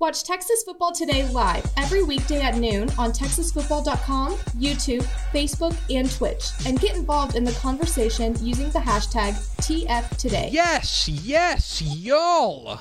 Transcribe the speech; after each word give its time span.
Watch 0.00 0.24
Texas 0.24 0.64
Football 0.64 0.90
Today 0.90 1.26
live 1.28 1.64
every 1.76 2.02
weekday 2.02 2.40
at 2.42 2.56
noon 2.56 2.90
on 2.98 3.12
TexasFootball.com, 3.12 4.32
YouTube, 4.58 5.04
Facebook, 5.32 5.76
and 5.88 6.10
Twitch, 6.10 6.46
and 6.66 6.80
get 6.80 6.96
involved 6.96 7.36
in 7.36 7.44
the 7.44 7.52
conversation 7.52 8.34
using 8.44 8.68
the 8.70 8.80
hashtag 8.80 9.34
TFToday. 9.58 10.52
Yes, 10.52 11.08
yes, 11.08 11.80
y'all. 11.80 12.80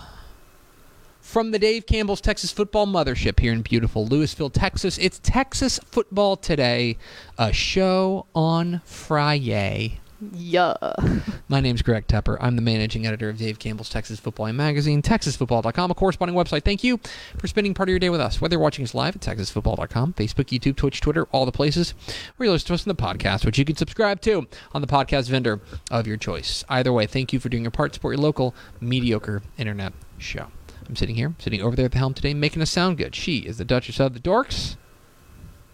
From 1.22 1.52
the 1.52 1.60
Dave 1.60 1.86
Campbell's 1.86 2.20
Texas 2.20 2.52
Football 2.52 2.88
Mothership 2.88 3.40
here 3.40 3.54
in 3.54 3.62
beautiful 3.62 4.08
Lewisville, 4.08 4.52
Texas, 4.52 4.98
it's 4.98 5.20
Texas 5.22 5.80
Football 5.86 6.36
Today, 6.36 6.98
a 7.38 7.54
show 7.54 8.26
on 8.34 8.82
Friday. 8.86 10.00
Yeah. 10.34 10.76
My 11.50 11.60
name's 11.60 11.82
Greg 11.82 12.08
Tepper. 12.08 12.38
I'm 12.40 12.56
the 12.56 12.62
managing 12.62 13.06
editor 13.06 13.30
of 13.30 13.38
Dave 13.38 13.60
Campbell's 13.60 13.90
Texas 13.90 14.20
Football 14.20 14.54
Magazine, 14.54 15.02
TexasFootball.com, 15.02 15.92
a 15.92 15.94
corresponding 15.94 16.36
website. 16.38 16.64
Thank 16.64 16.84
you 16.84 17.00
for 17.38 17.48
spending 17.48 17.74
part 17.74 17.90
of 17.90 17.92
your 17.92 18.00
day 18.00 18.10
with 18.10 18.22
us. 18.22 18.40
Whether 18.40 18.54
you're 18.54 18.62
watching 18.62 18.84
us 18.84 18.94
live 18.94 19.16
at 19.16 19.22
TexasFootball.com, 19.22 20.14
Facebook, 20.14 20.46
YouTube, 20.46 20.76
Twitch, 20.76 21.02
Twitter, 21.02 21.26
all 21.32 21.46
the 21.46 21.52
places, 21.52 21.94
or 22.40 22.46
you 22.46 22.52
listen 22.52 22.68
to 22.68 22.74
us 22.76 22.88
on 22.88 22.96
the 22.96 23.02
podcast, 23.02 23.46
which 23.46 23.58
you 23.58 23.66
can 23.66 23.76
subscribe 23.76 24.22
to 24.22 24.48
on 24.74 24.82
the 24.82 24.88
podcast 24.88 25.30
vendor 25.30 25.60
of 25.92 26.08
your 26.08 26.18
choice. 26.18 26.64
Either 26.70 26.94
way, 26.94 27.06
thank 27.06 27.34
you 27.34 27.40
for 27.40 27.50
doing 27.50 27.64
your 27.64 27.72
part. 27.72 27.94
Support 27.94 28.16
your 28.16 28.24
local 28.24 28.56
mediocre 28.80 29.42
internet 29.58 29.94
show. 30.18 30.48
I'm 30.88 30.96
sitting 30.96 31.16
here, 31.16 31.34
sitting 31.40 31.62
over 31.62 31.76
there 31.76 31.86
at 31.86 31.92
the 31.92 31.98
helm 31.98 32.14
today, 32.14 32.34
making 32.34 32.62
us 32.62 32.70
sound 32.70 32.98
good. 32.98 33.16
She 33.16 33.40
is 33.40 33.58
the 33.58 33.66
Duchess 33.66 34.00
of 34.00 34.14
the 34.14 34.20
Dorks. 34.20 34.76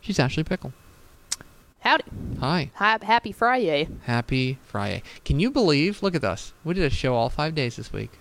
She's 0.02 0.20
Ashley 0.20 0.44
Pickle. 0.44 0.74
Howdy. 1.80 2.04
Hi. 2.40 2.72
Hi, 2.76 2.98
happy 3.02 3.32
Friday. 3.32 3.88
Happy 4.04 4.58
Friday. 4.64 5.02
Can 5.24 5.40
you 5.40 5.50
believe? 5.50 6.04
Look 6.04 6.14
at 6.16 6.24
us. 6.24 6.54
We 6.64 6.74
did 6.74 6.84
a 6.84 6.90
show 6.90 7.16
all 7.16 7.30
five 7.30 7.56
days 7.56 7.78
this 7.78 7.94
week. 7.94 8.12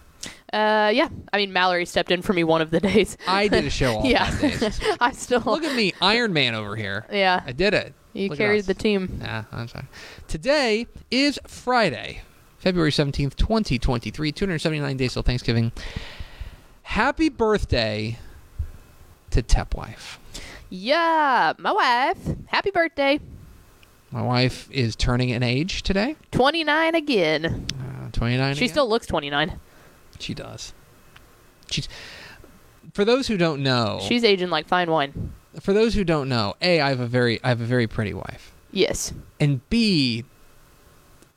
Uh, 0.52 0.90
yeah. 0.94 1.08
I 1.32 1.36
mean, 1.38 1.52
Mallory 1.52 1.84
stepped 1.84 2.10
in 2.10 2.22
for 2.22 2.32
me 2.32 2.44
one 2.44 2.62
of 2.62 2.70
the 2.70 2.80
days. 2.80 3.16
I 3.26 3.48
did 3.48 3.64
a 3.64 3.70
show 3.70 3.96
all 3.98 4.06
yeah. 4.06 4.30
five 4.30 4.60
days. 4.60 4.80
I 5.00 5.12
still. 5.12 5.40
Look 5.40 5.64
at 5.64 5.74
me, 5.74 5.92
Iron 6.00 6.32
Man 6.32 6.54
over 6.54 6.76
here. 6.76 7.06
Yeah. 7.12 7.42
I 7.44 7.52
did 7.52 7.74
it. 7.74 7.94
You 8.12 8.28
Look 8.28 8.38
carried 8.38 8.64
the 8.64 8.74
team. 8.74 9.18
Nah, 9.20 9.44
I'm 9.50 9.66
sorry. 9.66 9.86
Today 10.28 10.86
is 11.10 11.38
Friday, 11.46 12.22
February 12.58 12.90
17th, 12.92 13.34
2023. 13.34 14.30
279 14.32 14.96
days 14.96 15.12
till 15.14 15.22
Thanksgiving. 15.22 15.72
Happy 16.82 17.28
birthday 17.28 18.18
to 19.30 19.42
Tepwife. 19.42 20.18
Yeah, 20.70 21.54
my 21.58 21.72
wife. 21.72 22.36
Happy 22.46 22.70
birthday. 22.70 23.18
My 24.10 24.22
wife 24.22 24.68
is 24.70 24.96
turning 24.96 25.30
an 25.32 25.42
age 25.42 25.82
today. 25.82 26.16
29 26.32 26.94
again. 26.94 27.66
Uh, 27.78 28.10
29. 28.12 28.54
She 28.54 28.64
again? 28.64 28.72
still 28.72 28.88
looks 28.88 29.06
29. 29.06 29.58
She 30.18 30.34
does. 30.34 30.72
She's. 31.70 31.88
For 32.94 33.04
those 33.04 33.28
who 33.28 33.36
don't 33.36 33.62
know, 33.62 34.00
She's 34.02 34.24
aging 34.24 34.48
like 34.50 34.66
fine 34.66 34.90
wine. 34.90 35.32
for 35.60 35.72
those 35.72 35.94
who 35.94 36.04
don't 36.04 36.28
know, 36.28 36.54
a 36.62 36.80
I 36.80 36.88
have 36.88 37.00
a 37.00 37.06
very 37.06 37.38
I 37.44 37.48
have 37.50 37.60
a 37.60 37.64
very 37.66 37.86
pretty 37.86 38.14
wife, 38.14 38.52
Yes. 38.72 39.12
and 39.38 39.60
b 39.68 40.24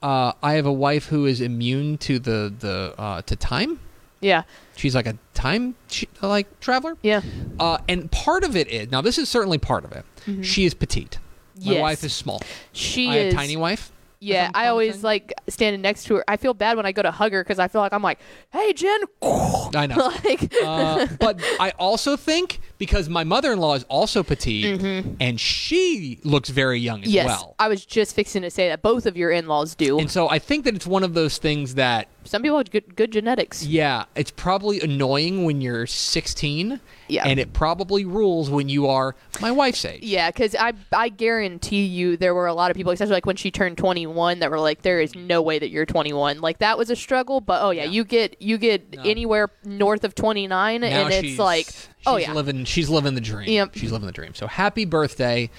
uh, 0.02 0.32
I 0.42 0.54
have 0.54 0.66
a 0.66 0.72
wife 0.72 1.06
who 1.08 1.26
is 1.26 1.42
immune 1.42 1.98
to 2.00 2.18
the 2.20 2.52
the 2.58 2.96
uh, 2.98 3.22
to 3.24 3.36
time. 3.36 3.80
Yeah. 4.22 4.44
She's 4.76 4.96
like 4.96 5.06
a 5.06 5.18
time 5.34 5.76
like 6.22 6.60
traveler. 6.62 6.98
Yeah. 7.04 7.22
Uh, 7.60 7.80
and 7.88 8.10
part 8.12 8.44
of 8.44 8.56
it 8.56 8.68
is 8.70 8.90
now 8.90 9.02
this 9.02 9.18
is 9.20 9.30
certainly 9.30 9.58
part 9.60 9.84
of 9.84 9.92
it. 9.92 10.06
She 10.46 10.66
is 10.66 10.74
petite. 10.74 11.20
My. 11.64 11.74
Yes. 11.74 11.82
wife 11.82 12.04
is 12.04 12.14
small. 12.14 12.42
She 12.74 13.10
I 13.10 13.16
is. 13.18 13.24
have 13.26 13.34
a 13.34 13.36
tiny 13.36 13.58
wife. 13.58 13.92
Yeah, 14.24 14.52
I 14.54 14.68
always 14.68 14.96
thing. 14.96 15.02
like 15.02 15.34
standing 15.50 15.82
next 15.82 16.04
to 16.06 16.18
her. 16.18 16.24
I 16.28 16.38
feel 16.38 16.54
bad 16.54 16.78
when 16.78 16.86
I 16.86 16.92
go 16.92 17.02
to 17.02 17.10
hug 17.10 17.32
her 17.32 17.44
because 17.44 17.58
I 17.58 17.68
feel 17.68 17.82
like 17.82 17.92
I'm 17.92 18.04
like, 18.04 18.20
"Hey, 18.52 18.72
Jen." 18.72 19.00
I 19.24 19.88
know. 19.88 20.14
like, 20.24 20.54
uh, 20.64 21.08
but 21.20 21.40
I 21.60 21.72
also 21.80 22.16
think 22.16 22.60
because 22.82 23.08
my 23.10 23.24
mother-in-law 23.24 23.76
is 23.76 23.84
also 23.90 24.24
petite 24.24 24.82
and 25.20 25.40
she 25.40 26.20
looks 26.24 26.50
very 26.50 26.80
young 26.80 27.04
as 27.04 27.10
Mm-hmm. 27.10 27.14
yes, 27.14 27.28
well. 27.28 27.56
I 27.60 27.68
was 27.68 27.86
just 27.86 28.16
fixing 28.16 28.42
to 28.42 28.50
say 28.50 28.70
that 28.70 28.82
both 28.82 29.06
of 29.06 29.16
your 29.16 29.30
in-laws 29.30 29.76
do. 29.76 30.00
And 30.00 30.10
so 30.10 30.28
I 30.28 30.40
think 30.40 30.66
that 30.66 30.74
it's 30.74 30.88
one 30.88 31.04
of 31.04 31.14
those 31.14 31.38
things 31.38 31.76
that 31.76 32.08
Some 32.24 32.42
people 32.42 32.58
have 32.58 32.72
good, 32.72 32.96
good 32.96 33.12
genetics. 33.12 33.64
Yeah, 33.64 34.06
it's 34.16 34.32
probably 34.32 34.82
annoying 34.82 35.46
when 35.46 35.62
you're 35.62 35.86
16. 35.86 36.80
Yeah. 37.08 37.24
And 37.28 37.40
it 37.40 37.54
probably 37.54 38.04
rules 38.06 38.50
when 38.50 38.68
you 38.68 38.88
are 38.88 39.16
my 39.42 39.52
wife's 39.52 39.84
age. 39.86 40.02
Yeah, 40.02 40.32
because 40.32 40.56
I 40.56 40.74
I 40.94 41.10
guarantee 41.10 41.84
you 41.84 42.16
there 42.16 42.34
were 42.34 42.48
a 42.48 42.54
lot 42.54 42.72
of 42.72 42.78
people, 42.78 42.94
especially 42.94 43.14
like 43.14 43.26
when 43.26 43.36
she 43.36 43.52
turned 43.52 43.78
21, 43.78 44.40
that 44.40 44.50
were 44.50 44.60
like, 44.60 44.82
"There 44.82 45.02
is 45.02 45.14
no 45.14 45.42
way 45.42 45.60
that 45.60 45.70
you're 45.70 45.86
21." 45.86 46.40
Like 46.40 46.60
that 46.60 46.78
was 46.78 46.90
a 46.90 46.96
struggle. 46.96 47.42
But 47.42 47.62
oh 47.64 47.72
yeah, 47.72 47.84
you 47.84 48.06
get 48.06 48.42
you 48.42 48.58
get 48.58 48.96
anywhere 49.04 49.50
north 49.66 50.06
of 50.06 50.16
29, 50.16 50.82
Now 50.82 50.88
and 50.88 51.14
it's 51.14 51.38
like, 51.38 51.68
she's 52.02 52.08
oh 52.08 52.18
yeah, 52.18 52.34
living 52.34 52.66
she's 52.66 52.90
living 52.90 53.14
the 53.16 53.22
dream. 53.22 53.50
Yep. 53.50 53.76
She's 53.76 53.92
living 53.92 54.08
the 54.08 54.12
dream. 54.12 54.34
So 54.34 54.48
happy 54.48 54.86
birthday 54.86 55.50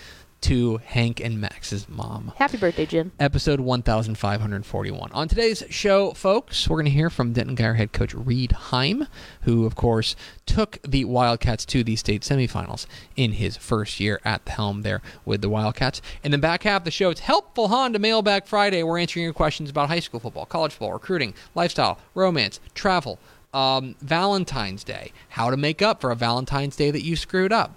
to 0.43 0.79
Hank 0.79 1.21
and 1.21 1.41
Max's 1.41 1.89
mom. 1.89 2.33
happy 2.37 2.57
birthday, 2.57 2.85
Jim. 2.85 3.13
Episode 3.21 3.61
1541. 3.61 5.13
On 5.13 5.29
today's 5.29 5.63
show, 5.71 6.11
folks, 6.15 6.69
we're 6.69 6.79
going 6.79 6.87
to 6.87 6.91
hear 6.91 7.11
from 7.11 7.33
Denton 7.33 7.55
Guyer 7.55 7.77
head 7.77 7.93
coach 7.93 8.13
Reed 8.13 8.51
Heim, 8.51 9.07
who, 9.43 9.65
of 9.65 9.77
course, 9.77 10.17
took 10.45 10.79
the 10.83 11.05
Wildcats 11.05 11.65
to 11.67 11.85
the 11.85 11.95
state 11.95 12.23
semifinals 12.23 12.87
in 13.15 13.33
his 13.35 13.57
first 13.57 14.01
year 14.01 14.21
at 14.25 14.45
the 14.45 14.51
helm 14.51 14.83
there 14.83 15.01
with 15.25 15.43
the 15.43 15.49
Wildcats. 15.49 16.03
In 16.25 16.33
the 16.33 16.39
back 16.39 16.65
half 16.65 16.81
of 16.81 16.87
the 16.87 16.91
show, 16.91 17.11
it's 17.11 17.21
Helpful 17.21 17.69
Honda 17.69 18.01
Mailbag 18.01 18.47
Friday. 18.47 18.83
We're 18.83 18.99
answering 18.99 19.23
your 19.23 19.33
questions 19.33 19.71
about 19.71 19.89
high 19.91 20.01
school 20.01 20.19
football, 20.19 20.47
college 20.47 20.73
football, 20.73 20.93
recruiting, 20.93 21.35
lifestyle, 21.55 22.01
romance, 22.17 22.59
travel, 22.75 23.21
um, 23.53 23.95
Valentine's 24.01 24.85
Day, 24.85 25.13
how 25.31 25.51
to 25.51 25.57
make 25.57 25.83
up 25.83 26.01
for 26.01 26.11
a 26.11 26.17
Valentine's 26.17 26.77
Day 26.77 26.91
that 26.91 27.03
you 27.03 27.17
screwed 27.17 27.53
up 27.53 27.75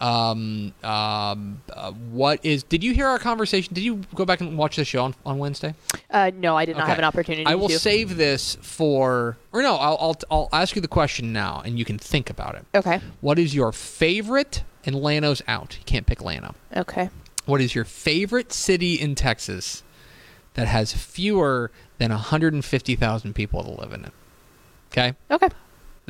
um, 0.00 0.72
um, 0.82 1.60
uh, 1.72 1.92
what 1.92 2.44
is? 2.44 2.62
Did 2.62 2.82
you 2.82 2.94
hear 2.94 3.06
our 3.06 3.18
conversation? 3.18 3.74
Did 3.74 3.84
you 3.84 3.96
go 4.14 4.24
back 4.24 4.40
and 4.40 4.56
watch 4.56 4.76
the 4.76 4.84
show 4.84 5.04
on, 5.04 5.14
on 5.26 5.38
Wednesday? 5.38 5.74
Uh, 6.10 6.30
no, 6.34 6.56
I 6.56 6.64
did 6.64 6.76
not 6.76 6.82
Okay. 6.84 6.90
have 6.90 6.98
an 6.98 7.04
opportunity. 7.04 7.46
I 7.46 7.54
will 7.54 7.68
to. 7.68 7.78
save 7.78 8.16
this 8.16 8.56
for, 8.62 9.36
or 9.52 9.62
no, 9.62 9.76
I'll, 9.76 9.98
I'll 10.00 10.16
I'll 10.30 10.48
ask 10.52 10.74
you 10.74 10.82
the 10.82 10.88
question 10.88 11.32
now, 11.32 11.62
and 11.64 11.78
you 11.78 11.84
can 11.84 11.98
think 11.98 12.30
about 12.30 12.54
it. 12.54 12.64
Okay. 12.74 13.00
What 13.20 13.38
is 13.38 13.54
your 13.54 13.72
favorite? 13.72 14.62
And 14.86 14.96
Llano's 14.96 15.42
out. 15.46 15.76
You 15.76 15.84
can't 15.84 16.06
pick 16.06 16.20
Lano. 16.20 16.54
Okay. 16.74 17.10
What 17.44 17.60
is 17.60 17.74
your 17.74 17.84
favorite 17.84 18.50
city 18.50 18.94
in 18.94 19.14
Texas 19.14 19.82
that 20.54 20.66
has 20.66 20.94
fewer 20.94 21.70
than 21.98 22.10
150,000 22.10 23.34
people 23.34 23.62
that 23.62 23.78
live 23.78 23.92
in 23.92 24.06
it? 24.06 24.12
Okay. 24.90 25.14
Okay. 25.30 25.48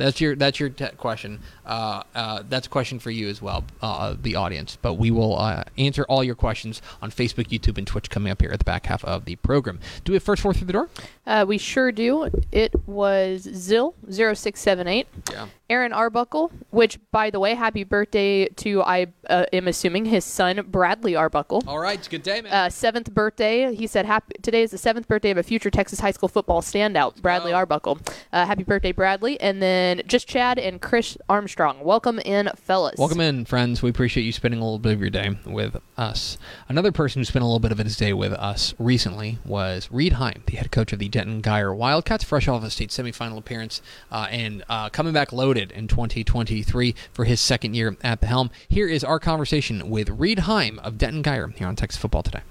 That's 0.01 0.19
your 0.19 0.35
that's 0.35 0.59
your 0.59 0.69
te- 0.69 0.89
question. 0.97 1.39
Uh, 1.65 2.03
uh, 2.15 2.43
that's 2.49 2.67
a 2.67 2.69
question 2.69 2.99
for 2.99 3.11
you 3.11 3.29
as 3.29 3.41
well, 3.41 3.63
uh, 3.81 4.15
the 4.21 4.35
audience. 4.35 4.77
But 4.81 4.95
we 4.95 5.11
will 5.11 5.37
uh, 5.37 5.63
answer 5.77 6.03
all 6.09 6.23
your 6.23 6.35
questions 6.35 6.81
on 7.01 7.11
Facebook, 7.11 7.47
YouTube, 7.47 7.77
and 7.77 7.85
Twitch 7.85 8.09
coming 8.09 8.31
up 8.31 8.41
here 8.41 8.51
at 8.51 8.59
the 8.59 8.65
back 8.65 8.87
half 8.87 9.05
of 9.05 9.25
the 9.25 9.35
program. 9.37 9.79
Do 10.03 10.11
we 10.11 10.15
have 10.15 10.23
first 10.23 10.41
four 10.41 10.53
through 10.53 10.67
the 10.67 10.73
door? 10.73 10.89
Uh, 11.25 11.45
we 11.47 11.57
sure 11.57 11.91
do. 11.91 12.29
It 12.51 12.73
was 12.87 13.45
Zill 13.45 13.93
0678. 14.09 15.07
Yeah. 15.31 15.47
Aaron 15.71 15.93
Arbuckle, 15.93 16.51
which, 16.71 16.99
by 17.11 17.29
the 17.29 17.39
way, 17.39 17.55
happy 17.55 17.85
birthday 17.85 18.45
to, 18.47 18.83
I 18.83 19.07
uh, 19.29 19.45
am 19.53 19.69
assuming, 19.69 20.03
his 20.03 20.25
son, 20.25 20.65
Bradley 20.67 21.15
Arbuckle. 21.15 21.63
All 21.65 21.79
right, 21.79 21.97
it's 21.97 22.07
a 22.07 22.11
good 22.11 22.23
day, 22.23 22.41
man. 22.41 22.51
Uh, 22.51 22.69
seventh 22.69 23.13
birthday. 23.13 23.73
He 23.73 23.87
said, 23.87 24.05
happy, 24.05 24.35
today 24.41 24.63
is 24.63 24.71
the 24.71 24.77
seventh 24.77 25.07
birthday 25.07 25.31
of 25.31 25.37
a 25.37 25.43
future 25.43 25.69
Texas 25.69 26.01
high 26.01 26.11
school 26.11 26.27
football 26.27 26.61
standout, 26.61 27.21
Bradley 27.21 27.51
go. 27.51 27.57
Arbuckle. 27.57 27.99
Uh, 28.33 28.45
happy 28.45 28.63
birthday, 28.63 28.91
Bradley. 28.91 29.39
And 29.39 29.61
then 29.61 29.90
then 29.91 30.07
just 30.07 30.27
Chad 30.27 30.57
and 30.57 30.81
Chris 30.81 31.17
Armstrong. 31.27 31.83
Welcome 31.83 32.19
in, 32.19 32.49
fellas. 32.55 32.97
Welcome 32.97 33.19
in, 33.19 33.45
friends. 33.45 33.81
We 33.81 33.89
appreciate 33.89 34.23
you 34.23 34.31
spending 34.31 34.59
a 34.59 34.63
little 34.63 34.79
bit 34.79 34.93
of 34.93 35.01
your 35.01 35.09
day 35.09 35.37
with 35.45 35.81
us. 35.97 36.37
Another 36.69 36.91
person 36.91 37.19
who 37.19 37.25
spent 37.25 37.43
a 37.43 37.45
little 37.45 37.59
bit 37.59 37.71
of 37.71 37.77
his 37.77 37.97
day 37.97 38.13
with 38.13 38.31
us 38.33 38.73
recently 38.79 39.39
was 39.45 39.91
Reed 39.91 40.13
Heim, 40.13 40.43
the 40.45 40.55
head 40.55 40.71
coach 40.71 40.93
of 40.93 40.99
the 40.99 41.09
Denton 41.09 41.41
Guyer 41.41 41.75
Wildcats, 41.75 42.23
fresh 42.23 42.47
off 42.47 42.57
of 42.57 42.63
a 42.63 42.69
state 42.69 42.89
semifinal 42.89 43.37
appearance 43.37 43.81
uh, 44.11 44.27
and 44.29 44.63
uh, 44.69 44.89
coming 44.89 45.13
back 45.13 45.33
loaded 45.33 45.71
in 45.71 45.87
2023 45.87 46.95
for 47.11 47.25
his 47.25 47.41
second 47.41 47.73
year 47.73 47.97
at 48.01 48.21
the 48.21 48.27
helm. 48.27 48.49
Here 48.69 48.87
is 48.87 49.03
our 49.03 49.19
conversation 49.19 49.89
with 49.89 50.09
Reed 50.09 50.39
Heim 50.39 50.79
of 50.79 50.97
Denton 50.97 51.23
Guyer 51.23 51.53
here 51.55 51.67
on 51.67 51.75
Texas 51.75 51.99
Football 52.01 52.23
Today. 52.23 52.41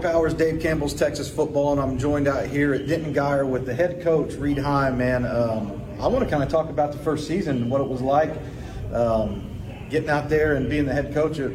Greg 0.00 0.12
Powers, 0.14 0.32
Dave 0.32 0.62
Campbell's 0.62 0.94
Texas 0.94 1.28
Football, 1.30 1.72
and 1.72 1.80
I'm 1.80 1.98
joined 1.98 2.26
out 2.26 2.46
here 2.46 2.72
at 2.72 2.86
Denton 2.86 3.12
Guyer 3.12 3.46
with 3.46 3.66
the 3.66 3.74
head 3.74 4.02
coach, 4.02 4.32
Reed 4.34 4.56
Heim. 4.56 4.96
Man, 4.96 5.26
um, 5.26 5.82
I 6.00 6.06
want 6.06 6.24
to 6.24 6.30
kind 6.30 6.42
of 6.42 6.48
talk 6.48 6.70
about 6.70 6.92
the 6.92 6.98
first 6.98 7.26
season, 7.26 7.56
and 7.56 7.70
what 7.70 7.82
it 7.82 7.86
was 7.86 8.00
like 8.00 8.30
um, 8.94 9.86
getting 9.90 10.08
out 10.08 10.30
there 10.30 10.54
and 10.54 10.70
being 10.70 10.86
the 10.86 10.92
head 10.94 11.12
coach 11.12 11.38
at 11.38 11.50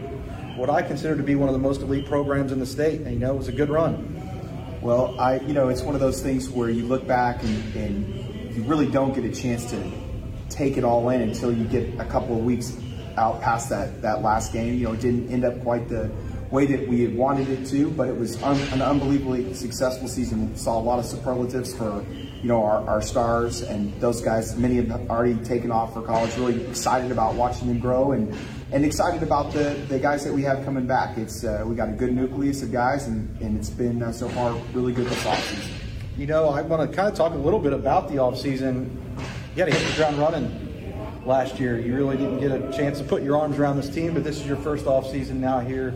what 0.58 0.70
I 0.70 0.84
consider 0.84 1.18
to 1.18 1.24
be 1.24 1.34
one 1.34 1.50
of 1.50 1.54
the 1.54 1.60
most 1.60 1.82
elite 1.82 2.06
programs 2.06 2.52
in 2.52 2.60
the 2.60 2.68
state. 2.68 3.02
And, 3.02 3.14
you 3.14 3.20
know, 3.20 3.34
it 3.34 3.38
was 3.38 3.48
a 3.48 3.52
good 3.52 3.70
run. 3.70 4.80
Well, 4.80 5.20
I, 5.20 5.40
you 5.40 5.54
know, 5.54 5.70
it's 5.70 5.82
one 5.82 5.96
of 5.96 6.02
those 6.02 6.22
things 6.22 6.48
where 6.48 6.70
you 6.70 6.86
look 6.86 7.08
back 7.08 7.42
and, 7.42 7.76
and 7.76 8.56
you 8.56 8.62
really 8.64 8.88
don't 8.88 9.14
get 9.16 9.26
a 9.26 9.34
chance 9.34 9.68
to 9.72 9.92
take 10.50 10.78
it 10.78 10.84
all 10.84 11.10
in 11.10 11.22
until 11.22 11.52
you 11.52 11.64
get 11.66 12.00
a 12.00 12.06
couple 12.06 12.38
of 12.38 12.46
weeks 12.46 12.78
out 13.18 13.42
past 13.42 13.70
that, 13.70 14.04
that 14.04 14.22
last 14.22 14.54
game. 14.54 14.76
You 14.76 14.84
know, 14.84 14.94
it 14.94 15.02
didn't 15.02 15.32
end 15.32 15.46
up 15.46 15.60
quite 15.62 15.90
the 15.90 16.12
way 16.52 16.66
that 16.66 16.88
we 16.88 17.02
had 17.02 17.16
wanted 17.16 17.50
it 17.50 17.66
to, 17.68 17.90
but 17.92 18.08
it 18.08 18.18
was 18.18 18.42
un, 18.44 18.60
an 18.72 18.82
unbelievably 18.82 19.54
successful 19.54 20.08
season. 20.08 20.52
We 20.52 20.58
saw 20.58 20.78
a 20.78 20.82
lot 20.82 21.00
of 21.00 21.06
superlatives 21.06 21.76
for, 21.76 22.06
you 22.42 22.48
know, 22.48 22.64
our, 22.64 22.88
our 22.88 23.02
stars 23.02 23.62
and 23.62 23.94
those 24.00 24.22
guys. 24.22 24.56
Many 24.56 24.76
have 24.76 25.10
already 25.10 25.36
taken 25.44 25.72
off 25.72 25.94
for 25.94 26.02
college. 26.02 26.36
Really 26.38 26.66
excited 26.68 27.12
about 27.12 27.36
watching 27.36 27.68
them 27.68 27.80
grow 27.80 28.12
and 28.12 28.36
and 28.72 28.84
excited 28.84 29.24
about 29.24 29.54
the, 29.54 29.76
the 29.88 30.00
guys 30.00 30.24
that 30.24 30.34
we 30.34 30.42
have 30.44 30.64
coming 30.66 30.86
back. 30.86 31.18
It's 31.18 31.44
uh, 31.44 31.64
we 31.66 31.76
got 31.76 31.90
a 31.90 31.94
good 31.94 32.14
nucleus 32.14 32.62
of 32.62 32.72
guys, 32.72 33.08
and, 33.08 33.40
and 33.42 33.58
it's 33.58 33.70
been 33.70 34.02
uh, 34.02 34.12
so 34.12 34.28
far 34.30 34.54
really 34.74 34.94
good 34.94 35.08
this 35.08 35.24
offseason. 35.24 35.72
You 36.18 36.28
know, 36.28 36.50
I 36.50 36.62
want 36.62 36.90
to 36.90 36.96
kind 36.96 37.10
of 37.10 37.16
talk 37.16 37.34
a 37.34 37.38
little 37.38 37.60
bit 37.60 37.74
about 37.74 38.08
the 38.08 38.16
offseason. 38.16 38.90
You 39.52 39.58
got 39.58 39.66
to 39.66 39.72
hit 39.72 39.88
the 39.90 39.96
ground 39.98 40.18
running 40.18 41.24
last 41.26 41.60
year. 41.60 41.80
You 41.80 41.96
really 41.96 42.18
didn't 42.18 42.40
get 42.40 42.52
a 42.52 42.72
chance 42.72 43.00
to 43.00 43.04
put 43.04 43.24
your 43.24 43.38
arms 43.38 43.58
around 43.58 43.78
this 43.78 43.90
team, 43.90 44.14
but 44.14 44.24
this 44.24 44.40
is 44.40 44.46
your 44.46 44.58
first 44.58 44.86
offseason 44.86 45.36
now 45.36 45.60
here 45.60 45.94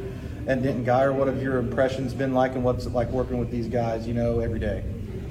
at 0.49 0.63
Denton 0.63 0.83
Guyer. 0.83 1.13
What 1.13 1.27
have 1.27 1.41
your 1.41 1.57
impressions 1.57 2.13
been 2.13 2.33
like, 2.33 2.53
and 2.55 2.63
what's 2.63 2.85
it 2.85 2.93
like 2.93 3.09
working 3.11 3.37
with 3.37 3.51
these 3.51 3.67
guys, 3.67 4.07
you 4.07 4.15
know, 4.15 4.39
every 4.39 4.59
day? 4.59 4.83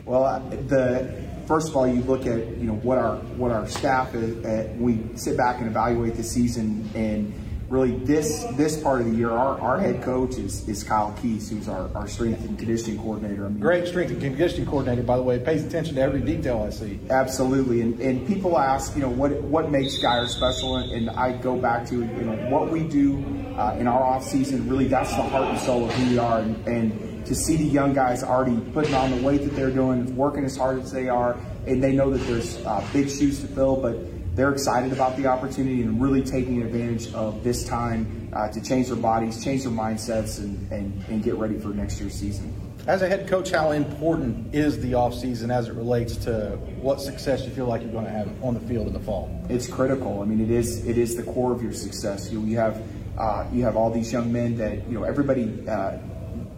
Well, 0.04 0.40
the 0.48 1.12
first 1.46 1.68
of 1.68 1.76
all, 1.76 1.86
you 1.86 2.02
look 2.02 2.24
at 2.24 2.56
you 2.56 2.66
know 2.66 2.76
what 2.76 2.98
our 2.98 3.16
what 3.36 3.50
our 3.50 3.66
staff 3.68 4.14
is. 4.14 4.44
At, 4.44 4.76
we 4.76 5.00
sit 5.16 5.36
back 5.36 5.58
and 5.58 5.66
evaluate 5.66 6.14
the 6.14 6.22
season, 6.22 6.88
and 6.94 7.34
really 7.68 7.96
this 8.04 8.44
this 8.52 8.80
part 8.80 9.00
of 9.00 9.10
the 9.10 9.16
year, 9.16 9.30
our, 9.30 9.60
our 9.60 9.80
head 9.80 10.02
coach 10.02 10.36
is, 10.36 10.66
is 10.68 10.84
Kyle 10.84 11.12
Keys, 11.20 11.50
who's 11.50 11.68
our, 11.68 11.90
our 11.96 12.06
strength 12.06 12.44
and 12.44 12.56
conditioning 12.56 12.98
coordinator. 12.98 13.44
I 13.44 13.48
mean, 13.48 13.58
Great 13.58 13.88
strength 13.88 14.12
and 14.12 14.20
conditioning 14.22 14.66
coordinator, 14.66 15.02
by 15.02 15.16
the 15.16 15.22
way, 15.22 15.40
pays 15.40 15.64
attention 15.64 15.96
to 15.96 16.00
every 16.00 16.20
detail 16.20 16.64
I 16.64 16.70
see. 16.70 17.00
Absolutely, 17.10 17.80
and, 17.82 18.00
and 18.00 18.26
people 18.26 18.56
ask, 18.56 18.94
you 18.94 19.02
know, 19.02 19.10
what 19.10 19.32
what 19.42 19.70
makes 19.70 19.98
Guyer 19.98 20.28
special, 20.28 20.76
and, 20.76 20.92
and 20.92 21.10
I 21.10 21.32
go 21.32 21.58
back 21.58 21.86
to 21.88 21.96
you 21.96 22.06
know 22.06 22.36
what 22.50 22.70
we 22.70 22.84
do 22.84 23.37
uh, 23.58 23.76
in 23.78 23.88
our 23.88 24.02
off 24.02 24.24
season. 24.24 24.68
Really, 24.68 24.86
that's 24.86 25.14
the 25.16 25.22
heart 25.22 25.48
and 25.48 25.58
soul 25.58 25.84
of 25.84 25.92
who 25.94 26.10
we 26.10 26.18
are, 26.18 26.38
and, 26.38 26.66
and 26.68 27.26
to 27.26 27.34
see 27.34 27.56
the 27.56 27.64
young 27.64 27.92
guys 27.92 28.22
already 28.22 28.58
putting 28.72 28.94
on 28.94 29.10
the 29.10 29.22
weight 29.22 29.42
that 29.42 29.54
they're 29.54 29.70
doing, 29.70 30.16
working 30.16 30.44
as 30.44 30.56
hard 30.56 30.80
as 30.80 30.92
they 30.92 31.08
are, 31.08 31.36
and 31.66 31.82
they 31.82 31.92
know 31.92 32.10
that 32.10 32.24
there's 32.26 32.64
uh, 32.64 32.86
big 32.92 33.10
shoes 33.10 33.40
to 33.40 33.48
fill, 33.48 33.76
but 33.76 33.96
they're 34.36 34.52
excited 34.52 34.92
about 34.92 35.16
the 35.16 35.26
opportunity 35.26 35.82
and 35.82 36.00
really 36.00 36.22
taking 36.22 36.62
advantage 36.62 37.12
of 37.12 37.42
this 37.42 37.64
time 37.64 38.30
uh, 38.32 38.48
to 38.48 38.62
change 38.62 38.86
their 38.86 38.96
bodies, 38.96 39.42
change 39.42 39.64
their 39.64 39.72
mindsets, 39.72 40.38
and, 40.38 40.70
and, 40.70 41.04
and 41.08 41.24
get 41.24 41.34
ready 41.34 41.58
for 41.58 41.68
next 41.68 42.00
year's 42.00 42.14
season. 42.14 42.54
As 42.86 43.02
a 43.02 43.08
head 43.08 43.28
coach, 43.28 43.50
how 43.50 43.72
important 43.72 44.54
is 44.54 44.80
the 44.80 44.92
offseason 44.92 45.52
as 45.52 45.68
it 45.68 45.74
relates 45.74 46.16
to 46.18 46.56
what 46.80 47.02
success 47.02 47.44
you 47.44 47.50
feel 47.50 47.66
like 47.66 47.82
you're 47.82 47.90
going 47.90 48.06
to 48.06 48.10
have 48.10 48.30
on 48.42 48.54
the 48.54 48.60
field 48.60 48.86
in 48.86 48.94
the 48.94 49.00
fall? 49.00 49.28
It's 49.50 49.66
critical. 49.66 50.22
I 50.22 50.24
mean, 50.24 50.40
it 50.40 50.50
is 50.50 50.86
it 50.86 50.96
is 50.96 51.14
the 51.14 51.24
core 51.24 51.52
of 51.52 51.62
your 51.62 51.74
success. 51.74 52.30
You, 52.30 52.40
you 52.42 52.56
have 52.56 52.80
uh, 53.18 53.46
you 53.52 53.64
have 53.64 53.76
all 53.76 53.90
these 53.90 54.12
young 54.12 54.32
men 54.32 54.56
that 54.58 54.86
you 54.88 54.98
know 54.98 55.04
everybody. 55.04 55.66
Uh, 55.68 55.98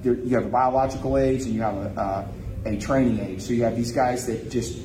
you 0.02 0.34
have 0.34 0.46
a 0.46 0.48
biological 0.48 1.18
age 1.18 1.42
and 1.42 1.52
you 1.54 1.60
have 1.60 1.76
a, 1.76 2.00
uh, 2.00 2.26
a 2.64 2.78
training 2.78 3.20
age. 3.20 3.42
So 3.42 3.52
you 3.52 3.64
have 3.64 3.76
these 3.76 3.92
guys 3.92 4.26
that 4.26 4.50
just 4.50 4.78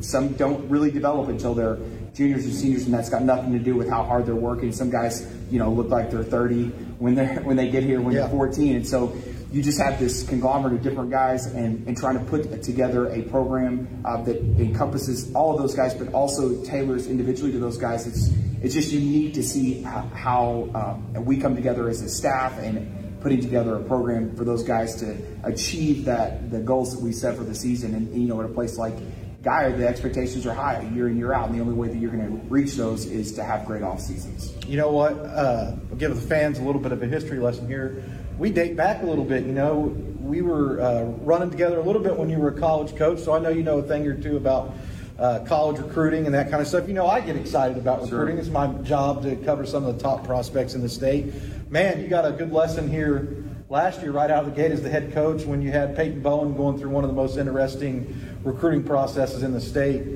some 0.00 0.34
don't 0.34 0.68
really 0.68 0.90
develop 0.90 1.28
until 1.28 1.54
they're 1.54 1.78
juniors 2.14 2.46
or 2.46 2.50
seniors, 2.50 2.84
and 2.84 2.94
that's 2.94 3.08
got 3.08 3.22
nothing 3.22 3.52
to 3.52 3.58
do 3.58 3.74
with 3.74 3.88
how 3.88 4.02
hard 4.04 4.26
they're 4.26 4.34
working. 4.34 4.72
Some 4.72 4.90
guys, 4.90 5.26
you 5.50 5.58
know, 5.58 5.70
look 5.72 5.88
like 5.88 6.10
they're 6.10 6.22
30 6.22 6.66
when 6.98 7.14
they 7.14 7.26
when 7.42 7.56
they 7.56 7.70
get 7.70 7.82
here 7.82 8.00
when 8.00 8.14
yeah. 8.14 8.22
they're 8.22 8.30
14, 8.30 8.76
and 8.76 8.86
so 8.86 9.16
you 9.50 9.62
just 9.62 9.80
have 9.80 9.98
this 9.98 10.22
conglomerate 10.22 10.74
of 10.74 10.82
different 10.82 11.10
guys 11.10 11.46
and, 11.46 11.86
and 11.86 11.96
trying 11.96 12.18
to 12.18 12.24
put 12.24 12.62
together 12.62 13.12
a 13.12 13.22
program 13.22 14.02
uh, 14.06 14.22
that 14.22 14.38
encompasses 14.38 15.32
all 15.34 15.54
of 15.54 15.60
those 15.60 15.74
guys, 15.74 15.92
but 15.92 16.12
also 16.14 16.64
tailors 16.64 17.06
individually 17.06 17.52
to 17.52 17.58
those 17.58 17.76
guys. 17.76 18.06
It's 18.06 18.30
it's 18.62 18.74
just 18.74 18.92
unique 18.92 19.34
to 19.34 19.42
see 19.42 19.82
how, 19.82 20.68
um, 20.74 21.24
we 21.24 21.36
come 21.36 21.54
together 21.56 21.88
as 21.88 22.00
a 22.02 22.08
staff 22.08 22.58
and 22.58 23.20
putting 23.20 23.40
together 23.40 23.76
a 23.76 23.82
program 23.82 24.34
for 24.36 24.44
those 24.44 24.62
guys 24.62 24.96
to 24.96 25.16
achieve 25.44 26.04
that 26.04 26.50
the 26.50 26.58
goals 26.58 26.94
that 26.94 27.02
we 27.02 27.12
set 27.12 27.36
for 27.36 27.44
the 27.44 27.54
season. 27.54 27.94
And, 27.94 28.14
you 28.14 28.28
know, 28.28 28.40
at 28.40 28.46
a 28.46 28.52
place 28.52 28.78
like 28.78 28.94
Guyer, 29.42 29.76
the 29.76 29.88
expectations 29.88 30.46
are 30.46 30.54
high 30.54 30.80
year 30.94 31.08
in 31.08 31.16
year 31.16 31.32
out, 31.32 31.48
and 31.48 31.58
the 31.58 31.60
only 31.60 31.74
way 31.74 31.88
that 31.88 31.96
you're 31.96 32.12
going 32.12 32.24
to 32.24 32.48
reach 32.48 32.74
those 32.74 33.06
is 33.06 33.32
to 33.32 33.44
have 33.44 33.66
great 33.66 33.82
off 33.82 34.00
seasons. 34.00 34.54
You 34.68 34.76
know 34.76 34.92
what? 34.92 35.18
Uh, 35.18 35.74
I'll 35.90 35.96
give 35.96 36.14
the 36.14 36.20
fans 36.20 36.60
a 36.60 36.62
little 36.62 36.80
bit 36.80 36.92
of 36.92 37.02
a 37.02 37.06
history 37.06 37.40
lesson 37.40 37.66
here. 37.66 38.04
We 38.38 38.50
date 38.50 38.76
back 38.76 39.02
a 39.02 39.06
little 39.06 39.24
bit. 39.24 39.44
You 39.44 39.52
know, 39.52 39.96
we 40.20 40.42
were 40.42 40.80
uh, 40.80 41.02
running 41.24 41.50
together 41.50 41.80
a 41.80 41.82
little 41.82 42.02
bit 42.02 42.16
when 42.16 42.30
you 42.30 42.38
were 42.38 42.50
a 42.50 42.60
college 42.60 42.94
coach, 42.94 43.18
so 43.18 43.34
I 43.34 43.40
know 43.40 43.48
you 43.48 43.64
know 43.64 43.78
a 43.78 43.82
thing 43.82 44.06
or 44.06 44.14
two 44.14 44.36
about. 44.36 44.74
Uh, 45.22 45.38
college 45.44 45.78
recruiting 45.78 46.26
and 46.26 46.34
that 46.34 46.50
kind 46.50 46.60
of 46.60 46.66
stuff. 46.66 46.88
You 46.88 46.94
know, 46.94 47.06
I 47.06 47.20
get 47.20 47.36
excited 47.36 47.76
about 47.76 48.02
recruiting. 48.02 48.34
Sure. 48.34 48.40
It's 48.40 48.50
my 48.50 48.66
job 48.82 49.22
to 49.22 49.36
cover 49.36 49.64
some 49.64 49.84
of 49.84 49.96
the 49.96 50.02
top 50.02 50.24
prospects 50.26 50.74
in 50.74 50.82
the 50.82 50.88
state 50.88 51.32
man, 51.72 52.02
you 52.02 52.06
got 52.06 52.26
a 52.26 52.32
good 52.32 52.52
lesson 52.52 52.86
here 52.86 53.44
last 53.70 54.02
year 54.02 54.12
right 54.12 54.30
out 54.30 54.44
of 54.44 54.50
the 54.50 54.54
gate 54.54 54.70
as 54.72 54.82
the 54.82 54.90
head 54.90 55.10
coach 55.14 55.46
when 55.46 55.62
you 55.62 55.72
had 55.72 55.96
Peyton 55.96 56.20
Bowen 56.20 56.54
going 56.54 56.78
through 56.78 56.90
one 56.90 57.02
of 57.02 57.08
the 57.08 57.16
most 57.16 57.38
interesting 57.38 58.38
recruiting 58.44 58.84
processes 58.84 59.42
in 59.42 59.54
the 59.54 59.60
state. 59.60 60.06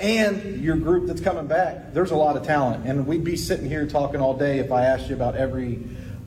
And 0.00 0.60
your 0.60 0.74
group 0.74 1.06
that's 1.06 1.20
coming 1.20 1.46
back, 1.46 1.94
there's 1.94 2.10
a 2.10 2.16
lot 2.16 2.36
of 2.36 2.42
talent. 2.42 2.84
And 2.88 3.06
we'd 3.06 3.22
be 3.22 3.36
sitting 3.36 3.68
here 3.68 3.86
talking 3.86 4.20
all 4.20 4.36
day 4.36 4.58
if 4.58 4.72
I 4.72 4.86
asked 4.86 5.08
you 5.08 5.14
about 5.14 5.36
every 5.36 5.78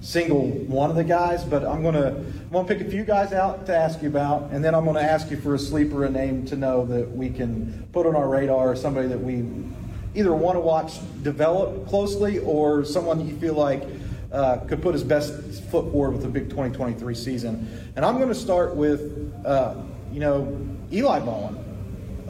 single 0.07 0.47
one 0.47 0.89
of 0.89 0.95
the 0.95 1.03
guys, 1.03 1.43
but 1.43 1.65
I'm 1.65 1.83
gonna 1.83 2.15
I'm 2.15 2.49
gonna 2.49 2.65
pick 2.65 2.79
a 2.79 2.89
few 2.89 3.03
guys 3.03 3.33
out 3.33 3.65
to 3.65 3.75
ask 3.75 4.01
you 4.01 4.07
about, 4.07 4.51
and 4.51 4.63
then 4.63 4.73
I'm 4.73 4.85
gonna 4.85 5.01
ask 5.01 5.29
you 5.29 5.35
for 5.35 5.53
a 5.53 5.59
sleeper, 5.59 6.05
a 6.05 6.09
name 6.09 6.45
to 6.45 6.55
know 6.55 6.85
that 6.85 7.11
we 7.11 7.29
can 7.29 7.85
put 7.91 8.05
on 8.05 8.15
our 8.15 8.29
radar, 8.29 8.73
somebody 8.77 9.09
that 9.09 9.19
we 9.19 9.43
either 10.15 10.33
want 10.33 10.55
to 10.55 10.61
watch 10.61 10.93
develop 11.23 11.87
closely 11.89 12.39
or 12.39 12.85
someone 12.85 13.27
you 13.27 13.35
feel 13.35 13.53
like 13.53 13.83
uh, 14.31 14.57
could 14.59 14.81
put 14.81 14.93
his 14.93 15.03
best 15.03 15.33
foot 15.65 15.91
forward 15.91 16.11
with 16.11 16.21
the 16.21 16.29
big 16.29 16.49
2023 16.49 17.13
season. 17.13 17.91
And 17.97 18.05
I'm 18.05 18.17
to 18.17 18.33
start 18.33 18.75
with, 18.75 19.33
uh, 19.45 19.75
you 20.13 20.21
know, 20.21 20.57
Eli 20.91 21.19
Bowen. 21.19 21.57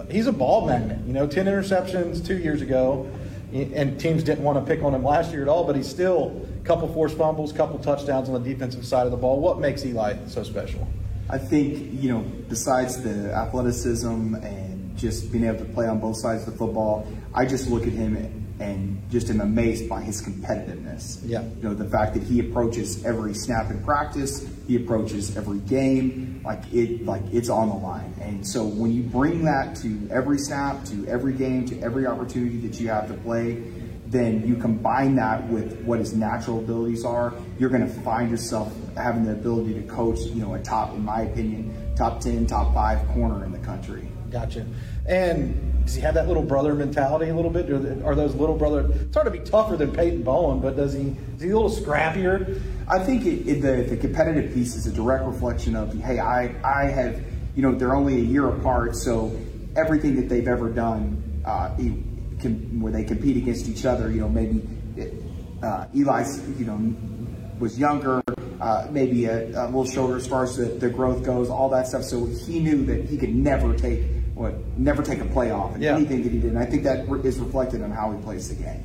He's 0.09 0.27
a 0.27 0.31
ball 0.31 0.65
magnet. 0.65 0.99
You 1.05 1.13
know, 1.13 1.27
10 1.27 1.45
interceptions 1.45 2.25
two 2.25 2.37
years 2.37 2.61
ago, 2.61 3.09
and 3.53 3.99
teams 3.99 4.23
didn't 4.23 4.43
want 4.43 4.63
to 4.63 4.75
pick 4.75 4.83
on 4.83 4.93
him 4.93 5.03
last 5.03 5.31
year 5.31 5.43
at 5.43 5.47
all, 5.47 5.63
but 5.63 5.75
he's 5.75 5.87
still 5.87 6.46
couple 6.67 6.93
forced 6.93 7.17
fumbles, 7.17 7.53
couple 7.53 7.79
touchdowns 7.79 8.29
on 8.29 8.43
the 8.43 8.53
defensive 8.53 8.85
side 8.85 9.05
of 9.05 9.11
the 9.11 9.17
ball. 9.17 9.39
What 9.39 9.59
makes 9.59 9.85
Eli 9.85 10.17
so 10.27 10.43
special? 10.43 10.87
I 11.29 11.37
think, 11.37 12.01
you 12.01 12.09
know, 12.09 12.19
besides 12.47 13.01
the 13.01 13.33
athleticism 13.33 14.35
and 14.35 14.97
just 14.97 15.31
being 15.31 15.45
able 15.45 15.59
to 15.59 15.65
play 15.65 15.87
on 15.87 15.99
both 15.99 16.17
sides 16.17 16.47
of 16.47 16.53
the 16.53 16.57
football, 16.57 17.07
I 17.33 17.45
just 17.45 17.69
look 17.69 17.83
at 17.83 17.93
him 17.93 18.15
and 18.59 19.01
just 19.11 19.29
am 19.29 19.41
amazed 19.41 19.87
by 19.87 20.01
his 20.01 20.21
competitiveness. 20.21 21.19
Yeah. 21.23 21.43
You 21.43 21.63
know, 21.63 21.73
the 21.73 21.85
fact 21.85 22.13
that 22.15 22.23
he 22.23 22.39
approaches 22.39 23.05
every 23.05 23.33
snap 23.33 23.69
in 23.69 23.83
practice, 23.83 24.47
he 24.67 24.75
approaches 24.75 25.37
every 25.37 25.59
game 25.59 26.41
like 26.43 26.63
it 26.73 27.05
like 27.05 27.21
it's 27.31 27.49
on 27.49 27.69
the 27.69 27.75
line. 27.75 28.13
And 28.21 28.45
so 28.47 28.65
when 28.65 28.91
you 28.93 29.03
bring 29.03 29.43
that 29.45 29.75
to 29.77 30.09
every 30.11 30.39
snap, 30.39 30.83
to 30.85 31.05
every 31.07 31.33
game, 31.33 31.65
to 31.67 31.79
every 31.81 32.07
opportunity 32.07 32.57
that 32.67 32.79
you 32.79 32.87
have 32.87 33.07
to 33.09 33.13
play, 33.15 33.63
then 34.09 34.47
you 34.47 34.55
combine 34.55 35.15
that 35.15 35.47
with 35.47 35.81
what 35.81 35.99
his 35.99 36.13
natural 36.13 36.59
abilities 36.59 37.03
are, 37.03 37.33
you're 37.59 37.69
going 37.69 37.85
to 37.85 37.93
find 38.01 38.29
yourself 38.29 38.73
having 38.95 39.25
the 39.25 39.33
ability 39.33 39.73
to 39.73 39.81
coach, 39.83 40.19
you 40.19 40.41
know, 40.41 40.53
a 40.53 40.59
top, 40.59 40.93
in 40.93 41.03
my 41.03 41.21
opinion, 41.21 41.93
top 41.95 42.21
10, 42.21 42.47
top 42.47 42.73
five 42.73 43.05
corner 43.09 43.43
in 43.43 43.51
the 43.51 43.59
country. 43.59 44.07
Gotcha. 44.31 44.65
And 45.05 45.85
does 45.85 45.95
he 45.95 46.01
have 46.01 46.15
that 46.15 46.27
little 46.27 46.43
brother 46.43 46.73
mentality 46.73 47.29
a 47.29 47.35
little 47.35 47.51
bit? 47.51 47.69
Are 48.03 48.13
those 48.13 48.35
little 48.35 48.57
brother? 48.57 48.89
It's 48.93 49.15
hard 49.15 49.25
to 49.25 49.31
be 49.31 49.39
tougher 49.39 49.77
than 49.77 49.91
Peyton 49.93 50.23
Bowen, 50.23 50.59
but 50.59 50.75
does 50.75 50.93
he? 50.93 51.15
Is 51.35 51.41
he 51.41 51.49
a 51.49 51.57
little 51.57 51.69
scrappier? 51.69 52.61
I 52.89 52.99
think 52.99 53.25
it, 53.25 53.47
it, 53.47 53.61
the 53.61 53.89
the 53.89 53.95
competitive 53.95 54.53
piece 54.53 54.75
is 54.75 54.85
a 54.85 54.91
direct 54.91 55.25
reflection 55.25 55.77
of 55.77 55.93
hey, 55.93 56.19
I 56.19 56.53
I 56.61 56.87
have 56.87 57.23
you 57.55 57.61
know 57.61 57.73
they're 57.73 57.95
only 57.95 58.15
a 58.15 58.23
year 58.23 58.49
apart, 58.49 58.97
so 58.97 59.33
everything 59.77 60.17
that 60.17 60.27
they've 60.27 60.47
ever 60.47 60.69
done, 60.69 61.41
uh, 61.45 61.73
where 62.49 62.91
they 62.91 63.03
compete 63.03 63.37
against 63.37 63.67
each 63.67 63.85
other. 63.85 64.11
You 64.11 64.21
know, 64.21 64.29
maybe 64.29 64.61
uh, 65.61 65.85
Eli's, 65.93 66.47
you 66.59 66.65
know, 66.65 66.95
was 67.59 67.77
younger, 67.79 68.21
uh, 68.61 68.87
maybe 68.91 69.25
a, 69.25 69.49
a, 69.49 69.65
little 69.65 69.85
shorter 69.85 70.15
as 70.15 70.27
far 70.27 70.43
as 70.43 70.57
the, 70.57 70.65
the, 70.65 70.89
growth 70.89 71.23
goes, 71.23 71.49
all 71.49 71.69
that 71.69 71.87
stuff. 71.87 72.03
So 72.03 72.25
he 72.25 72.59
knew 72.59 72.85
that 72.85 73.05
he 73.05 73.17
could 73.17 73.33
never 73.33 73.75
take 73.75 74.03
what, 74.35 74.55
never 74.77 75.01
take 75.01 75.19
a 75.19 75.25
play 75.25 75.51
off 75.51 75.75
in 75.75 75.81
yeah. 75.81 75.95
anything 75.95 76.23
that 76.23 76.31
he 76.31 76.39
did. 76.39 76.51
And 76.51 76.59
I 76.59 76.65
think 76.65 76.83
that 76.83 77.07
is 77.25 77.39
reflected 77.39 77.81
in 77.81 77.91
how 77.91 78.11
he 78.11 78.21
plays 78.21 78.49
the 78.49 78.63
game. 78.63 78.83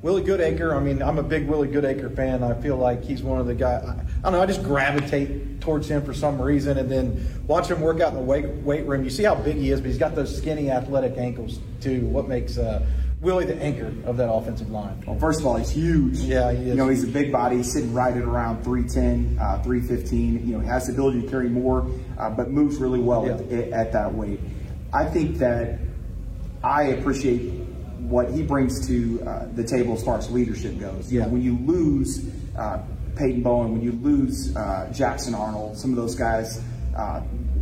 Willie 0.00 0.22
Goodacre, 0.22 0.76
I 0.76 0.80
mean, 0.80 1.02
I'm 1.02 1.18
a 1.18 1.24
big 1.24 1.48
Willie 1.48 1.66
Goodacre 1.66 2.14
fan. 2.14 2.44
I 2.44 2.54
feel 2.54 2.76
like 2.76 3.02
he's 3.02 3.20
one 3.20 3.40
of 3.40 3.46
the 3.46 3.54
guys. 3.54 3.82
I, 3.84 3.96
don't 4.22 4.32
know. 4.32 4.40
I 4.40 4.46
just 4.46 4.62
gravitate 4.62 5.60
towards 5.60 5.88
him 5.88 6.04
for 6.04 6.14
some 6.14 6.40
reason, 6.40 6.78
and 6.78 6.88
then 6.88 7.44
watch 7.48 7.68
him 7.68 7.80
work 7.80 8.00
out 8.00 8.10
in 8.10 8.14
the 8.14 8.20
weight 8.20 8.46
weight 8.46 8.86
room. 8.86 9.02
You 9.02 9.10
see 9.10 9.24
how 9.24 9.34
big 9.34 9.56
he 9.56 9.72
is, 9.72 9.80
but 9.80 9.88
he's 9.88 9.98
got 9.98 10.14
those 10.14 10.36
skinny, 10.36 10.70
athletic 10.70 11.16
ankles 11.16 11.58
too. 11.80 12.06
What 12.06 12.28
makes 12.28 12.58
uh, 12.58 12.86
Willie 13.20 13.44
the 13.44 13.60
anchor 13.60 13.92
of 14.04 14.16
that 14.18 14.30
offensive 14.30 14.70
line? 14.70 15.02
Well, 15.04 15.18
first 15.18 15.40
of 15.40 15.46
all, 15.46 15.56
he's 15.56 15.70
huge. 15.70 16.18
Yeah, 16.18 16.52
he 16.52 16.58
is. 16.58 16.66
You 16.68 16.74
know, 16.76 16.88
he's 16.88 17.02
a 17.02 17.08
big 17.08 17.32
body. 17.32 17.56
He's 17.56 17.72
sitting 17.72 17.92
right 17.92 18.16
at 18.16 18.22
around 18.22 18.62
310, 18.62 19.36
uh, 19.40 19.60
315. 19.64 20.46
You 20.46 20.54
know, 20.54 20.60
he 20.60 20.68
has 20.68 20.86
the 20.86 20.92
ability 20.92 21.22
to 21.22 21.28
carry 21.28 21.48
more, 21.48 21.90
uh, 22.16 22.30
but 22.30 22.52
moves 22.52 22.76
really 22.76 23.00
well 23.00 23.26
yeah. 23.26 23.56
at, 23.56 23.72
at 23.72 23.92
that 23.94 24.14
weight. 24.14 24.38
I 24.92 25.06
think 25.06 25.38
that 25.38 25.80
I 26.62 26.84
appreciate 26.84 27.57
what 27.98 28.30
he 28.30 28.42
brings 28.42 28.86
to 28.86 29.22
uh, 29.22 29.46
the 29.54 29.64
table 29.64 29.94
as 29.94 30.04
far 30.04 30.18
as 30.18 30.30
leadership 30.30 30.78
goes. 30.78 31.12
You 31.12 31.20
yeah. 31.20 31.26
know, 31.26 31.32
when 31.32 31.42
you 31.42 31.58
lose 31.58 32.30
uh, 32.56 32.82
Peyton 33.16 33.42
Bowen, 33.42 33.72
when 33.72 33.82
you 33.82 33.92
lose 33.92 34.54
uh, 34.56 34.90
Jackson 34.94 35.34
Arnold, 35.34 35.76
some 35.76 35.90
of 35.90 35.96
those 35.96 36.14
guys, 36.14 36.62
uh, 36.96 37.20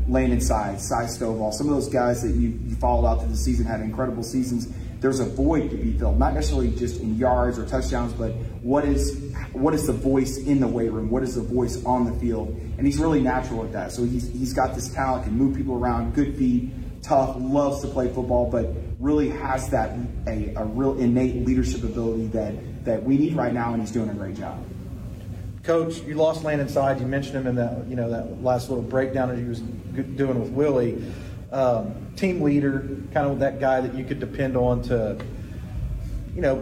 Landon 0.09 0.41
Sy, 0.41 0.77
Cy 0.77 1.05
Stovall, 1.05 1.53
some 1.53 1.69
of 1.69 1.75
those 1.75 1.89
guys 1.89 2.23
that 2.23 2.35
you, 2.35 2.59
you 2.65 2.77
followed 2.77 3.07
out 3.07 3.21
through 3.21 3.31
the 3.31 3.37
season 3.37 3.67
had 3.67 3.81
incredible 3.81 4.23
seasons. 4.23 4.69
There's 5.01 5.21
a 5.21 5.25
void 5.25 5.71
to 5.71 5.77
be 5.77 5.93
filled, 5.93 6.19
not 6.19 6.35
necessarily 6.35 6.71
just 6.71 7.01
in 7.01 7.17
yards 7.17 7.59
or 7.59 7.67
touchdowns, 7.67 8.13
but 8.13 8.31
what 8.63 8.85
is 8.85 9.33
what 9.53 9.75
is 9.75 9.87
the 9.87 9.93
voice 9.93 10.39
in 10.39 10.61
the 10.61 10.67
weight 10.67 10.91
room? 10.91 11.11
What 11.11 11.23
is 11.23 11.35
the 11.35 11.43
voice 11.43 11.85
on 11.85 12.05
the 12.05 12.13
field? 12.19 12.49
And 12.79 12.87
he's 12.87 12.99
really 12.99 13.21
natural 13.21 13.65
at 13.65 13.73
that. 13.73 13.93
So 13.93 14.05
he's 14.05 14.31
he's 14.33 14.53
got 14.53 14.75
this 14.75 14.89
talent, 14.89 15.25
can 15.25 15.35
move 15.37 15.57
people 15.57 15.75
around, 15.75 16.15
good 16.15 16.37
feet, 16.37 16.71
tough, 17.07 17.37
loves 17.39 17.81
to 17.83 17.89
play 17.89 18.13
football, 18.13 18.51
but 18.51 18.69
really 18.99 19.31
has 19.31 19.69
that 19.71 19.97
a, 20.27 20.53
a 20.57 20.65
real 20.65 20.99
innate 20.99 21.47
leadership 21.47 21.85
ability 21.85 22.27
that 22.29 22.85
that 22.85 23.03
we 23.03 23.17
need 23.17 23.35
right 23.35 23.53
now, 23.53 23.73
and 23.73 23.81
he's 23.81 23.91
doing 23.91 24.09
a 24.09 24.15
great 24.15 24.37
job. 24.37 24.65
Coach, 25.63 25.99
you 26.03 26.15
lost 26.15 26.45
Landon 26.45 26.69
Sy. 26.69 26.97
You 26.97 27.07
mentioned 27.07 27.37
him 27.37 27.47
in 27.47 27.55
that 27.57 27.87
you 27.89 27.97
know 27.97 28.11
that 28.11 28.43
last 28.43 28.69
little 28.69 28.85
breakdown 28.85 29.29
that 29.29 29.39
he 29.39 29.45
was 29.45 29.61
doing 29.61 30.41
with 30.41 30.51
Willie. 30.51 31.03
Um, 31.53 32.13
team 32.17 32.41
leader, 32.41 32.81
kind 33.13 33.31
of 33.31 33.39
that 33.39 33.61
guy 33.61 33.81
that 33.81 33.95
you 33.95 34.05
could 34.05 34.19
depend 34.19 34.57
on 34.57 34.83
to, 34.83 35.17
you 36.35 36.41
know, 36.41 36.57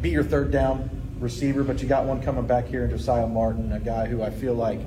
be 0.00 0.10
your 0.10 0.22
third 0.22 0.52
down 0.52 0.88
receiver. 1.18 1.64
But 1.64 1.82
you 1.82 1.88
got 1.88 2.04
one 2.04 2.22
coming 2.22 2.46
back 2.46 2.66
here 2.66 2.84
in 2.84 2.90
Josiah 2.90 3.26
Martin, 3.26 3.72
a 3.72 3.80
guy 3.80 4.06
who 4.06 4.22
I 4.22 4.30
feel 4.30 4.54
like 4.54 4.78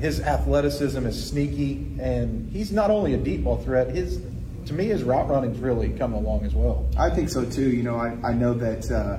his 0.00 0.20
athleticism 0.20 1.06
is 1.06 1.28
sneaky, 1.28 1.86
and 2.00 2.50
he's 2.50 2.72
not 2.72 2.90
only 2.90 3.14
a 3.14 3.18
deep 3.18 3.44
ball 3.44 3.58
threat. 3.58 3.90
His 3.90 4.20
to 4.66 4.74
me, 4.74 4.86
his 4.86 5.02
route 5.02 5.28
running's 5.28 5.58
really 5.58 5.90
coming 5.90 6.24
along 6.24 6.44
as 6.44 6.54
well. 6.54 6.88
I 6.96 7.10
think 7.10 7.28
so 7.28 7.44
too. 7.44 7.70
You 7.70 7.82
know, 7.82 7.96
I, 7.96 8.16
I 8.24 8.32
know 8.32 8.54
that 8.54 8.90
uh, 8.90 9.18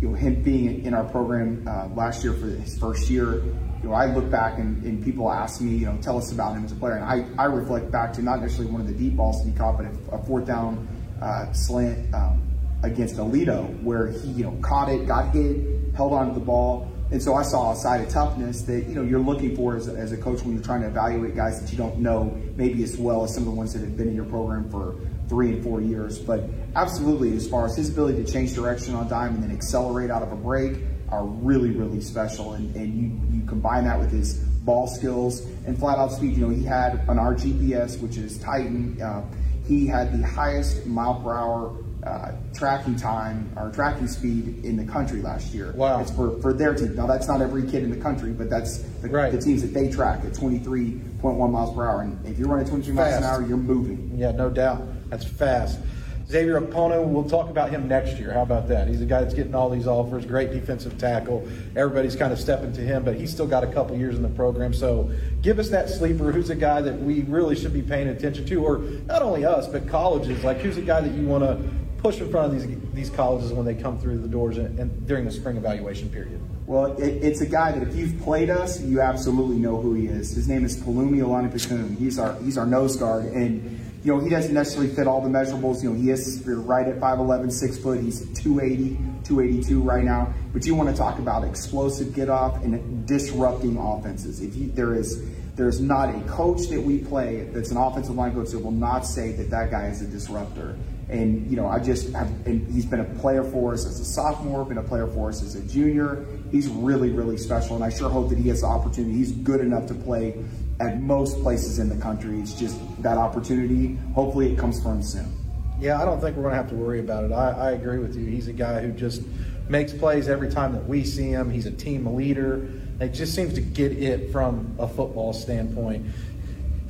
you 0.00 0.08
know 0.08 0.14
him 0.14 0.42
being 0.42 0.84
in 0.84 0.94
our 0.94 1.04
program 1.04 1.66
uh, 1.68 1.88
last 1.94 2.24
year 2.24 2.32
for 2.32 2.46
his 2.46 2.78
first 2.78 3.08
year. 3.08 3.34
You 3.82 3.90
know, 3.90 3.92
I 3.92 4.06
look 4.06 4.28
back 4.30 4.58
and, 4.58 4.82
and, 4.84 5.04
people 5.04 5.30
ask 5.30 5.60
me, 5.60 5.76
you 5.76 5.86
know, 5.86 5.98
tell 5.98 6.16
us 6.16 6.32
about 6.32 6.56
him 6.56 6.64
as 6.64 6.72
a 6.72 6.74
player, 6.74 6.94
and 6.94 7.04
I, 7.04 7.26
I 7.40 7.44
reflect 7.44 7.92
back 7.92 8.14
to 8.14 8.22
not 8.22 8.40
necessarily 8.40 8.72
one 8.72 8.80
of 8.80 8.86
the 8.88 8.94
deep 8.94 9.16
balls 9.16 9.44
that 9.44 9.50
he 9.50 9.56
caught, 9.56 9.76
but 9.76 9.86
a, 9.86 10.16
a 10.16 10.24
fourth 10.24 10.46
down 10.46 10.88
uh, 11.20 11.52
slant 11.52 12.12
um, 12.14 12.42
against 12.82 13.16
Aledo 13.16 13.82
where 13.82 14.08
he 14.08 14.28
you 14.30 14.44
know 14.44 14.58
caught 14.62 14.88
it, 14.88 15.06
got 15.06 15.32
hit, 15.32 15.94
held 15.94 16.12
onto 16.12 16.34
the 16.34 16.40
ball 16.40 16.90
and 17.10 17.22
so 17.22 17.34
I 17.34 17.42
saw 17.42 17.72
a 17.72 17.76
side 17.76 18.00
of 18.00 18.08
toughness 18.08 18.62
that 18.62 18.86
you 18.86 18.94
know 18.94 19.02
you're 19.02 19.20
looking 19.20 19.54
for 19.54 19.76
as 19.76 19.86
a, 19.86 19.92
as 19.92 20.12
a 20.12 20.16
coach 20.16 20.42
when 20.42 20.54
you're 20.54 20.62
trying 20.62 20.80
to 20.80 20.88
evaluate 20.88 21.36
guys 21.36 21.60
that 21.60 21.70
you 21.70 21.78
don't 21.78 21.98
know 21.98 22.36
maybe 22.56 22.82
as 22.82 22.96
well 22.96 23.22
as 23.22 23.32
some 23.32 23.44
of 23.44 23.48
the 23.48 23.54
ones 23.54 23.72
that 23.72 23.80
have 23.80 23.96
been 23.96 24.08
in 24.08 24.16
your 24.16 24.24
program 24.24 24.68
for 24.70 24.96
three 25.28 25.50
and 25.50 25.62
four 25.62 25.80
years. 25.80 26.18
But 26.18 26.44
absolutely, 26.74 27.36
as 27.36 27.48
far 27.48 27.64
as 27.64 27.76
his 27.76 27.90
ability 27.90 28.24
to 28.24 28.32
change 28.32 28.54
direction 28.54 28.94
on 28.94 29.08
dime 29.08 29.34
and 29.34 29.42
then 29.42 29.52
accelerate 29.52 30.10
out 30.10 30.22
of 30.22 30.32
a 30.32 30.36
break 30.36 30.78
are 31.08 31.24
really 31.24 31.70
really 31.70 32.00
special. 32.00 32.54
And, 32.54 32.74
and 32.74 32.94
you 32.94 33.38
you 33.38 33.46
combine 33.46 33.84
that 33.84 33.98
with 34.00 34.10
his 34.10 34.34
ball 34.34 34.88
skills 34.88 35.42
and 35.64 35.78
flat 35.78 35.98
out 35.98 36.10
speed. 36.10 36.36
You 36.36 36.48
know 36.48 36.54
he 36.54 36.64
had 36.64 36.94
an 37.08 37.18
RGPS 37.18 38.00
which 38.00 38.16
is 38.16 38.36
Titan. 38.38 39.00
Uh, 39.00 39.24
he 39.68 39.86
had 39.86 40.12
the 40.12 40.26
highest 40.26 40.86
mile 40.86 41.20
per 41.20 41.32
hour 41.32 41.76
uh, 42.06 42.30
tracking 42.54 42.94
time 42.94 43.50
or 43.56 43.70
tracking 43.70 44.06
speed 44.06 44.64
in 44.64 44.76
the 44.76 44.84
country 44.84 45.20
last 45.20 45.52
year. 45.52 45.72
Wow. 45.72 46.00
It's 46.00 46.10
for, 46.10 46.40
for 46.40 46.52
their 46.52 46.72
team. 46.72 46.94
Now, 46.94 47.06
that's 47.06 47.26
not 47.26 47.42
every 47.42 47.68
kid 47.68 47.82
in 47.82 47.90
the 47.90 47.96
country, 47.96 48.30
but 48.30 48.48
that's 48.48 48.78
the, 48.78 49.08
right. 49.08 49.32
the 49.32 49.40
teams 49.40 49.60
that 49.62 49.74
they 49.74 49.90
track 49.90 50.20
at 50.24 50.32
23.1 50.32 51.50
miles 51.50 51.74
per 51.74 51.84
hour. 51.84 52.02
And 52.02 52.24
if 52.24 52.38
you're 52.38 52.48
running 52.48 52.68
23 52.68 52.94
miles 52.94 53.14
an 53.16 53.24
hour, 53.24 53.44
you're 53.44 53.56
moving. 53.56 54.12
Yeah, 54.16 54.30
no 54.30 54.48
doubt. 54.48 54.82
That's 55.10 55.24
fast. 55.24 55.80
Xavier 56.28 56.60
Okpono, 56.60 57.06
we'll 57.06 57.28
talk 57.28 57.50
about 57.50 57.70
him 57.70 57.86
next 57.86 58.18
year. 58.18 58.32
How 58.32 58.42
about 58.42 58.66
that? 58.68 58.88
He's 58.88 59.00
a 59.00 59.04
guy 59.04 59.20
that's 59.22 59.34
getting 59.34 59.54
all 59.54 59.70
these 59.70 59.86
offers, 59.86 60.26
great 60.26 60.52
defensive 60.52 60.98
tackle. 60.98 61.48
Everybody's 61.76 62.16
kind 62.16 62.32
of 62.32 62.40
stepping 62.40 62.72
to 62.72 62.80
him, 62.80 63.04
but 63.04 63.14
he's 63.14 63.30
still 63.30 63.46
got 63.46 63.62
a 63.62 63.68
couple 63.68 63.96
years 63.96 64.16
in 64.16 64.22
the 64.22 64.28
program. 64.28 64.74
So 64.74 65.10
give 65.42 65.60
us 65.60 65.68
that 65.70 65.88
sleeper. 65.88 66.32
Who's 66.32 66.50
a 66.50 66.56
guy 66.56 66.80
that 66.82 67.00
we 67.00 67.22
really 67.22 67.54
should 67.54 67.72
be 67.72 67.82
paying 67.82 68.08
attention 68.08 68.44
to, 68.46 68.64
or 68.64 68.78
not 69.06 69.22
only 69.22 69.44
us, 69.44 69.68
but 69.68 69.88
colleges? 69.88 70.42
Like, 70.42 70.58
who's 70.58 70.76
a 70.76 70.82
guy 70.82 71.00
that 71.00 71.14
you 71.14 71.26
want 71.28 71.44
to 71.44 71.85
push 72.06 72.20
in 72.20 72.30
front 72.30 72.54
of 72.54 72.68
these 72.68 72.78
these 72.94 73.10
colleges 73.10 73.52
when 73.52 73.66
they 73.66 73.74
come 73.74 73.98
through 73.98 74.18
the 74.18 74.28
doors 74.28 74.58
and, 74.58 74.78
and 74.78 75.06
during 75.08 75.24
the 75.24 75.30
spring 75.30 75.56
evaluation 75.56 76.08
period? 76.08 76.40
Well, 76.66 76.96
it, 76.96 77.22
it's 77.22 77.40
a 77.40 77.46
guy 77.46 77.72
that 77.72 77.82
if 77.86 77.96
you've 77.96 78.20
played 78.20 78.48
us, 78.48 78.80
you 78.80 79.00
absolutely 79.00 79.56
know 79.56 79.80
who 79.80 79.94
he 79.94 80.06
is. 80.06 80.30
His 80.30 80.48
name 80.48 80.64
is 80.64 80.76
Palumi 80.76 81.18
Olanipakum. 81.18 81.98
He's 81.98 82.18
our 82.18 82.38
he's 82.40 82.56
our 82.56 82.66
nose 82.66 82.96
guard, 82.96 83.24
and 83.24 83.80
you 84.04 84.14
know 84.14 84.20
he 84.20 84.30
doesn't 84.30 84.54
necessarily 84.54 84.94
fit 84.94 85.08
all 85.08 85.20
the 85.20 85.28
measurables. 85.28 85.82
You 85.82 85.90
know 85.90 86.00
he 86.00 86.10
is 86.10 86.46
right 86.46 86.86
at 86.86 87.00
5'11", 87.00 87.50
6 87.50 87.78
foot. 87.78 88.00
He's 88.00 88.20
280, 88.40 88.96
282 89.24 89.80
right 89.80 90.04
now. 90.04 90.32
But 90.52 90.64
you 90.64 90.76
want 90.76 90.88
to 90.90 90.96
talk 90.96 91.18
about 91.18 91.42
explosive 91.42 92.14
get 92.14 92.28
off 92.28 92.62
and 92.62 93.04
disrupting 93.06 93.78
offenses. 93.78 94.40
If 94.40 94.54
you, 94.54 94.70
there 94.70 94.94
is 94.94 95.28
there's 95.56 95.80
not 95.80 96.14
a 96.14 96.20
coach 96.28 96.68
that 96.68 96.80
we 96.80 96.98
play 96.98 97.48
that's 97.52 97.72
an 97.72 97.78
offensive 97.78 98.14
line 98.14 98.32
coach 98.32 98.50
that 98.50 98.60
will 98.60 98.70
not 98.70 99.06
say 99.06 99.32
that 99.32 99.50
that 99.50 99.72
guy 99.72 99.86
is 99.88 100.02
a 100.02 100.06
disruptor. 100.06 100.76
And, 101.08 101.48
you 101.48 101.56
know, 101.56 101.68
I 101.68 101.78
just 101.78 102.12
have, 102.14 102.28
and 102.46 102.66
he's 102.72 102.84
been 102.84 103.00
a 103.00 103.04
player 103.04 103.44
for 103.44 103.72
us 103.72 103.86
as 103.86 104.00
a 104.00 104.04
sophomore, 104.04 104.64
been 104.64 104.78
a 104.78 104.82
player 104.82 105.06
for 105.06 105.28
us 105.28 105.40
as 105.42 105.54
a 105.54 105.62
junior. 105.62 106.26
He's 106.50 106.66
really, 106.68 107.10
really 107.10 107.36
special. 107.36 107.76
And 107.76 107.84
I 107.84 107.90
sure 107.90 108.10
hope 108.10 108.28
that 108.30 108.38
he 108.38 108.48
has 108.48 108.62
the 108.62 108.66
opportunity. 108.66 109.14
He's 109.14 109.30
good 109.30 109.60
enough 109.60 109.86
to 109.86 109.94
play 109.94 110.34
at 110.80 111.00
most 111.00 111.40
places 111.42 111.78
in 111.78 111.88
the 111.88 111.96
country. 111.96 112.40
It's 112.40 112.54
just 112.54 112.80
that 113.02 113.18
opportunity. 113.18 113.96
Hopefully 114.14 114.52
it 114.52 114.58
comes 114.58 114.82
for 114.82 114.90
him 114.90 115.02
soon. 115.02 115.32
Yeah, 115.78 116.00
I 116.00 116.04
don't 116.04 116.20
think 116.20 116.36
we're 116.36 116.42
going 116.42 116.54
to 116.54 116.62
have 116.62 116.70
to 116.70 116.74
worry 116.74 117.00
about 117.00 117.24
it. 117.24 117.32
I, 117.32 117.50
I 117.50 117.70
agree 117.72 117.98
with 117.98 118.16
you. 118.16 118.26
He's 118.26 118.48
a 118.48 118.52
guy 118.52 118.80
who 118.80 118.90
just 118.92 119.22
makes 119.68 119.92
plays 119.92 120.28
every 120.28 120.50
time 120.50 120.72
that 120.72 120.86
we 120.86 121.04
see 121.04 121.28
him. 121.28 121.50
He's 121.50 121.66
a 121.66 121.70
team 121.70 122.16
leader. 122.16 122.68
It 123.00 123.10
just 123.10 123.34
seems 123.34 123.54
to 123.54 123.60
get 123.60 123.92
it 123.92 124.32
from 124.32 124.74
a 124.78 124.88
football 124.88 125.32
standpoint 125.32 126.06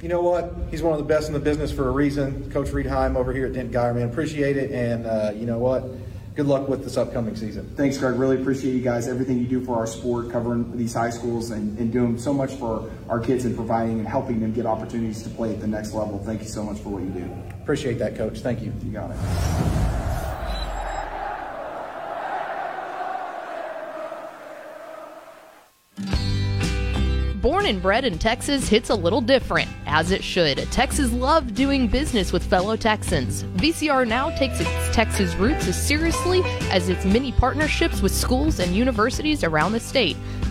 you 0.06 0.12
know 0.12 0.20
what? 0.20 0.54
He's 0.70 0.84
one 0.84 0.92
of 0.92 1.00
the 1.00 1.04
best 1.04 1.26
in 1.26 1.34
the 1.34 1.40
business 1.40 1.72
for 1.72 1.88
a 1.88 1.90
reason. 1.90 2.48
Coach 2.52 2.70
Reed 2.70 2.86
Heim 2.86 3.16
over 3.16 3.32
here 3.32 3.46
at 3.46 3.54
Dent 3.54 3.72
Guyer, 3.72 3.92
man. 3.92 4.08
Appreciate 4.08 4.56
it. 4.56 4.70
And 4.70 5.04
uh, 5.04 5.32
you 5.34 5.46
know 5.46 5.58
what? 5.58 5.82
Good 6.36 6.46
luck 6.46 6.68
with 6.68 6.84
this 6.84 6.96
upcoming 6.96 7.34
season. 7.34 7.74
Thanks, 7.74 7.98
Greg. 7.98 8.14
Really 8.14 8.40
appreciate 8.40 8.72
you 8.72 8.82
guys, 8.82 9.08
everything 9.08 9.40
you 9.40 9.46
do 9.46 9.64
for 9.64 9.74
our 9.74 9.86
sport, 9.88 10.30
covering 10.30 10.76
these 10.76 10.94
high 10.94 11.10
schools 11.10 11.50
and, 11.50 11.76
and 11.80 11.92
doing 11.92 12.20
so 12.20 12.32
much 12.32 12.52
for 12.52 12.88
our 13.08 13.18
kids 13.18 13.46
and 13.46 13.56
providing 13.56 13.98
and 13.98 14.06
helping 14.06 14.38
them 14.38 14.52
get 14.52 14.64
opportunities 14.64 15.24
to 15.24 15.28
play 15.30 15.50
at 15.50 15.60
the 15.60 15.66
next 15.66 15.92
level. 15.92 16.22
Thank 16.24 16.42
you 16.42 16.48
so 16.48 16.62
much 16.62 16.78
for 16.78 16.90
what 16.90 17.02
you 17.02 17.10
do. 17.10 17.28
Appreciate 17.60 17.98
that, 17.98 18.14
Coach. 18.14 18.38
Thank 18.38 18.62
you. 18.62 18.72
You 18.84 18.92
got 18.92 19.10
it. 19.10 19.85
And 27.66 27.82
bred 27.82 28.04
in 28.04 28.16
Texas 28.16 28.68
hits 28.68 28.90
a 28.90 28.94
little 28.94 29.20
different, 29.20 29.68
as 29.86 30.12
it 30.12 30.22
should. 30.22 30.58
Texas 30.70 31.10
love 31.10 31.52
doing 31.52 31.88
business 31.88 32.32
with 32.32 32.44
fellow 32.44 32.76
Texans. 32.76 33.42
VCR 33.42 34.06
now 34.06 34.30
takes 34.30 34.60
its 34.60 34.70
Texas 34.94 35.34
roots 35.34 35.66
as 35.66 35.76
seriously 35.76 36.42
as 36.70 36.88
its 36.88 37.04
many 37.04 37.32
partnerships 37.32 38.02
with 38.02 38.14
schools 38.14 38.60
and 38.60 38.72
universities 38.72 39.42
around 39.42 39.72
the 39.72 39.80
state. 39.80 40.16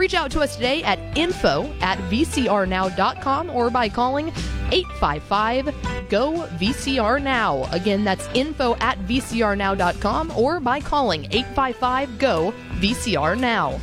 Reach 0.00 0.14
out 0.14 0.30
to 0.30 0.40
us 0.40 0.56
today 0.56 0.82
at 0.82 0.98
info 1.14 1.70
at 1.82 1.98
vcrnow.com 2.08 3.50
or 3.50 3.68
by 3.68 3.90
calling 3.90 4.28
855 4.72 5.66
GO 6.08 6.48
VCR 6.58 7.22
Now. 7.22 7.68
Again, 7.70 8.02
that's 8.02 8.26
info 8.32 8.76
at 8.76 8.98
vcrnow.com 9.00 10.30
or 10.30 10.58
by 10.58 10.80
calling 10.80 11.26
855 11.26 12.18
GO 12.18 12.54
VCR 12.78 13.38
Now. 13.38 13.78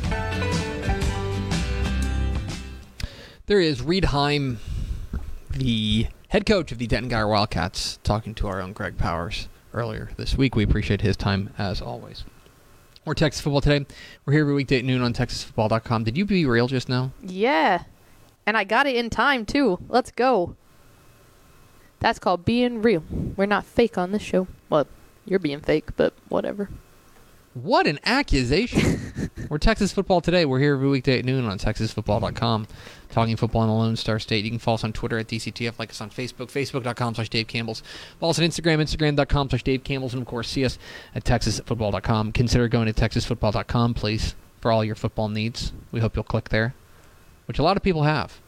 There 3.46 3.60
is 3.60 3.80
Reed 3.80 4.06
Heim, 4.06 4.58
the 5.52 6.08
head 6.30 6.46
coach 6.46 6.72
of 6.72 6.78
the 6.78 6.88
Denton 6.88 7.12
Guyer 7.12 7.30
Wildcats, 7.30 8.00
talking 8.02 8.34
to 8.34 8.48
our 8.48 8.60
own 8.60 8.72
Greg 8.72 8.98
Powers 8.98 9.48
earlier 9.72 10.10
this 10.16 10.36
week. 10.36 10.56
We 10.56 10.64
appreciate 10.64 11.00
his 11.00 11.16
time 11.16 11.54
as 11.56 11.80
always. 11.80 12.24
We're 13.08 13.14
Texas 13.14 13.40
Football 13.40 13.62
Today. 13.62 13.86
We're 14.26 14.34
here 14.34 14.42
every 14.42 14.52
weekday 14.52 14.80
at 14.80 14.84
noon 14.84 15.00
on 15.00 15.14
TexasFootball.com. 15.14 16.04
Did 16.04 16.18
you 16.18 16.26
be 16.26 16.44
real 16.44 16.66
just 16.68 16.90
now? 16.90 17.12
Yeah. 17.22 17.84
And 18.44 18.54
I 18.54 18.64
got 18.64 18.86
it 18.86 18.96
in 18.96 19.08
time, 19.08 19.46
too. 19.46 19.78
Let's 19.88 20.10
go. 20.10 20.56
That's 22.00 22.18
called 22.18 22.44
being 22.44 22.82
real. 22.82 23.02
We're 23.34 23.46
not 23.46 23.64
fake 23.64 23.96
on 23.96 24.12
this 24.12 24.20
show. 24.20 24.46
Well, 24.68 24.86
you're 25.24 25.38
being 25.38 25.60
fake, 25.60 25.96
but 25.96 26.12
whatever. 26.28 26.68
What 27.54 27.86
an 27.86 27.98
accusation. 28.04 29.30
We're 29.48 29.56
Texas 29.56 29.90
Football 29.90 30.20
Today. 30.20 30.44
We're 30.44 30.60
here 30.60 30.74
every 30.74 30.90
weekday 30.90 31.20
at 31.20 31.24
noon 31.24 31.46
on 31.46 31.58
TexasFootball.com. 31.58 32.66
Talking 33.10 33.36
football 33.36 33.62
in 33.62 33.68
the 33.68 33.74
Lone 33.74 33.96
Star 33.96 34.18
State. 34.18 34.44
You 34.44 34.50
can 34.50 34.58
follow 34.58 34.74
us 34.74 34.84
on 34.84 34.92
Twitter 34.92 35.18
at 35.18 35.28
DCTF, 35.28 35.78
like 35.78 35.90
us 35.90 36.00
on 36.00 36.10
Facebook, 36.10 36.50
Facebook.com 36.50 37.14
slash 37.14 37.28
Dave 37.30 37.46
Campbell's. 37.46 37.82
Follow 38.20 38.30
us 38.30 38.38
on 38.38 38.44
Instagram, 38.44 38.82
Instagram.com 38.82 39.48
slash 39.48 39.62
Dave 39.62 39.82
Campbell's, 39.82 40.12
and 40.12 40.22
of 40.22 40.28
course, 40.28 40.48
see 40.48 40.64
us 40.64 40.78
at 41.14 41.24
TexasFootball.com. 41.24 42.32
Consider 42.32 42.68
going 42.68 42.92
to 42.92 42.92
TexasFootball.com, 42.92 43.94
please, 43.94 44.34
for 44.60 44.70
all 44.70 44.84
your 44.84 44.94
football 44.94 45.28
needs. 45.28 45.72
We 45.90 46.00
hope 46.00 46.16
you'll 46.16 46.24
click 46.24 46.50
there, 46.50 46.74
which 47.46 47.58
a 47.58 47.62
lot 47.62 47.76
of 47.76 47.82
people 47.82 48.02
have. 48.02 48.40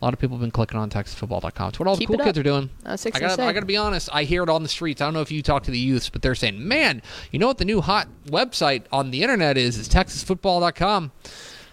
A 0.00 0.04
lot 0.06 0.14
of 0.14 0.18
people 0.18 0.36
have 0.38 0.40
been 0.40 0.50
clicking 0.50 0.78
on 0.78 0.88
TexasFootball.com. 0.88 1.68
It's 1.68 1.78
what 1.78 1.86
all 1.86 1.96
Keep 1.98 2.08
the 2.08 2.16
cool 2.16 2.24
kids 2.24 2.38
are 2.38 2.42
doing. 2.42 2.70
Uh, 2.86 2.96
I 3.04 3.20
gotta, 3.20 3.42
I 3.42 3.52
gotta 3.52 3.66
be 3.66 3.76
honest. 3.76 4.08
I 4.10 4.24
hear 4.24 4.42
it 4.42 4.48
on 4.48 4.62
the 4.62 4.68
streets. 4.70 5.02
I 5.02 5.04
don't 5.04 5.12
know 5.12 5.20
if 5.20 5.30
you 5.30 5.42
talk 5.42 5.64
to 5.64 5.70
the 5.70 5.78
youths, 5.78 6.08
but 6.08 6.22
they're 6.22 6.34
saying, 6.34 6.66
"Man, 6.66 7.02
you 7.30 7.38
know 7.38 7.46
what 7.46 7.58
the 7.58 7.66
new 7.66 7.82
hot 7.82 8.08
website 8.26 8.84
on 8.90 9.10
the 9.10 9.22
internet 9.22 9.58
is? 9.58 9.76
Is 9.76 9.90
TexasFootball.com." 9.90 11.12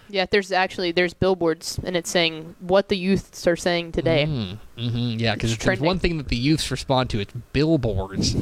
Yeah, 0.08 0.26
there's 0.30 0.52
actually 0.52 0.92
there's 0.92 1.14
billboards 1.14 1.78
and 1.84 1.96
it's 1.96 2.10
saying 2.10 2.54
what 2.60 2.88
the 2.88 2.96
youths 2.96 3.46
are 3.46 3.56
saying 3.56 3.92
today. 3.92 4.26
Mm-hmm. 4.26 5.18
Yeah, 5.18 5.34
because 5.34 5.56
there's 5.56 5.80
one 5.80 5.98
thing 5.98 6.18
that 6.18 6.28
the 6.28 6.36
youths 6.36 6.70
respond 6.70 7.10
to, 7.10 7.20
it's 7.20 7.32
billboards. 7.52 8.34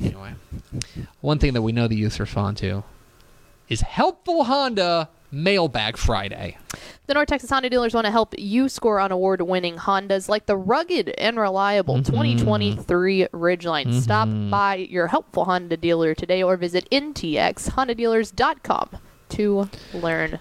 anyway, 0.00 0.34
one 1.20 1.38
thing 1.38 1.52
that 1.54 1.62
we 1.62 1.72
know 1.72 1.88
the 1.88 1.96
youths 1.96 2.20
respond 2.20 2.56
to 2.58 2.84
is 3.68 3.80
helpful 3.82 4.44
Honda 4.44 5.08
Mailbag 5.32 5.96
Friday. 5.96 6.56
The 7.06 7.14
North 7.14 7.28
Texas 7.28 7.50
Honda 7.50 7.70
dealers 7.70 7.94
want 7.94 8.06
to 8.06 8.10
help 8.10 8.34
you 8.36 8.68
score 8.68 8.98
on 8.98 9.12
award 9.12 9.40
winning 9.42 9.76
Hondas 9.76 10.28
like 10.28 10.46
the 10.46 10.56
rugged 10.56 11.10
and 11.10 11.38
reliable 11.38 11.98
Mm-hmm. 11.98 12.12
2023 12.12 13.26
Ridgeline. 13.32 14.00
Stop 14.00 14.28
by 14.50 14.74
your 14.76 15.06
helpful 15.08 15.44
Honda 15.44 15.76
dealer 15.76 16.14
today 16.14 16.42
or 16.42 16.56
visit 16.56 16.88
ntxhondadealers.com 16.90 18.88
to 19.30 19.68
learn 19.94 20.38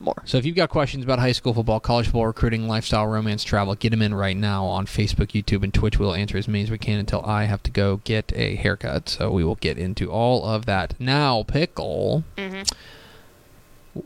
more. 0.00 0.22
So 0.24 0.38
if 0.38 0.44
you've 0.46 0.56
got 0.56 0.68
questions 0.70 1.04
about 1.04 1.18
high 1.18 1.32
school 1.32 1.54
football, 1.54 1.80
college 1.80 2.06
football, 2.06 2.26
recruiting, 2.26 2.68
lifestyle, 2.68 3.06
romance, 3.06 3.44
travel, 3.44 3.74
get 3.74 3.90
them 3.90 4.02
in 4.02 4.14
right 4.14 4.36
now 4.36 4.64
on 4.64 4.86
Facebook, 4.86 5.28
YouTube, 5.32 5.62
and 5.62 5.72
Twitch. 5.74 5.98
We'll 5.98 6.14
answer 6.14 6.36
as 6.38 6.46
many 6.48 6.64
as 6.64 6.70
we 6.70 6.78
can 6.78 6.98
until 6.98 7.24
I 7.24 7.44
have 7.44 7.62
to 7.64 7.70
go 7.70 7.98
get 8.04 8.32
a 8.34 8.54
haircut. 8.56 9.08
So 9.08 9.30
we 9.30 9.44
will 9.44 9.56
get 9.56 9.78
into 9.78 10.10
all 10.10 10.44
of 10.44 10.66
that 10.66 10.94
now. 10.98 11.42
Pickle. 11.42 12.24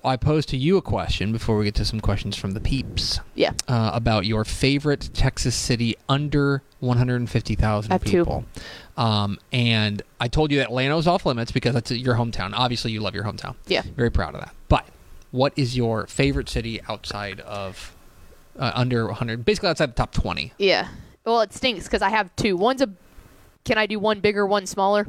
I 0.02 0.16
posed 0.16 0.48
to 0.50 0.56
you 0.56 0.78
a 0.78 0.82
question 0.82 1.32
before 1.32 1.58
we 1.58 1.64
get 1.66 1.74
to 1.74 1.84
some 1.84 2.00
questions 2.00 2.34
from 2.34 2.52
the 2.52 2.60
peeps 2.60 3.20
Yeah. 3.34 3.52
uh, 3.68 3.90
about 3.92 4.24
your 4.24 4.44
favorite 4.44 5.10
Texas 5.12 5.54
city 5.54 5.96
under 6.08 6.62
150,000 6.80 7.92
I 7.92 7.98
two. 7.98 8.04
people. 8.24 8.44
Um, 8.96 9.38
and 9.52 10.00
I 10.18 10.28
told 10.28 10.50
you 10.50 10.58
that 10.58 10.68
Atlanta 10.68 10.96
off 10.96 11.26
limits 11.26 11.52
because 11.52 11.74
that's 11.74 11.90
your 11.90 12.14
hometown. 12.14 12.52
Obviously, 12.54 12.90
you 12.92 13.00
love 13.00 13.14
your 13.14 13.24
hometown. 13.24 13.54
Yeah. 13.66 13.82
Very 13.96 14.10
proud 14.10 14.34
of 14.34 14.40
that. 14.40 14.54
But 14.68 14.86
what 15.32 15.52
is 15.56 15.76
your 15.76 16.06
favorite 16.06 16.48
city 16.48 16.80
outside 16.88 17.40
of 17.40 17.94
uh, 18.56 18.70
under 18.74 19.06
100? 19.06 19.44
Basically, 19.44 19.68
outside 19.68 19.90
the 19.90 19.94
top 19.94 20.12
20. 20.12 20.52
Yeah. 20.58 20.88
Well, 21.24 21.40
it 21.40 21.52
stinks 21.52 21.84
because 21.84 22.02
I 22.02 22.10
have 22.10 22.34
two. 22.36 22.56
One's 22.56 22.82
a. 22.82 22.90
Can 23.64 23.78
I 23.78 23.86
do 23.86 23.98
one 23.98 24.20
bigger, 24.20 24.46
one 24.46 24.66
smaller? 24.66 25.06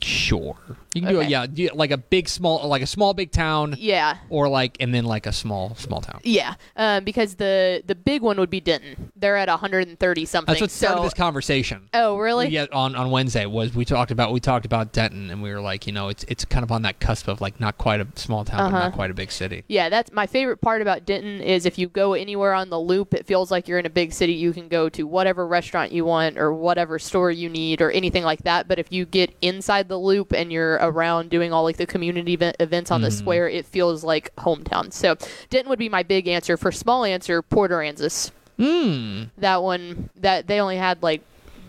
Sure. 0.00 0.56
You 0.92 1.02
can 1.02 1.10
do 1.12 1.20
it, 1.20 1.28
yeah, 1.28 1.46
like 1.74 1.90
a 1.90 1.96
big, 1.96 2.28
small, 2.28 2.68
like 2.68 2.82
a 2.82 2.86
small, 2.86 3.14
big 3.14 3.32
town, 3.32 3.74
Yeah. 3.78 4.18
or 4.28 4.48
like, 4.48 4.76
and 4.78 4.94
then 4.94 5.04
like 5.04 5.26
a 5.26 5.32
small, 5.32 5.74
small 5.74 6.00
town. 6.00 6.20
Yeah, 6.22 6.54
um, 6.76 7.02
because 7.04 7.34
the 7.36 7.82
the 7.84 7.94
big 7.96 8.22
one 8.22 8.38
would 8.38 8.50
be 8.50 8.60
Denton. 8.60 9.10
They're 9.16 9.36
at 9.36 9.48
130 9.48 10.24
something. 10.24 10.52
That's 10.52 10.60
what 10.60 10.70
started 10.70 10.98
so, 10.98 11.02
this 11.04 11.14
conversation. 11.14 11.88
Oh, 11.94 12.16
really? 12.18 12.48
Yeah, 12.48 12.66
on, 12.72 12.94
on 12.94 13.10
Wednesday 13.10 13.44
was 13.46 13.74
we 13.74 13.84
talked 13.84 14.12
about 14.12 14.32
we 14.32 14.38
talked 14.40 14.66
about 14.66 14.92
Denton 14.92 15.30
and 15.30 15.42
we 15.42 15.52
were 15.52 15.60
like, 15.60 15.86
you 15.86 15.92
know, 15.92 16.08
it's 16.08 16.24
it's 16.28 16.44
kind 16.44 16.62
of 16.62 16.70
on 16.70 16.82
that 16.82 17.00
cusp 17.00 17.26
of 17.26 17.40
like 17.40 17.58
not 17.58 17.76
quite 17.78 18.00
a 18.00 18.06
small 18.14 18.44
town, 18.44 18.70
but 18.70 18.76
Uh-huh. 18.76 18.84
not 18.88 18.92
quite 18.94 19.10
a 19.10 19.14
big 19.14 19.32
city. 19.32 19.64
Yeah, 19.68 19.88
that's 19.88 20.12
my 20.12 20.26
favorite 20.28 20.58
part 20.60 20.80
about 20.80 21.04
Denton 21.06 21.40
is 21.40 21.66
if 21.66 21.76
you 21.78 21.88
go 21.88 22.12
anywhere 22.14 22.52
on 22.54 22.70
the 22.70 22.78
loop, 22.78 23.14
it 23.14 23.26
feels 23.26 23.50
like 23.50 23.66
you're 23.66 23.78
in 23.80 23.86
a 23.86 23.90
big 23.90 24.12
city. 24.12 24.34
You 24.34 24.52
can 24.52 24.68
go 24.68 24.88
to 24.90 25.04
whatever 25.08 25.44
restaurant 25.46 25.90
you 25.92 26.04
want 26.04 26.38
or 26.38 26.52
whatever 26.52 26.98
store 27.00 27.30
you 27.32 27.48
need 27.48 27.80
or 27.80 27.90
anything 27.90 28.22
like 28.22 28.42
that. 28.44 28.68
But 28.68 28.78
if 28.78 28.92
you 28.92 29.06
get 29.06 29.34
inside 29.42 29.83
the 29.88 29.98
loop 29.98 30.32
and 30.32 30.52
you're 30.52 30.74
around 30.74 31.30
doing 31.30 31.52
all 31.52 31.62
like 31.64 31.76
the 31.76 31.86
community 31.86 32.34
event, 32.34 32.56
events 32.60 32.90
on 32.90 33.02
the 33.02 33.10
square, 33.10 33.48
it 33.48 33.66
feels 33.66 34.04
like 34.04 34.34
hometown. 34.36 34.92
So 34.92 35.16
Denton 35.50 35.68
would 35.70 35.78
be 35.78 35.88
my 35.88 36.02
big 36.02 36.28
answer. 36.28 36.56
For 36.56 36.72
small 36.72 37.04
answer, 37.04 37.42
Port 37.42 37.70
Aransas. 37.70 38.30
Hmm. 38.58 39.24
That 39.38 39.62
one 39.62 40.10
that 40.16 40.46
they 40.46 40.60
only 40.60 40.76
had 40.76 41.02
like 41.02 41.22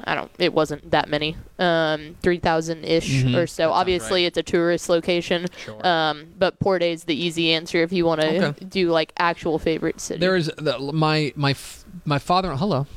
I 0.04 0.14
don't. 0.14 0.30
It 0.38 0.54
wasn't 0.54 0.92
that 0.92 1.08
many, 1.10 1.38
um, 1.58 2.18
three 2.22 2.38
thousand 2.38 2.84
ish 2.84 3.24
Mhm. 3.24 3.36
or 3.36 3.48
so. 3.48 3.64
That 3.70 3.74
Obviously, 3.74 4.22
right. 4.24 4.28
it's 4.28 4.38
a 4.38 4.44
tourist 4.44 4.90
location. 4.90 5.48
Sure. 5.64 5.88
Um, 5.88 6.28
but 6.38 6.60
Port 6.60 6.84
A 6.84 6.92
is 6.92 7.06
the 7.06 7.16
easy 7.16 7.54
answer 7.54 7.82
if 7.82 7.94
you 7.94 8.06
want 8.06 8.20
to 8.22 8.48
Okay. 8.50 8.66
do 8.66 8.92
like 8.92 9.14
actual 9.18 9.58
favorite 9.58 10.00
city. 10.02 10.20
There 10.20 10.36
is 10.36 10.52
the, 10.58 10.78
my 10.94 11.32
my 11.38 11.52
f- 11.52 11.85
my 12.06 12.20
father. 12.20 12.56
Hello, 12.56 12.88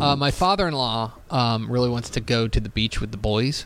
uh, 0.00 0.16
my 0.16 0.30
father-in-law 0.30 1.12
um, 1.30 1.70
really 1.70 1.88
wants 1.88 2.10
to 2.10 2.20
go 2.20 2.46
to 2.48 2.60
the 2.60 2.68
beach 2.68 3.00
with 3.00 3.10
the 3.10 3.16
boys, 3.16 3.64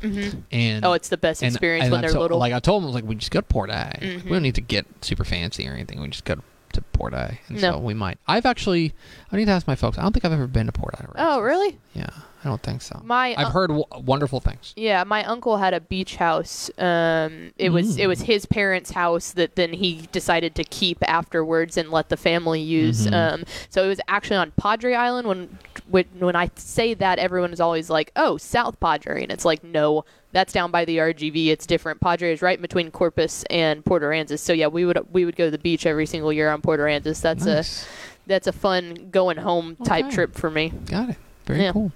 and 0.50 0.84
oh, 0.84 0.92
it's 0.92 1.08
the 1.08 1.16
best 1.16 1.42
and- 1.42 1.52
experience 1.52 1.84
and 1.84 1.92
when 1.92 1.98
I 1.98 2.02
they're 2.02 2.12
told- 2.12 2.22
little. 2.22 2.38
Like 2.38 2.52
I 2.52 2.60
told 2.60 2.82
him, 2.82 2.84
I 2.84 2.86
was 2.86 2.94
like, 2.94 3.04
we 3.04 3.14
just 3.16 3.30
go 3.30 3.40
to 3.40 3.46
Port 3.46 3.70
A. 3.70 3.98
Mhm. 4.00 4.24
We 4.24 4.30
don't 4.30 4.42
need 4.42 4.54
to 4.54 4.60
get 4.60 4.86
super 5.02 5.24
fancy 5.24 5.68
or 5.68 5.72
anything. 5.72 6.00
We 6.00 6.08
just 6.08 6.24
go 6.24 6.36
to 6.36 6.42
Port 6.82 7.14
A, 7.14 7.38
and 7.48 7.60
No. 7.60 7.72
so 7.72 7.78
we 7.78 7.94
might. 7.94 8.18
I've 8.26 8.46
actually. 8.46 8.92
I 9.32 9.36
need 9.36 9.46
to 9.46 9.52
ask 9.52 9.66
my 9.66 9.74
folks. 9.76 9.98
I 9.98 10.02
don't 10.02 10.12
think 10.12 10.24
I've 10.24 10.32
ever 10.32 10.46
been 10.46 10.66
to 10.66 10.72
Port 10.72 10.94
A. 10.94 11.06
oh, 11.16 11.40
really? 11.40 11.78
Yeah, 11.94 12.08
I 12.44 12.48
don't 12.48 12.62
think 12.62 12.82
so. 12.82 13.00
My 13.04 13.34
I've 13.36 13.46
uh, 13.46 13.50
heard 13.50 13.68
w- 13.68 13.84
wonderful 14.04 14.40
things. 14.40 14.72
Yeah, 14.76 15.04
my 15.04 15.24
uncle 15.24 15.56
had 15.58 15.74
a 15.74 15.80
beach 15.80 16.16
house. 16.16 16.70
Um, 16.78 17.52
it 17.58 17.70
was 17.70 17.96
it 17.98 18.06
was 18.06 18.20
Mm. 18.20 18.26
his 18.26 18.46
parents' 18.46 18.90
house 18.92 19.32
that 19.32 19.56
then 19.56 19.72
he 19.72 20.08
decided 20.12 20.54
to 20.56 20.64
keep 20.64 20.98
afterwards 21.08 21.76
and 21.76 21.90
let 21.90 22.08
the 22.08 22.16
family 22.16 22.60
use. 22.60 23.06
Mhm. 23.06 23.12
Um, 23.34 23.44
so 23.70 23.84
it 23.84 23.88
was 23.88 24.00
actually 24.08 24.36
on 24.36 24.52
Padre 24.56 24.94
Island. 24.94 25.26
When 25.28 25.58
when 25.88 26.04
when 26.18 26.36
I 26.36 26.50
say 26.56 26.94
that, 26.94 27.18
everyone 27.18 27.52
is 27.52 27.60
always 27.60 27.90
like, 27.90 28.10
"Oh, 28.16 28.36
South 28.38 28.78
Padre," 28.80 29.22
and 29.22 29.30
it's 29.32 29.44
like, 29.44 29.62
no, 29.64 30.04
that's 30.34 30.52
down 30.52 30.70
by 30.70 30.84
the 30.84 30.98
RGV. 30.98 31.46
It's 31.46 31.64
different. 31.64 32.00
Padre 32.02 32.32
is 32.34 32.42
right 32.42 32.60
between 32.60 32.90
Corpus 32.90 33.44
and 33.48 33.82
Port 33.84 34.02
Aransas. 34.02 34.40
So 34.40 34.52
yeah, 34.52 34.66
we 34.66 34.84
would 34.84 34.98
we 35.12 35.24
would 35.24 35.36
go 35.36 35.46
to 35.46 35.50
the 35.50 35.58
beach 35.58 35.86
every 35.86 36.04
single 36.04 36.30
year 36.32 36.50
on 36.50 36.60
Port 36.60 36.80
Aransas. 36.80 37.22
That's 37.22 37.46
Nice. 37.46 37.84
a 37.84 37.88
that's 38.26 38.46
a 38.46 38.52
fun 38.52 39.08
going 39.10 39.38
home 39.38 39.76
type 39.84 40.06
Okay. 40.06 40.14
trip 40.14 40.34
for 40.34 40.50
me. 40.50 40.70
Got 40.86 41.10
it. 41.10 41.16
Very 41.46 41.62
Yeah. 41.62 41.72
cool. 41.72 41.92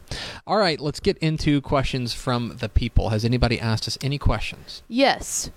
All 0.46 0.58
right, 0.58 0.78
let's 0.80 1.00
get 1.00 1.16
into 1.18 1.60
questions 1.60 2.12
from 2.14 2.56
the 2.60 2.68
people. 2.68 3.08
Has 3.10 3.24
anybody 3.24 3.58
asked 3.60 3.88
us 3.88 3.96
any 4.02 4.18
questions? 4.18 4.82
Yes. 4.88 5.50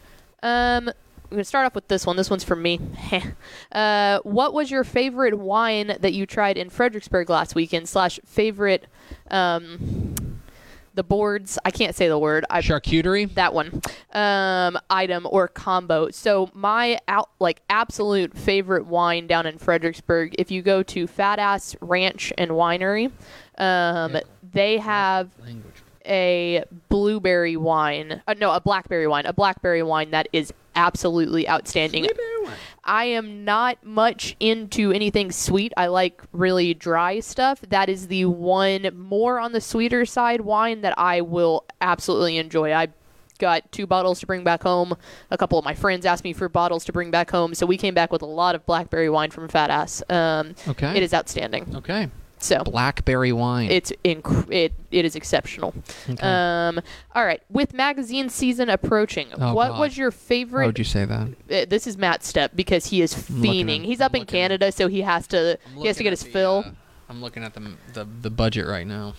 Um, 0.44 0.88
I'm 0.90 0.94
gonna 1.38 1.44
start 1.44 1.66
off 1.66 1.76
with 1.76 1.88
this 1.88 2.06
one. 2.06 2.16
This 2.18 2.30
one's 2.30 2.44
for 2.44 2.56
me. 2.56 2.80
uh, 3.72 4.20
what 4.24 4.54
was 4.54 4.72
your 4.72 4.84
favorite 4.84 5.38
wine 5.38 5.98
that 6.00 6.14
you 6.14 6.26
tried 6.26 6.58
in 6.58 6.70
Fredericksburg 6.70 7.30
last 7.30 7.54
weekend? 7.56 7.88
Slash 7.90 8.20
favorite, 8.26 8.86
um, 9.30 10.16
the 10.94 11.04
boards. 11.04 11.58
I 11.66 11.72
can't 11.72 11.96
say 11.96 12.08
the 12.08 12.18
word. 12.18 12.46
I 12.50 12.62
Charcuterie? 12.62 13.34
that 13.36 13.54
one 13.54 13.82
um, 14.14 14.78
item 14.90 15.28
or 15.30 15.48
combo. 15.48 16.10
So 16.12 16.50
my 16.54 17.00
out 17.08 17.30
like 17.40 17.62
absolute 17.70 18.38
favorite 18.38 18.86
wine 18.86 19.28
down 19.28 19.46
in 19.46 19.58
Fredericksburg. 19.58 20.36
If 20.38 20.52
you 20.52 20.62
go 20.62 20.84
to 20.84 21.08
Fat 21.08 21.40
Ass 21.40 21.76
Ranch 21.82 22.34
and 22.38 22.52
Winery, 22.52 23.12
um, 23.58 24.18
they 24.54 24.78
have 24.78 25.30
a 26.06 26.64
blueberry 26.90 27.58
wine. 27.58 28.22
Uh, 28.28 28.34
no, 28.34 28.52
a 28.52 28.60
blackberry 28.60 29.08
wine. 29.08 29.26
A 29.26 29.34
blackberry 29.34 29.84
wine 29.84 30.12
that 30.12 30.28
is 30.34 30.54
absolutely 30.76 31.48
outstanding. 31.48 32.08
I 32.84 33.06
am 33.06 33.46
not 33.46 33.84
much 33.84 34.36
into 34.40 34.92
anything 34.92 35.32
sweet. 35.32 35.72
I 35.78 35.88
like 35.88 36.22
really 36.32 36.74
dry 36.74 37.20
stuff. 37.20 37.62
That 37.70 37.90
is 37.90 38.08
the 38.08 38.26
one 38.26 38.90
more 38.96 39.40
on 39.40 39.52
the 39.52 39.62
sweeter 39.62 40.06
side 40.06 40.42
wine 40.42 40.82
that 40.82 40.98
I 40.98 41.22
will 41.22 41.66
absolutely 41.80 42.38
enjoy. 42.38 42.74
I 42.74 42.88
got 43.38 43.72
two 43.72 43.86
bottles 43.88 44.20
to 44.22 44.28
bring 44.28 44.44
back 44.44 44.64
home. 44.64 44.96
A 45.30 45.38
couple 45.38 45.58
of 45.60 45.66
my 45.66 45.74
friends 45.76 46.06
asked 46.06 46.24
me 46.24 46.34
for 46.34 46.48
bottles 46.50 46.86
to 46.86 46.92
bring 46.94 47.12
back 47.12 47.32
home, 47.32 47.54
so 47.56 47.66
we 47.66 47.78
came 47.78 47.94
back 47.94 48.12
with 48.12 48.22
a 48.22 48.28
lot 48.28 48.56
of 48.56 48.66
blackberry 48.66 49.10
wine 49.10 49.32
from 49.32 49.48
Fat 49.48 49.70
Ass. 49.70 50.04
Um, 50.10 50.56
Okay. 50.68 50.96
It 50.98 51.04
is 51.04 51.14
outstanding. 51.14 51.76
Okay. 51.76 52.10
So 52.42 52.64
Blackberry 52.64 53.32
wine. 53.32 53.70
it's 53.70 53.92
inc- 54.04 54.52
it 54.52 54.74
it 54.90 55.06
is 55.06 55.16
exceptional. 55.16 55.74
Okay. 56.10 56.22
Um, 56.28 56.80
all 57.16 57.24
right, 57.26 57.42
with 57.50 57.74
magazine 57.74 58.30
season 58.30 58.68
approaching, 58.70 59.28
Oh, 59.40 59.54
what 59.54 59.70
God. 59.70 59.80
was 59.80 59.98
your 59.98 60.10
Why 60.10 60.16
favorite? 60.18 60.66
would 60.66 60.80
you 60.80 60.84
say 60.86 61.06
that? 61.06 61.28
uh, 61.52 61.66
this 61.70 61.86
is 61.88 61.98
Matt's 61.98 62.28
step 62.28 62.52
because 62.56 62.88
he 62.88 63.02
is 63.04 63.14
I'm 63.14 63.22
fiending. 63.44 63.80
at- 63.82 63.86
He's 63.86 64.02
up 64.02 64.12
I'm 64.12 64.16
in 64.16 64.22
looking 64.24 64.40
at- 64.40 64.42
Canada, 64.44 64.72
so 64.72 64.88
he 64.88 65.02
has 65.02 65.28
to 65.28 65.58
he 65.78 65.88
has 65.88 65.98
to 65.98 66.04
get 66.04 66.12
his 66.12 66.24
fill. 66.24 66.64
uh, 66.66 66.72
I'm 67.10 67.22
looking 67.22 67.44
at 67.44 67.54
the, 67.54 67.74
the 67.94 68.08
the 68.22 68.30
budget 68.32 68.66
right 68.68 68.88
now. 68.88 69.14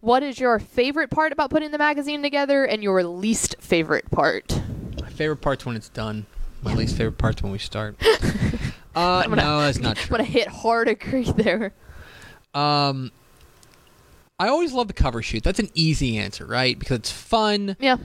What 0.00 0.22
is 0.22 0.38
your 0.38 0.58
favorite 0.60 1.10
part 1.10 1.32
about 1.32 1.50
putting 1.50 1.72
the 1.72 1.78
magazine 1.78 2.22
together, 2.22 2.64
and 2.64 2.80
your 2.82 3.02
least 3.02 3.56
favorite 3.58 4.08
part? 4.12 4.60
My 5.02 5.08
favorite 5.10 5.38
part's 5.38 5.66
when 5.66 5.74
it's 5.74 5.88
done. 5.88 6.26
My 6.62 6.74
least 6.74 6.96
favorite 6.96 7.18
part's 7.18 7.42
when 7.42 7.50
we 7.52 7.58
start. 7.58 7.96
Uh, 8.94 9.22
gonna- 9.24 9.36
no, 9.36 9.60
that's 9.60 9.78
not 9.78 9.90
I'm 9.98 10.02
true. 10.04 10.16
gonna 10.16 10.24
hit 10.24 10.48
hard 10.48 10.88
agree 10.88 11.30
there. 11.32 11.74
Um, 12.56 13.12
I 14.38 14.48
always 14.48 14.72
love 14.72 14.86
the 14.88 14.92
cover 14.94 15.22
shoot. 15.22 15.42
That's 15.42 15.58
an 15.60 15.70
easy 15.74 16.18
answer, 16.18 16.44
right? 16.46 16.78
Because 16.78 16.98
it's 16.98 17.10
fun. 17.10 17.76
Yeah, 17.80 17.96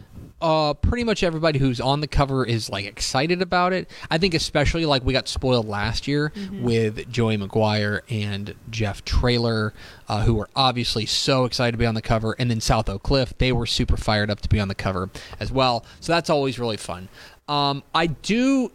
Uh, 0.42 0.74
pretty 0.74 1.04
much 1.04 1.24
everybody 1.24 1.60
who's 1.60 1.80
on 1.82 2.00
the 2.02 2.08
cover 2.08 2.46
is 2.46 2.70
like 2.70 2.86
excited 2.86 3.42
about 3.42 3.74
it. 3.74 3.90
I 4.10 4.18
think 4.18 4.34
especially 4.34 4.86
like 4.86 5.04
we 5.04 5.14
got 5.14 5.28
spoiled 5.28 5.68
last 5.68 6.08
year 6.08 6.32
with 6.62 7.12
Joey 7.12 7.38
McGuire 7.38 8.00
and 8.10 8.56
Jeff 8.70 9.04
Traylor, 9.06 9.74
uh, 10.08 10.24
who 10.24 10.34
were 10.36 10.50
obviously 10.56 11.06
so 11.06 11.46
excited 11.46 11.74
to 11.74 11.78
be 11.78 11.86
on 11.86 11.96
the 11.96 12.02
cover, 12.02 12.36
and 12.40 12.50
then 12.50 12.60
South 12.62 12.90
Oak 12.90 13.04
Cliff, 13.04 13.38
they 13.38 13.52
were 13.52 13.66
super 13.68 13.98
fired 13.98 14.32
up 14.32 14.40
to 14.42 14.50
be 14.50 14.60
on 14.60 14.68
the 14.70 14.76
cover 14.76 15.10
as 15.40 15.52
well. 15.52 15.86
So 16.00 16.12
that's 16.14 16.30
always 16.30 16.58
really 16.58 16.78
fun. 16.78 17.10
Um, 17.48 17.84
I 17.94 18.08
do 18.08 18.72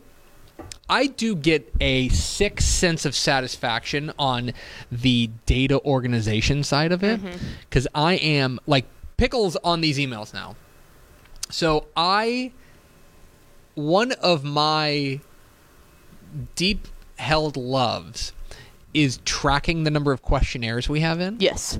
I 0.88 1.06
do 1.06 1.34
get 1.34 1.72
a 1.80 2.08
sick 2.10 2.60
sense 2.60 3.04
of 3.04 3.14
satisfaction 3.14 4.12
on 4.18 4.52
the 4.90 5.30
data 5.44 5.80
organization 5.82 6.62
side 6.62 6.92
of 6.92 7.02
it 7.02 7.20
mm-hmm. 7.20 7.36
because 7.68 7.88
I 7.94 8.14
am 8.14 8.60
like 8.66 8.86
pickles 9.16 9.56
on 9.56 9.80
these 9.80 9.98
emails 9.98 10.32
now. 10.32 10.54
So 11.50 11.86
I, 11.96 12.52
one 13.74 14.12
of 14.12 14.44
my 14.44 15.20
deep 16.54 16.86
held 17.18 17.56
loves 17.56 18.32
is 18.94 19.18
tracking 19.24 19.84
the 19.84 19.90
number 19.90 20.12
of 20.12 20.22
questionnaires 20.22 20.88
we 20.88 21.00
have 21.00 21.20
in. 21.20 21.36
yes, 21.38 21.78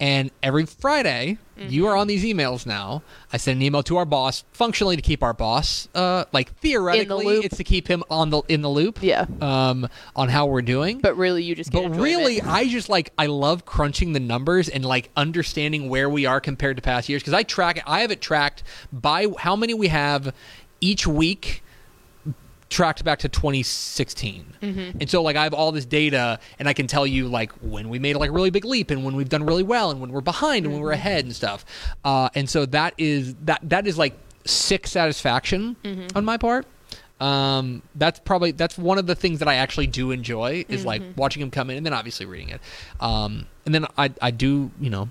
And 0.00 0.30
every 0.42 0.64
Friday, 0.64 1.38
you 1.56 1.88
are 1.88 1.96
on 1.96 2.06
these 2.06 2.22
emails 2.22 2.66
now. 2.66 3.02
I 3.32 3.36
send 3.36 3.56
an 3.56 3.62
email 3.62 3.82
to 3.82 3.96
our 3.96 4.04
boss, 4.04 4.44
functionally 4.52 4.94
to 4.94 5.02
keep 5.02 5.24
our 5.24 5.34
boss, 5.34 5.88
uh, 5.92 6.24
like 6.32 6.54
theoretically, 6.58 7.26
loop. 7.26 7.44
it's 7.44 7.56
to 7.56 7.64
keep 7.64 7.88
him 7.88 8.04
on 8.08 8.30
the 8.30 8.42
in 8.48 8.62
the 8.62 8.68
loop. 8.68 9.00
Yeah. 9.02 9.26
Um, 9.40 9.88
on 10.14 10.28
how 10.28 10.46
we're 10.46 10.62
doing. 10.62 11.00
but 11.00 11.16
really, 11.16 11.42
you 11.42 11.56
just 11.56 11.72
But 11.72 11.96
really, 11.96 12.40
I 12.40 12.68
just 12.68 12.88
like 12.88 13.12
I 13.18 13.26
love 13.26 13.64
crunching 13.64 14.12
the 14.12 14.20
numbers 14.20 14.68
and 14.68 14.84
like 14.84 15.10
understanding 15.16 15.88
where 15.88 16.08
we 16.08 16.26
are 16.26 16.40
compared 16.40 16.76
to 16.76 16.82
past 16.82 17.08
years 17.08 17.22
because 17.22 17.34
I 17.34 17.42
track 17.42 17.78
it. 17.78 17.82
I 17.84 18.00
have 18.02 18.12
it 18.12 18.20
tracked 18.20 18.62
by 18.92 19.26
how 19.38 19.56
many 19.56 19.74
we 19.74 19.88
have 19.88 20.32
each 20.80 21.08
week 21.08 21.64
tracked 22.70 23.02
back 23.04 23.18
to 23.20 23.28
2016 23.28 24.54
Mm-hmm. 24.60 24.98
and 25.00 25.08
so 25.08 25.22
like 25.22 25.36
i 25.36 25.44
have 25.44 25.54
all 25.54 25.70
this 25.72 25.84
data 25.86 26.38
and 26.58 26.68
i 26.68 26.72
can 26.72 26.86
tell 26.86 27.06
you 27.06 27.28
like 27.28 27.52
when 27.62 27.88
we 27.88 27.98
made 27.98 28.16
like 28.16 28.30
a 28.30 28.32
really 28.32 28.50
big 28.50 28.64
leap 28.64 28.90
and 28.90 29.04
when 29.04 29.14
we've 29.14 29.28
done 29.28 29.46
really 29.46 29.62
well 29.62 29.90
and 29.90 30.00
when 30.00 30.10
we're 30.12 30.20
behind 30.20 30.64
and 30.66 30.74
when 30.74 30.82
we're 30.82 30.88
Mm-hmm. 30.90 30.94
ahead 31.06 31.24
and 31.24 31.34
stuff 31.34 31.64
uh, 32.04 32.28
and 32.34 32.48
so 32.50 32.66
that 32.66 32.92
is 32.98 33.34
that 33.44 33.60
that 33.62 33.86
is 33.86 33.96
like 33.96 34.14
sick 34.44 34.86
satisfaction 34.86 35.76
Mm-hmm. 35.84 36.16
on 36.16 36.24
my 36.24 36.36
part 36.36 36.66
um, 37.20 37.82
that's 37.96 38.20
probably 38.20 38.52
that's 38.52 38.76
one 38.78 38.98
of 38.98 39.06
the 39.06 39.14
things 39.14 39.38
that 39.38 39.48
i 39.48 39.54
actually 39.54 39.86
do 39.86 40.10
enjoy 40.10 40.64
is 40.68 40.84
like 40.84 41.00
Mm-hmm. 41.02 41.20
watching 41.20 41.42
him 41.42 41.50
come 41.50 41.70
in 41.70 41.76
and 41.76 41.86
then 41.86 41.92
obviously 41.94 42.26
reading 42.26 42.48
it 42.50 42.60
um, 43.00 43.46
and 43.64 43.74
then 43.74 43.86
i 43.96 44.10
i 44.20 44.30
do 44.30 44.70
you 44.80 44.90
know 44.90 45.08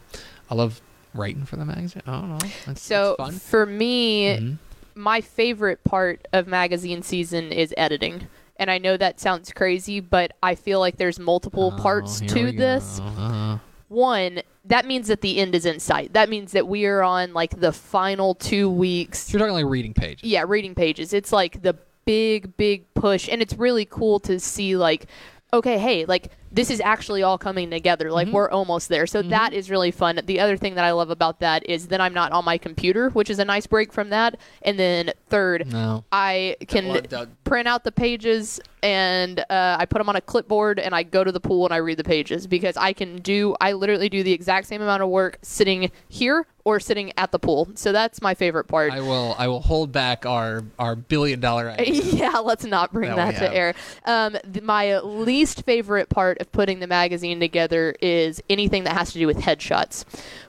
i 0.49 0.55
love 0.55 0.81
writing 1.13 1.45
for 1.45 1.55
the 1.55 1.65
magazine 1.65 2.01
i 2.05 2.11
don't 2.11 2.29
know 2.29 2.39
it's, 2.67 2.81
So 2.81 3.15
it's 3.19 3.39
for 3.49 3.65
me, 3.65 4.25
Mhm. 4.37 4.57
My 4.97 5.21
favorite 5.21 5.83
part 5.83 6.27
of 6.33 6.47
magazine 6.47 7.01
season 7.01 7.51
is 7.51 7.73
editing. 7.77 8.27
And 8.57 8.71
I 8.71 8.79
know 8.79 8.97
that 8.97 9.19
sounds 9.19 9.51
crazy, 9.51 9.99
but 9.99 10.33
I 10.41 10.55
feel 10.55 10.79
like 10.79 10.97
there's 10.97 11.19
multiple 11.19 11.71
parts 11.73 12.19
Oh, 12.19 12.23
we 12.23 12.27
to 12.29 12.51
this. 12.51 12.99
Uh-huh. 12.99 13.59
One, 13.87 14.41
that 14.65 14.85
means 14.85 15.07
that 15.07 15.21
the 15.21 15.37
end 15.37 15.53
is 15.55 15.65
in 15.65 15.79
sight. 15.79 16.13
That 16.13 16.27
means 16.27 16.51
that 16.53 16.67
we 16.67 16.85
are 16.87 17.03
on 17.03 17.33
like 17.33 17.59
the 17.59 17.71
final 17.71 18.33
two 18.33 18.69
weeks. 18.69 19.19
So 19.19 19.37
you're 19.37 19.47
talking 19.47 19.63
like 19.63 19.71
reading 19.71 19.93
pages 19.93 20.23
Yeah, 20.23 20.43
reading 20.47 20.75
pages. 20.75 21.13
It's 21.13 21.31
like 21.31 21.61
the 21.61 21.77
big, 22.05 22.57
big 22.57 22.91
push. 22.95 23.29
And 23.29 23.41
it's 23.41 23.53
really 23.53 23.85
cool 23.85 24.19
to 24.21 24.39
see, 24.39 24.75
like, 24.75 25.05
okay, 25.53 25.77
hey, 25.77 26.05
like, 26.05 26.31
this 26.51 26.69
is 26.69 26.79
actually 26.81 27.23
all 27.23 27.37
coming 27.37 27.69
together. 27.69 28.11
Like, 28.11 28.27
we're 28.29 28.49
almost 28.49 28.89
there. 28.89 29.05
So 29.07 29.21
that 29.21 29.53
is 29.53 29.69
really 29.69 29.91
fun. 29.91 30.19
The 30.25 30.39
other 30.39 30.57
thing 30.57 30.75
that 30.75 30.85
I 30.85 30.91
love 30.91 31.09
about 31.09 31.39
that 31.41 31.65
is 31.67 31.87
then 31.87 32.01
I'm 32.01 32.13
not 32.13 32.31
on 32.31 32.45
my 32.45 32.57
computer, 32.57 33.09
which 33.09 33.29
is 33.29 33.39
a 33.39 33.45
nice 33.45 33.67
break 33.67 33.91
from 33.91 34.09
that. 34.09 34.39
And 34.61 34.79
then 34.79 35.11
third, 35.27 35.71
no 35.71 36.03
I 36.11 36.55
can 36.67 37.01
print 37.43 37.67
out 37.67 37.83
the 37.83 37.91
pages 37.91 38.59
and 38.83 39.39
uh, 39.49 39.77
I 39.79 39.85
put 39.85 39.97
them 39.97 40.07
on 40.09 40.15
a 40.15 40.21
clipboard 40.21 40.79
and 40.79 40.93
I 40.93 41.03
go 41.03 41.23
to 41.23 41.31
the 41.31 41.39
pool 41.39 41.65
and 41.65 41.73
I 41.73 41.77
read 41.77 41.97
the 41.97 42.03
pages 42.03 42.47
because 42.47 42.77
I 42.77 42.93
can 42.93 43.17
do 43.17 43.55
I 43.59 43.73
literally 43.73 44.07
do 44.09 44.23
the 44.23 44.31
exact 44.33 44.67
same 44.67 44.81
amount 44.81 45.03
of 45.03 45.09
work 45.09 45.39
sitting 45.41 45.91
here 46.07 46.45
or 46.63 46.79
sitting 46.79 47.13
at 47.17 47.31
the 47.31 47.39
pool. 47.39 47.69
So 47.75 47.91
that's 47.91 48.21
my 48.21 48.33
favorite 48.33 48.65
part. 48.65 48.91
I 48.91 48.99
will. 48.99 49.35
I 49.39 49.47
will 49.47 49.61
hold 49.61 49.91
back 49.93 50.25
our 50.25 50.63
our 50.77 50.95
billion 50.97 51.39
dollar. 51.39 51.69
idea. 51.69 52.03
yeah, 52.13 52.37
let's 52.39 52.65
not 52.65 52.91
bring 52.91 53.09
That 53.15 53.35
that, 53.35 53.39
to 53.39 53.45
have. 53.45 53.53
air. 53.53 53.73
Um, 54.05 54.37
th- 54.51 54.63
my 54.65 54.99
least 54.99 55.63
favorite 55.63 56.09
part 56.09 56.36
of 56.39 56.51
putting 56.51 56.79
the 56.79 56.87
magazine 56.87 57.39
together 57.39 57.95
is 58.01 58.41
anything 58.49 58.83
that 58.85 58.95
has 58.95 59.11
to 59.13 59.19
do 59.19 59.27
with 59.27 59.37
headshots. 59.37 60.05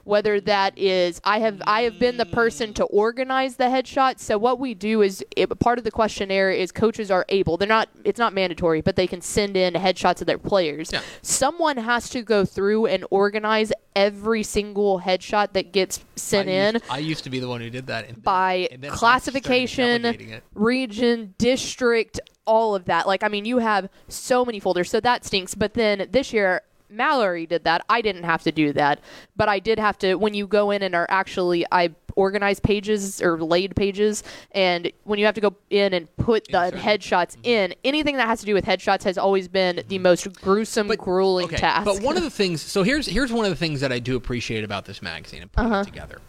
Whether 0.08 0.40
that 0.40 0.78
is, 0.78 1.20
I 1.22 1.40
have 1.40 1.60
I 1.66 1.82
have 1.82 1.98
been 1.98 2.16
the 2.16 2.24
person 2.24 2.72
to 2.74 2.84
organize 2.84 3.56
the 3.56 3.64
headshots. 3.64 4.20
So 4.20 4.38
what 4.38 4.58
we 4.58 4.72
do 4.72 5.02
is 5.02 5.22
it, 5.36 5.46
part 5.58 5.76
of 5.76 5.84
the 5.84 5.90
questionnaire 5.90 6.50
is 6.50 6.72
coaches 6.72 7.10
are 7.10 7.26
able. 7.28 7.58
They're 7.58 7.68
not. 7.68 7.90
It's 8.04 8.18
not 8.18 8.32
mandatory, 8.32 8.80
but 8.80 8.96
they 8.96 9.06
can 9.06 9.20
send 9.20 9.54
in 9.54 9.74
headshots 9.74 10.22
of 10.22 10.26
their 10.26 10.38
players. 10.38 10.90
Yeah. 10.94 11.02
Someone 11.20 11.76
has 11.76 12.08
to 12.08 12.22
go 12.22 12.46
through 12.46 12.86
and 12.86 13.04
organize 13.10 13.70
every 13.94 14.42
single 14.44 15.00
headshot 15.00 15.52
that 15.52 15.72
gets 15.72 16.02
sent 16.16 16.48
I 16.48 16.52
in 16.52 16.74
Used, 16.74 16.84
I 16.88 16.98
used 16.98 17.24
to 17.24 17.30
be 17.30 17.40
the 17.40 17.48
one 17.48 17.60
who 17.60 17.68
did 17.68 17.88
that. 17.88 18.08
And 18.08 18.22
by 18.22 18.68
and 18.72 18.86
classification, 18.88 20.40
region, 20.54 21.34
district, 21.36 22.18
all 22.46 22.74
of 22.74 22.86
that. 22.86 23.06
Like, 23.06 23.22
I 23.22 23.28
mean, 23.28 23.44
you 23.44 23.58
have 23.58 23.90
so 24.08 24.44
many 24.44 24.58
folders, 24.58 24.88
so 24.88 25.00
that 25.00 25.24
stinks. 25.24 25.54
But 25.54 25.74
then 25.74 26.08
this 26.10 26.32
year, 26.32 26.62
Mallory 26.90 27.46
did 27.46 27.64
that. 27.64 27.84
I 27.88 28.00
didn't 28.00 28.24
have 28.24 28.42
to 28.44 28.52
do 28.52 28.72
that, 28.74 29.00
but 29.36 29.48
I 29.48 29.58
did 29.58 29.78
have 29.78 29.98
to. 29.98 30.14
When 30.14 30.34
you 30.34 30.46
go 30.46 30.70
in 30.70 30.82
and 30.82 30.94
are 30.94 31.06
actually, 31.08 31.64
I 31.70 31.90
organize 32.16 32.58
pages 32.58 33.22
or 33.22 33.38
laid 33.40 33.76
pages, 33.76 34.24
and 34.52 34.90
when 35.04 35.18
you 35.18 35.26
have 35.26 35.34
to 35.36 35.40
go 35.40 35.54
in 35.70 35.92
and 35.94 36.14
put 36.16 36.46
the 36.50 36.66
Insert. 36.66 36.80
headshots 36.80 37.36
in, 37.44 37.74
anything 37.84 38.16
that 38.16 38.26
has 38.26 38.40
to 38.40 38.46
do 38.46 38.54
with 38.54 38.64
headshots 38.64 39.04
has 39.04 39.16
always 39.18 39.46
been 39.48 39.82
the 39.88 39.98
most 39.98 40.32
gruesome, 40.40 40.88
grueling 40.88 41.46
okay, 41.46 41.56
task. 41.58 41.84
But 41.84 42.00
one 42.02 42.16
of 42.16 42.22
the 42.24 42.30
things, 42.42 42.60
so 42.62 42.82
here's 42.82 43.06
here's 43.06 43.32
one 43.32 43.44
of 43.44 43.50
the 43.50 43.56
things 43.56 43.80
that 43.82 43.92
I 43.92 43.98
do 44.00 44.16
appreciate 44.16 44.64
about 44.64 44.84
this 44.86 45.00
magazine 45.02 45.42
and 45.42 45.52
putting 45.52 45.70
Uh-huh. 45.72 45.82
it 45.82 45.86
together, 45.86 46.20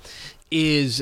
is 0.52 1.02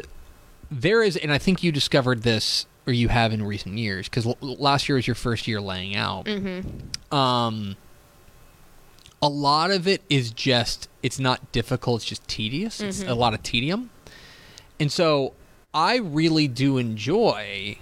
there 0.72 1.02
is, 1.04 1.18
and 1.18 1.32
I 1.34 1.38
think 1.38 1.64
you 1.64 1.72
discovered 1.72 2.24
this 2.24 2.66
or 2.86 2.94
you 2.94 3.10
have 3.10 3.34
in 3.34 3.44
recent 3.44 3.78
years 3.78 4.08
because 4.08 4.26
l- 4.26 4.38
last 4.42 4.88
year 4.88 4.96
was 4.96 5.08
your 5.08 5.16
first 5.16 5.48
year 5.48 5.60
laying 5.60 5.96
out. 5.96 6.26
Mm-hmm. 6.26 7.14
Um, 7.16 7.76
a 9.22 9.30
lot 9.30 9.72
of 9.72 9.88
it 9.88 10.02
is 10.10 10.32
just 10.32 10.90
it's 11.04 11.20
not 11.20 11.52
difficult; 11.52 12.02
it's 12.02 12.06
just 12.10 12.28
tedious. 12.28 12.80
It's 12.82 13.00
Mm-hmm. 13.02 13.10
a 13.10 13.16
lot 13.16 13.34
of 13.34 13.44
tedium, 13.44 13.90
and 14.80 14.92
so 14.92 15.34
I 15.74 15.98
really 15.98 16.48
do 16.48 16.78
enjoy 16.78 17.78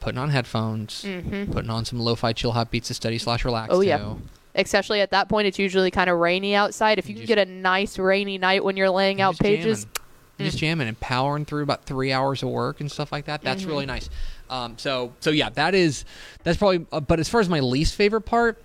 putting 0.00 0.18
on 0.18 0.30
headphones, 0.30 1.02
putting 1.02 1.70
on 1.70 1.84
some 1.84 2.00
lo-fi 2.00 2.32
chill 2.32 2.52
hot 2.52 2.70
beats 2.70 2.88
to 2.88 2.94
study 2.94 3.18
slash 3.18 3.44
relax. 3.44 3.70
Mm-hmm. 3.72 3.78
Oh, 3.78 3.80
yeah. 3.82 4.14
Especially 4.54 5.00
at 5.00 5.10
that 5.12 5.28
point, 5.28 5.46
it's 5.46 5.58
usually 5.58 5.90
kind 5.90 6.10
of 6.10 6.18
rainy 6.18 6.54
outside. 6.54 6.98
If 6.98 7.08
you 7.08 7.14
can 7.14 7.22
Just- 7.22 7.28
get 7.28 7.38
a 7.38 7.50
nice 7.50 7.98
rainy 7.98 8.36
night 8.36 8.62
when 8.64 8.76
you're 8.76 8.90
laying 8.90 9.20
out 9.20 9.38
pages, 9.38 9.84
jamming. 9.84 10.50
just 10.50 10.58
jamming 10.58 10.88
and 10.88 11.00
powering 11.00 11.44
through 11.46 11.62
about 11.62 11.84
three 11.84 12.12
hours 12.12 12.42
of 12.42 12.50
work 12.50 12.80
and 12.80 12.90
stuff 12.92 13.12
like 13.12 13.24
that. 13.26 13.42
That's 13.42 13.64
really 13.64 13.86
nice. 13.86 14.10
Um, 14.50 14.76
so 14.76 15.14
so 15.20 15.30
yeah, 15.30 15.48
that 15.50 15.74
is 15.74 16.04
that's 16.42 16.58
probably. 16.58 16.84
Uh, 16.92 17.00
but 17.00 17.18
as 17.20 17.28
far 17.30 17.40
as 17.40 17.48
my 17.48 17.60
least 17.60 17.94
favorite 17.94 18.22
part, 18.22 18.62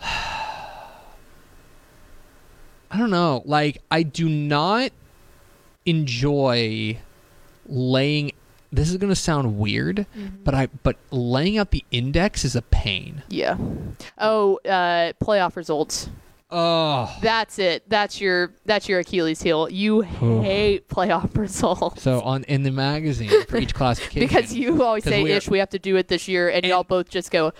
I 2.90 2.96
don't 2.96 3.10
know. 3.10 3.42
Like 3.44 3.82
I 3.90 4.02
do 4.02 4.28
not 4.28 4.92
enjoy 5.84 6.98
laying 7.66 8.32
this 8.70 8.90
is 8.90 8.96
going 8.98 9.08
to 9.10 9.16
sound 9.16 9.58
weird, 9.58 10.06
but 10.44 10.54
I 10.54 10.68
but 10.82 10.96
laying 11.10 11.56
out 11.58 11.70
the 11.70 11.84
index 11.90 12.44
is 12.44 12.54
a 12.54 12.62
pain. 12.62 13.22
Yeah. 13.28 13.56
Oh, 14.18 14.60
uh, 14.64 15.14
playoff 15.22 15.56
results. 15.56 16.10
Oh. 16.50 17.14
That's 17.22 17.58
it. 17.58 17.88
That's 17.88 18.20
your 18.20 18.52
that's 18.64 18.88
your 18.88 19.00
Achilles 19.00 19.42
heel. 19.42 19.68
You 19.70 20.02
hate 20.02 20.88
playoff 20.88 21.36
results. 21.36 22.02
So 22.02 22.20
on 22.20 22.44
in 22.44 22.62
the 22.62 22.70
magazine 22.70 23.44
for 23.46 23.58
each 23.58 23.74
classification 23.74 24.28
because 24.28 24.54
you 24.54 24.82
always 24.82 25.04
say, 25.04 25.22
"Ish, 25.22 25.48
we 25.48 25.58
have 25.58 25.70
to 25.70 25.78
do 25.78 25.96
it 25.96 26.08
this 26.08 26.28
year," 26.28 26.48
and, 26.48 26.58
And- 26.58 26.66
y'all 26.66 26.84
both 26.84 27.08
just 27.08 27.30
go. 27.30 27.52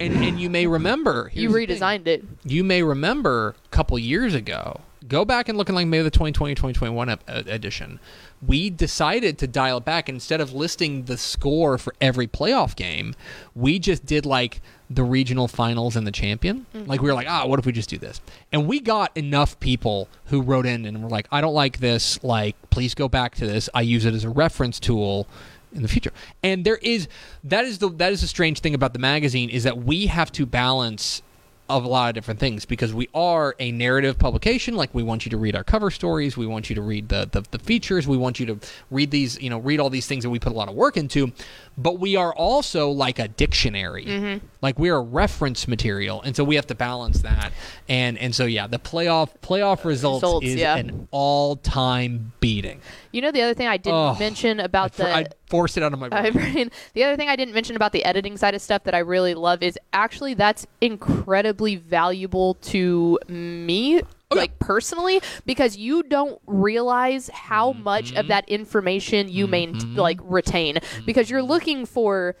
And 0.00 0.12
and 0.14 0.40
you 0.40 0.50
may 0.50 0.66
remember 0.66 1.30
You 1.34 1.50
here's 1.50 1.68
the 1.68 1.74
thing. 1.76 1.80
redesigned 1.80 2.06
it. 2.06 2.24
you 2.44 2.64
may 2.64 2.82
remember 2.82 3.54
a 3.64 3.68
couple 3.68 3.98
years 3.98 4.34
ago 4.34 4.80
go 5.06 5.24
back 5.24 5.48
and 5.50 5.58
look 5.58 5.68
in 5.68 5.74
like 5.74 5.86
maybe 5.86 6.02
the 6.02 6.10
2020 6.10 6.54
2021 6.54 7.10
ep- 7.10 7.22
uh, 7.28 7.42
edition. 7.46 8.00
We 8.46 8.70
decided 8.70 9.36
to 9.38 9.46
dial 9.46 9.76
it 9.78 9.84
back. 9.84 10.08
Instead 10.08 10.40
of 10.40 10.54
listing 10.54 11.04
the 11.04 11.18
score 11.18 11.76
for 11.76 11.94
every 12.00 12.26
playoff 12.26 12.74
game 12.74 13.14
we 13.54 13.78
just 13.78 14.06
did 14.06 14.24
like 14.24 14.60
the 14.90 15.02
regional 15.04 15.46
finals 15.48 15.94
and 15.96 16.06
the 16.06 16.10
champion. 16.12 16.66
Like 16.74 17.00
we 17.02 17.08
were 17.08 17.14
like 17.14 17.28
ah 17.28 17.46
what 17.46 17.58
if 17.58 17.66
we 17.66 17.72
just 17.72 17.90
do 17.90 17.98
this? 17.98 18.20
And 18.52 18.66
we 18.66 18.80
got 18.80 19.14
enough 19.16 19.60
people 19.60 20.08
who 20.26 20.40
wrote 20.40 20.64
in 20.66 20.86
and 20.86 21.02
were 21.02 21.10
like 21.10 21.26
i 21.30 21.40
don't 21.42 21.54
like 21.54 21.78
this. 21.80 22.22
Like 22.24 22.56
please 22.70 22.94
go 22.94 23.06
back 23.08 23.34
to 23.36 23.46
this. 23.46 23.68
I 23.74 23.82
use 23.82 24.04
it 24.06 24.14
as 24.14 24.24
a 24.24 24.30
reference 24.30 24.80
tool 24.80 25.26
in 25.74 25.82
the 25.82 25.88
future. 25.88 26.12
And 26.42 26.64
there 26.64 26.76
is 26.76 27.08
that 27.44 27.64
is 27.64 27.78
the 27.78 27.90
that 27.90 28.12
is 28.12 28.20
the 28.20 28.28
strange 28.28 28.60
thing 28.60 28.74
about 28.74 28.92
the 28.92 28.98
magazine 28.98 29.50
is 29.50 29.64
that 29.64 29.78
we 29.78 30.06
have 30.06 30.32
to 30.32 30.46
balance 30.46 31.22
of 31.68 31.82
a 31.82 31.88
lot 31.88 32.10
of 32.10 32.14
different 32.14 32.38
things 32.38 32.66
because 32.66 32.92
we 32.92 33.08
are 33.14 33.56
a 33.58 33.72
narrative 33.72 34.18
publication. 34.18 34.74
Like 34.76 34.94
we 34.94 35.02
want 35.02 35.24
you 35.24 35.30
to 35.30 35.38
read 35.38 35.56
our 35.56 35.64
cover 35.64 35.90
stories. 35.90 36.36
We 36.36 36.46
want 36.46 36.68
you 36.68 36.76
to 36.76 36.82
read 36.82 37.08
the, 37.08 37.28
the 37.30 37.42
the 37.50 37.58
features. 37.58 38.06
We 38.06 38.18
want 38.18 38.38
you 38.38 38.46
to 38.46 38.58
read 38.90 39.10
these 39.10 39.40
you 39.40 39.48
know 39.50 39.58
read 39.58 39.80
all 39.80 39.90
these 39.90 40.06
things 40.06 40.24
that 40.24 40.30
we 40.30 40.38
put 40.38 40.52
a 40.52 40.54
lot 40.54 40.68
of 40.68 40.74
work 40.74 40.96
into 40.96 41.32
but 41.76 41.98
we 41.98 42.16
are 42.16 42.32
also 42.34 42.90
like 42.90 43.18
a 43.18 43.28
dictionary 43.28 44.04
mm-hmm. 44.04 44.46
like 44.62 44.78
we're 44.78 44.96
a 44.96 45.00
reference 45.00 45.66
material 45.66 46.22
and 46.22 46.36
so 46.36 46.44
we 46.44 46.54
have 46.54 46.66
to 46.66 46.74
balance 46.74 47.22
that 47.22 47.52
and 47.88 48.18
and 48.18 48.34
so 48.34 48.44
yeah 48.44 48.66
the 48.66 48.78
playoff 48.78 49.30
playoff 49.40 49.84
results, 49.84 50.22
Results, 50.22 50.46
is 50.46 50.56
yeah. 50.56 50.76
an 50.76 51.08
all-time 51.10 52.32
beating 52.40 52.80
You 53.12 53.22
know 53.22 53.30
the 53.32 53.42
other 53.42 53.54
thing 53.54 53.66
I 53.66 53.76
didn't 53.76 53.94
Oh, 53.94 54.16
mention 54.18 54.60
I, 54.60 54.64
about 54.64 54.94
for- 54.94 55.04
the 55.04 55.14
I 55.14 55.26
forced 55.46 55.76
it 55.76 55.82
out 55.82 55.92
of 55.92 56.00
my 56.00 56.08
brain. 56.08 56.26
I 56.36 56.52
mean, 56.52 56.70
the 56.94 57.04
other 57.04 57.16
thing 57.16 57.28
I 57.28 57.36
didn't 57.36 57.54
mention 57.54 57.76
about 57.76 57.92
the 57.92 58.04
editing 58.04 58.36
side 58.36 58.54
of 58.54 58.62
stuff 58.62 58.82
that 58.84 58.94
I 58.94 58.98
really 58.98 59.34
love 59.34 59.62
is 59.62 59.78
actually 59.92 60.34
that's 60.34 60.66
incredibly 60.80 61.76
valuable 61.76 62.54
to 62.54 63.18
me. 63.28 64.02
Like 64.34 64.58
personally, 64.58 65.20
because 65.46 65.76
you 65.76 66.02
don't 66.02 66.40
realize 66.46 67.28
how 67.28 67.72
much 67.72 68.04
Mm-hmm. 68.10 68.16
of 68.18 68.28
that 68.28 68.48
information 68.48 69.28
you 69.28 69.46
main 69.46 69.94
like 69.94 70.20
retain, 70.22 70.78
because 71.06 71.30
you're 71.30 71.42
looking 71.42 71.86
for 71.86 72.36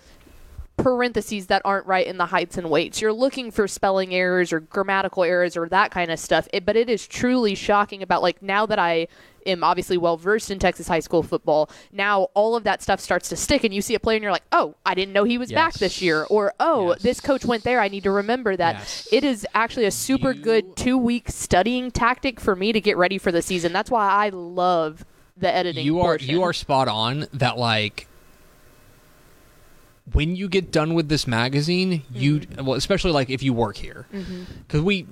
parentheses 0.76 1.46
that 1.46 1.62
aren't 1.64 1.86
right 1.86 2.06
in 2.06 2.18
the 2.18 2.26
heights 2.26 2.58
and 2.58 2.68
weights. 2.70 3.00
You're 3.00 3.12
looking 3.12 3.50
for 3.50 3.66
spelling 3.68 4.14
errors 4.14 4.52
or 4.52 4.60
grammatical 4.60 5.22
errors 5.24 5.56
or 5.56 5.68
that 5.68 5.90
kind 5.90 6.10
of 6.10 6.18
stuff. 6.18 6.48
It, 6.52 6.66
but 6.66 6.76
it 6.76 6.90
is 6.90 7.06
truly 7.06 7.54
shocking 7.54 8.02
about 8.02 8.22
like 8.22 8.42
now 8.42 8.66
that 8.66 8.78
I 8.78 9.06
am 9.46 9.62
obviously 9.62 9.96
well 9.98 10.16
versed 10.16 10.50
in 10.50 10.58
Texas 10.58 10.88
high 10.88 11.00
school 11.00 11.22
football, 11.22 11.70
now 11.92 12.28
all 12.34 12.56
of 12.56 12.64
that 12.64 12.82
stuff 12.82 12.98
starts 13.00 13.28
to 13.28 13.36
stick 13.36 13.62
and 13.62 13.72
you 13.74 13.82
see 13.82 13.94
a 13.94 14.00
player 14.00 14.16
and 14.16 14.22
you're 14.22 14.32
like, 14.32 14.42
"Oh, 14.52 14.74
I 14.84 14.94
didn't 14.94 15.12
know 15.12 15.24
he 15.24 15.38
was 15.38 15.52
back 15.52 15.74
this 15.74 16.00
year." 16.02 16.24
Or, 16.24 16.52
"Oh, 16.58 16.90
Yes. 16.92 17.02
this 17.02 17.20
coach 17.20 17.44
went 17.44 17.62
there. 17.62 17.78
I 17.80 17.88
need 17.88 18.02
to 18.04 18.10
remember 18.10 18.56
that." 18.56 18.76
Yes. 18.76 19.08
It 19.12 19.22
is 19.22 19.46
actually 19.54 19.84
a 19.86 19.90
super 19.90 20.32
You- 20.32 20.42
good 20.42 20.76
2-week 20.76 21.28
studying 21.30 21.90
tactic 21.90 22.40
for 22.40 22.56
me 22.56 22.72
to 22.72 22.80
get 22.80 22.96
ready 22.96 23.18
for 23.18 23.30
the 23.30 23.42
season. 23.42 23.72
That's 23.72 23.90
why 23.90 24.08
I 24.08 24.30
love 24.30 25.04
the 25.36 25.54
editing 25.54 25.84
you 25.84 26.00
are 26.00 26.12
portion. 26.12 26.30
you 26.30 26.42
are 26.42 26.52
spot 26.52 26.88
on 26.88 27.26
that 27.34 27.58
like 27.58 28.06
when 30.12 30.36
you 30.36 30.48
get 30.48 30.70
done 30.70 30.92
with 30.94 31.08
this 31.08 31.26
magazine 31.26 32.02
you 32.12 32.40
Mm-hmm. 32.40 32.64
well 32.66 32.76
especially 32.76 33.12
like 33.12 33.30
if 33.30 33.42
you 33.42 33.52
work 33.54 33.76
here 33.76 34.06
because 34.66 34.82
we 34.82 35.06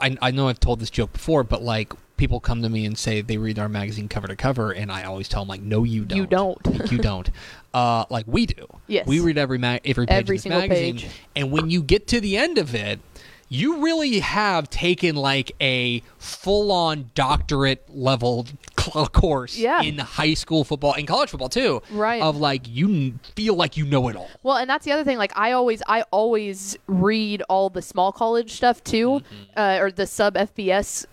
I, 0.00 0.16
I 0.20 0.30
know 0.30 0.48
i've 0.48 0.60
told 0.60 0.80
this 0.80 0.90
joke 0.90 1.12
before 1.14 1.44
but 1.44 1.62
like 1.62 1.92
people 2.18 2.40
come 2.40 2.62
to 2.62 2.68
me 2.68 2.84
and 2.84 2.96
say 2.96 3.22
they 3.22 3.38
read 3.38 3.58
our 3.58 3.68
magazine 3.68 4.06
cover 4.08 4.26
to 4.28 4.36
cover 4.36 4.70
and 4.70 4.92
i 4.92 5.04
always 5.04 5.28
tell 5.28 5.42
them 5.42 5.48
like 5.48 5.62
no 5.62 5.82
you 5.84 6.04
don't 6.04 6.18
You 6.18 6.26
don't. 6.26 6.66
Like, 6.66 6.90
you 6.92 6.98
don't 6.98 7.30
uh 7.74 8.04
like 8.10 8.26
we 8.28 8.44
do 8.46 8.66
Yes. 8.86 9.06
we 9.06 9.20
read 9.20 9.38
every 9.38 9.56
mag 9.58 9.80
every 9.84 10.06
page 10.06 10.14
Every 10.14 10.36
of 10.36 10.36
this 10.36 10.42
single 10.42 10.60
magazine 10.60 10.98
page. 10.98 11.10
and 11.34 11.50
when 11.50 11.70
you 11.70 11.82
get 11.82 12.06
to 12.08 12.20
the 12.20 12.36
end 12.36 12.58
of 12.58 12.74
it 12.74 13.00
you 13.48 13.82
really 13.82 14.20
have 14.20 14.68
taken 14.70 15.16
like 15.16 15.52
a 15.60 16.02
full-on 16.18 17.10
doctorate 17.14 17.84
level 17.88 18.46
cl- 18.92 19.06
course 19.08 19.56
Yeah. 19.56 19.82
in 19.82 19.98
high 19.98 20.34
school 20.34 20.64
football 20.64 20.94
and 20.94 21.06
college 21.08 21.30
football 21.30 21.48
too 21.48 21.82
Right. 21.90 22.22
of 22.22 22.36
like 22.36 22.62
you 22.68 22.88
n- 22.88 23.20
feel 23.36 23.54
like 23.54 23.76
you 23.76 23.84
know 23.84 24.08
it 24.08 24.16
all 24.16 24.28
Well, 24.42 24.56
and 24.56 24.68
that's 24.68 24.84
the 24.84 24.92
other 24.92 25.04
thing. 25.04 25.18
Like 25.18 25.32
I 25.36 25.52
always, 25.52 25.82
I 25.86 26.02
always 26.10 26.76
read 26.86 27.42
all 27.48 27.70
the 27.70 27.82
small 27.82 28.12
college 28.12 28.52
stuff 28.52 28.82
too, 28.84 29.08
Mm-hmm. 29.20 29.34
uh, 29.58 29.78
or 29.80 29.90
the 29.90 30.06
sub 30.06 30.34
FBS 30.36 31.06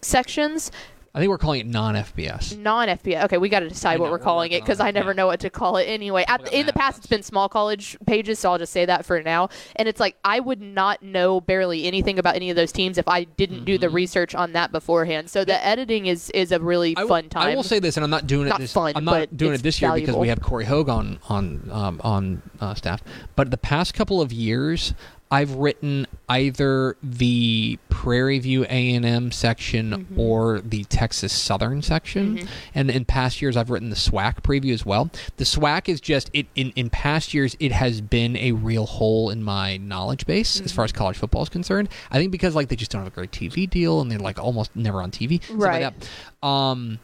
sections, 0.00 0.70
i 1.14 1.18
think 1.18 1.28
we're 1.28 1.38
calling 1.38 1.60
it 1.60 1.66
non-fbs 1.66 2.56
non 2.58 2.88
FBS. 2.88 3.24
Okay, 3.24 3.38
we 3.38 3.48
got 3.48 3.60
to 3.60 3.68
decide 3.68 3.98
what 4.00 4.06
we're 4.10 4.12
we're 4.12 4.18
calling 4.18 4.52
it 4.52 4.60
because 4.62 4.78
I 4.80 4.90
never 4.90 5.14
know 5.14 5.26
what 5.26 5.40
to 5.40 5.50
call 5.50 5.76
it 5.78 5.84
anyway. 5.84 6.24
At, 6.28 6.52
in 6.52 6.66
the 6.66 6.72
past, 6.72 6.98
it's 6.98 7.06
been 7.06 7.22
small 7.22 7.48
college 7.48 7.96
pages, 8.06 8.38
so 8.38 8.52
I'll 8.52 8.58
just 8.58 8.72
say 8.72 8.84
that 8.84 9.04
for 9.06 9.22
now. 9.22 9.48
And 9.76 9.88
it's 9.88 10.00
like 10.00 10.16
I 10.24 10.38
would 10.40 10.60
not 10.60 11.02
know 11.02 11.40
barely 11.40 11.86
anything 11.86 12.18
about 12.18 12.36
any 12.36 12.50
of 12.50 12.56
those 12.56 12.72
teams 12.72 12.98
if 12.98 13.08
I 13.08 13.24
didn't 13.24 13.64
do 13.64 13.78
the 13.78 13.88
research 13.88 14.34
on 14.34 14.52
that 14.52 14.70
beforehand. 14.70 15.30
So 15.30 15.44
the 15.44 15.64
editing 15.64 16.06
is 16.06 16.30
is 16.30 16.52
a 16.52 16.60
really 16.60 16.94
Mm-hmm. 16.94 17.04
I 17.04 17.08
fun 17.08 17.28
time. 17.30 17.48
I 17.48 17.54
will 17.54 17.62
say 17.62 17.78
this, 17.78 17.96
and 17.96 18.04
I'm 18.04 18.10
not 18.10 18.26
doing 18.26 18.46
it 18.46 18.50
Not 18.50 18.60
this. 18.60 18.72
fun, 18.72 18.92
I'm 18.94 19.04
not 19.04 19.34
doing 19.36 19.54
it 19.54 19.62
this 19.62 19.80
year 19.80 19.92
because 19.94 20.14
we 20.16 20.28
have 20.28 20.40
Corey 20.42 20.64
Hogue 20.66 20.88
on 20.90 21.18
on 21.28 21.68
um, 21.72 22.00
on 22.04 22.42
uh, 22.60 22.74
staff. 22.74 23.02
But 23.34 23.50
the 23.50 23.56
past 23.58 23.94
couple 23.94 24.20
of 24.20 24.32
years, 24.32 24.92
I've 25.32 25.54
written 25.54 26.06
either 26.28 26.96
the 27.02 27.78
Prairie 27.88 28.38
View 28.38 28.64
A 28.68 28.94
and 28.94 29.04
M 29.04 29.32
section 29.32 29.90
Mm-hmm. 29.90 30.20
or 30.20 30.60
the 30.60 30.84
Texas 30.84 31.32
Southern 31.32 31.80
section. 31.82 32.46
And 32.74 32.90
in 32.90 33.04
past 33.06 33.40
years, 33.40 33.56
I've 33.56 33.70
written 33.70 33.88
the 33.90 33.96
SWAC 33.96 34.42
preview 34.42 34.74
as 34.74 34.84
well. 34.84 35.10
The 35.38 35.44
SWAC 35.44 35.88
is 35.88 36.00
just 36.02 36.30
it 36.34 36.46
in 36.54 36.70
in 36.76 36.90
past 36.90 37.32
years, 37.32 37.56
it 37.58 37.72
has 37.72 38.00
been 38.02 38.36
a 38.36 38.52
real 38.52 38.84
hole 38.86 39.30
in 39.30 39.42
my 39.42 39.78
knowledge 39.78 40.26
base 40.26 40.60
as 40.60 40.66
Mm-hmm. 40.66 40.76
far 40.76 40.84
as 40.84 40.92
college 40.92 41.16
football 41.16 41.42
is 41.42 41.48
concerned. 41.48 41.88
I 42.10 42.18
think 42.18 42.30
because 42.30 42.54
like 42.54 42.68
they 42.68 42.76
just 42.76 42.90
don't 42.90 43.02
have 43.02 43.10
a 43.12 43.14
great 43.14 43.30
TV 43.32 43.68
deal 43.68 44.00
and 44.02 44.10
they're 44.10 44.18
like 44.18 44.38
almost 44.38 44.76
never 44.76 45.00
on 45.00 45.10
TV. 45.10 45.40
like 45.50 45.58
Right. 45.58 45.94
that. 46.42 46.46
Um, 46.46 46.98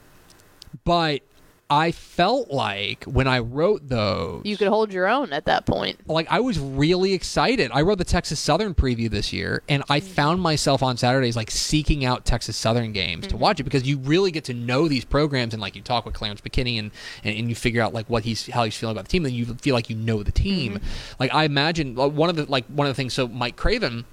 but 0.84 1.22
I 1.70 1.92
felt 1.92 2.50
like 2.50 3.04
when 3.04 3.28
I 3.28 3.40
wrote 3.40 3.88
those, 3.88 4.42
you 4.46 4.56
could 4.56 4.68
hold 4.68 4.90
your 4.90 5.06
own 5.06 5.34
at 5.34 5.44
that 5.44 5.66
point. 5.66 5.98
like 6.08 6.26
I 6.30 6.40
was 6.40 6.58
really 6.58 7.12
excited. 7.12 7.70
I 7.74 7.82
wrote 7.82 7.98
the 7.98 8.04
Texas 8.06 8.40
Southern 8.40 8.74
preview 8.74 9.10
this 9.10 9.34
year, 9.34 9.62
and 9.68 9.82
I 9.90 10.00
Mm-hmm. 10.00 10.08
found 10.14 10.40
myself 10.40 10.82
on 10.82 10.96
Saturdays 10.96 11.36
like 11.36 11.50
seeking 11.50 12.06
out 12.06 12.24
Texas 12.24 12.56
Southern 12.56 12.92
games 12.92 13.26
Mm-hmm. 13.26 13.30
to 13.30 13.36
watch 13.36 13.60
it 13.60 13.64
because 13.64 13.82
you 13.86 13.98
really 13.98 14.30
get 14.30 14.44
to 14.44 14.54
know 14.54 14.88
these 14.88 15.04
programs 15.04 15.52
and 15.52 15.60
like 15.60 15.76
you 15.76 15.82
talk 15.82 16.06
with 16.06 16.14
Clarence 16.14 16.40
McKinney 16.40 16.78
and, 16.78 16.90
and 17.22 17.36
and 17.36 17.48
you 17.50 17.54
figure 17.54 17.82
out 17.82 17.92
like 17.92 18.08
what 18.08 18.24
he's 18.24 18.46
how 18.46 18.64
he's 18.64 18.74
feeling 18.76 18.96
about 18.96 19.04
the 19.04 19.10
team, 19.10 19.26
and 19.26 19.34
you 19.34 19.44
feel 19.56 19.74
like 19.74 19.90
you 19.90 19.96
know 19.96 20.22
the 20.22 20.32
team. 20.32 20.76
Mm-hmm. 20.76 21.14
Like 21.20 21.34
I 21.34 21.44
imagine 21.44 21.94
like, 21.96 22.12
one 22.12 22.30
of 22.30 22.36
the 22.36 22.46
like 22.46 22.64
one 22.68 22.86
of 22.86 22.90
the 22.90 22.94
things. 22.96 23.12
So 23.12 23.28
Mike 23.28 23.56
Craven 23.56 24.06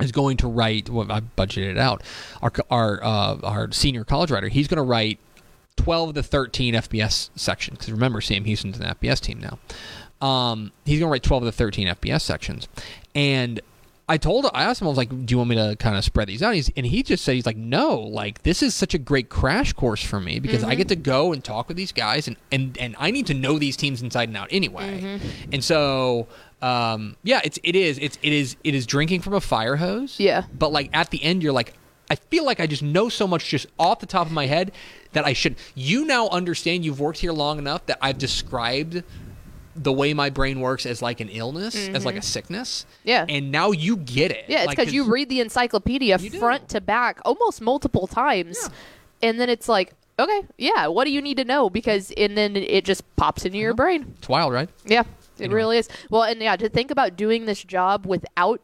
is 0.00 0.12
going 0.12 0.36
to 0.38 0.48
write. 0.48 0.90
Well, 0.90 1.10
I 1.10 1.20
budgeted 1.20 1.70
it 1.70 1.78
out. 1.78 2.02
Our 2.42 2.52
our 2.70 3.02
uh, 3.02 3.36
our 3.42 3.72
senior 3.72 4.04
college 4.04 4.30
writer. 4.30 4.48
He's 4.48 4.68
going 4.68 4.76
to 4.76 4.82
write 4.82 5.18
12 5.76 6.10
of 6.10 6.14
the 6.14 6.22
13 6.22 6.74
FBS 6.74 7.30
sections. 7.36 7.78
Because 7.78 7.92
remember, 7.92 8.20
Sam 8.20 8.44
Houston's 8.44 8.78
an 8.78 8.94
FBS 8.94 9.20
team 9.20 9.40
now. 9.40 9.58
Um, 10.26 10.72
he's 10.84 10.98
going 10.98 11.08
to 11.08 11.12
write 11.12 11.22
12 11.22 11.42
of 11.42 11.46
the 11.46 11.52
13 11.52 11.88
FBS 11.88 12.22
sections. 12.22 12.68
And 13.14 13.60
I 14.08 14.18
told 14.18 14.46
I 14.52 14.64
asked 14.64 14.80
him, 14.82 14.86
I 14.86 14.90
was 14.90 14.98
like, 14.98 15.08
do 15.08 15.32
you 15.32 15.38
want 15.38 15.50
me 15.50 15.56
to 15.56 15.76
kind 15.78 15.96
of 15.96 16.04
spread 16.04 16.28
these 16.28 16.42
out? 16.42 16.54
He's, 16.54 16.70
and 16.76 16.84
he 16.84 17.02
just 17.02 17.24
said, 17.24 17.34
he's 17.34 17.46
like, 17.46 17.56
no, 17.56 17.96
like, 17.98 18.42
this 18.42 18.62
is 18.62 18.74
such 18.74 18.92
a 18.92 18.98
great 18.98 19.30
crash 19.30 19.72
course 19.72 20.02
for 20.02 20.20
me 20.20 20.40
because 20.40 20.62
I 20.62 20.74
get 20.74 20.88
to 20.88 20.96
go 20.96 21.32
and 21.32 21.42
talk 21.42 21.68
with 21.68 21.76
these 21.76 21.92
guys 21.92 22.28
and, 22.28 22.36
and, 22.52 22.76
and 22.76 22.94
I 22.98 23.10
need 23.10 23.26
to 23.28 23.34
know 23.34 23.58
these 23.58 23.76
teams 23.76 24.02
inside 24.02 24.28
and 24.28 24.36
out 24.36 24.48
anyway. 24.50 25.20
And 25.52 25.64
so, 25.64 26.28
um, 26.60 27.16
yeah, 27.22 27.40
it's, 27.44 27.58
it 27.62 27.74
is, 27.76 27.98
it's, 27.98 28.18
it 28.22 28.32
is, 28.32 28.56
it 28.62 28.74
is 28.74 28.86
drinking 28.86 29.20
from 29.22 29.32
a 29.32 29.40
fire 29.40 29.76
hose. 29.76 30.20
Yeah. 30.20 30.44
But 30.58 30.70
like 30.70 30.90
at 30.92 31.08
the 31.10 31.22
end, 31.22 31.42
you're 31.42 31.52
like, 31.52 31.72
I 32.10 32.16
feel 32.16 32.44
like 32.44 32.60
I 32.60 32.66
just 32.66 32.82
know 32.82 33.08
so 33.08 33.26
much 33.26 33.48
just 33.48 33.66
off 33.78 34.00
the 34.00 34.06
top 34.06 34.26
of 34.26 34.32
my 34.32 34.46
head 34.46 34.72
that 35.12 35.24
I 35.24 35.32
should. 35.32 35.56
You 35.74 36.04
now 36.04 36.28
understand. 36.28 36.84
You've 36.84 37.00
worked 37.00 37.18
here 37.18 37.32
long 37.32 37.58
enough 37.58 37.86
that 37.86 37.98
I've 38.02 38.18
described 38.18 39.02
the 39.76 39.92
way 39.92 40.14
my 40.14 40.30
brain 40.30 40.60
works 40.60 40.86
as 40.86 41.02
like 41.02 41.20
an 41.20 41.28
illness, 41.28 41.74
as 41.88 42.04
like 42.04 42.14
a 42.16 42.22
sickness. 42.22 42.84
Mm-hmm. 43.00 43.08
Yeah. 43.08 43.26
And 43.28 43.50
now 43.50 43.72
you 43.72 43.96
get 43.96 44.30
it. 44.30 44.44
Yeah, 44.48 44.58
it's 44.58 44.66
Like, 44.68 44.76
because 44.76 44.92
you 44.94 45.04
read 45.04 45.28
the 45.28 45.40
encyclopedia 45.40 46.18
do. 46.18 46.30
front 46.38 46.68
to 46.70 46.80
back 46.80 47.20
almost 47.24 47.60
multiple 47.60 48.06
times, 48.06 48.70
and 49.22 49.40
then 49.40 49.48
it's 49.50 49.68
like, 49.68 49.92
okay, 50.18 50.42
yeah, 50.58 50.86
what 50.86 51.04
do 51.06 51.10
you 51.10 51.20
need 51.20 51.38
to 51.38 51.44
know? 51.44 51.68
Because 51.70 52.12
and 52.16 52.36
then 52.38 52.54
it 52.54 52.84
just 52.84 53.02
pops 53.16 53.44
into 53.44 53.56
Uh-huh. 53.58 53.62
your 53.62 53.74
brain. 53.74 54.14
It's 54.18 54.28
wild, 54.28 54.52
right? 54.52 54.68
Yeah, 54.84 55.00
it 55.00 55.06
Anyway. 55.44 55.54
really 55.54 55.78
is. 55.78 55.88
Well, 56.08 56.22
and 56.22 56.40
yeah, 56.40 56.54
to 56.54 56.68
think 56.68 56.92
about 56.92 57.16
doing 57.16 57.46
this 57.46 57.64
job 57.64 58.06
without 58.06 58.60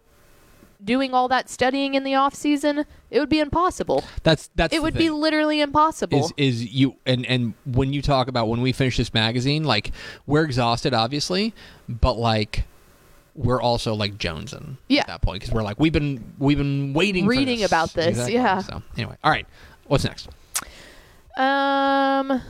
doing 0.84 1.12
all 1.14 1.28
that 1.28 1.48
studying 1.50 1.94
in 1.94 2.04
the 2.04 2.14
off 2.14 2.34
season, 2.34 2.84
it 3.10 3.20
would 3.20 3.28
be 3.28 3.38
impossible. 3.40 4.04
That's 4.22 4.50
that's 4.54 4.74
It 4.74 4.82
would 4.82 4.94
be 4.94 5.10
literally 5.10 5.60
impossible. 5.60 6.18
is 6.18 6.32
is 6.36 6.72
you 6.74 6.96
and 7.06 7.24
and 7.26 7.54
when 7.66 7.92
you 7.92 8.02
talk 8.02 8.28
about 8.28 8.48
when 8.48 8.60
we 8.60 8.72
finish 8.72 8.96
this 8.96 9.12
magazine, 9.14 9.64
like 9.64 9.92
we're 10.26 10.44
exhausted, 10.44 10.94
obviously, 10.94 11.52
but 11.88 12.14
like 12.18 12.64
we're 13.34 13.60
also 13.62 13.94
like 13.94 14.18
jonesing 14.18 14.76
Yeah. 14.88 15.02
at 15.02 15.06
that 15.06 15.22
point 15.22 15.40
because 15.40 15.54
we're 15.54 15.62
like 15.62 15.78
we've 15.78 15.92
been 15.92 16.34
we've 16.38 16.58
been 16.58 16.92
waiting 16.94 17.26
Reading 17.26 17.58
this. 17.60 17.70
about 17.70 17.92
this, 17.92 18.08
Exactly. 18.08 18.34
yeah. 18.34 18.58
So 18.60 18.82
anyway, 18.96 19.16
all 19.22 19.30
right, 19.30 19.46
what's 19.86 20.04
next? 20.04 20.28
um, 21.36 22.42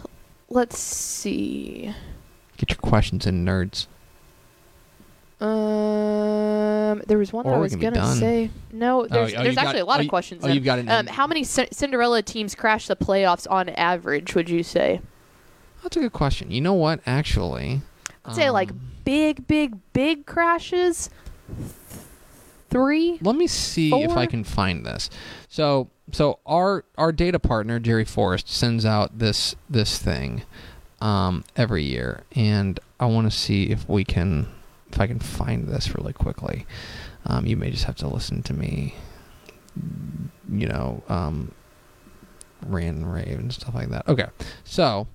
let's 0.48 0.78
see. 0.78 1.94
Get 2.56 2.70
your 2.70 2.78
questions 2.78 3.26
in, 3.26 3.44
nerds. 3.44 3.86
Um, 5.40 7.02
there 7.06 7.18
was 7.18 7.32
one 7.32 7.46
that 7.46 7.54
I 7.54 7.58
was 7.58 7.72
can 7.72 7.80
be 7.80 7.84
gonna 7.98 8.14
say. 8.14 8.50
No, 8.72 9.06
there's, 9.06 9.32
oh, 9.32 9.36
there's 9.36 9.46
you've 9.46 9.54
got 9.56 9.66
actually 9.66 9.80
a 9.80 9.84
lot 9.84 10.00
Oh, 10.00 10.02
of 10.02 10.08
questions. 10.08 10.44
oh, 10.44 10.48
in. 10.48 10.54
you've 10.54 10.64
got 10.64 10.78
it 10.78 10.88
Um, 10.88 11.06
how 11.06 11.26
many 11.26 11.44
Cin- 11.44 11.72
Cinderella 11.72 12.22
teams 12.22 12.54
crash 12.54 12.86
the 12.88 12.96
playoffs 12.96 13.46
on 13.50 13.68
average? 13.70 14.34
Would 14.34 14.50
you 14.50 14.62
say? 14.62 15.00
That's 15.82 15.96
a 15.96 16.00
good 16.00 16.12
question. 16.12 16.50
You 16.50 16.60
know 16.60 16.74
what? 16.74 17.00
Actually, 17.06 17.80
I'd 18.24 18.34
say 18.34 18.50
like 18.50 18.70
um, 18.70 18.80
big, 19.04 19.46
big, 19.46 19.76
big 19.92 20.26
crashes. 20.26 21.08
Three. 22.68 23.18
Let 23.20 23.34
me 23.34 23.46
see 23.48 23.92
if 24.02 24.12
I 24.12 24.26
can 24.26 24.44
find 24.44 24.86
this. 24.86 25.10
So, 25.48 25.88
so 26.12 26.38
our 26.46 26.84
our 26.96 27.10
data 27.12 27.38
partner 27.40 27.80
Jerry 27.80 28.04
Forrest 28.04 28.48
sends 28.48 28.84
out 28.86 29.18
this 29.18 29.56
this 29.68 29.98
thing 29.98 30.42
um, 31.00 31.44
every 31.56 31.82
year, 31.82 32.22
and 32.36 32.78
I 33.00 33.06
want 33.06 33.30
to 33.30 33.36
see 33.36 33.64
if 33.70 33.88
we 33.88 34.04
can 34.04 34.46
if 34.92 35.00
I 35.00 35.06
can 35.06 35.18
find 35.18 35.68
this 35.68 35.94
really 35.94 36.12
quickly. 36.12 36.66
Um, 37.26 37.46
you 37.46 37.56
may 37.56 37.70
just 37.70 37.84
have 37.84 37.96
to 37.96 38.08
listen 38.08 38.42
to 38.44 38.54
me, 38.54 38.94
you 40.50 40.66
know, 40.66 41.02
um, 41.08 41.52
rant 42.66 42.98
and 42.98 43.12
rave 43.12 43.38
and 43.38 43.52
stuff 43.52 43.74
like 43.74 43.90
that. 43.90 44.08
Okay, 44.08 44.28
so 44.64 45.06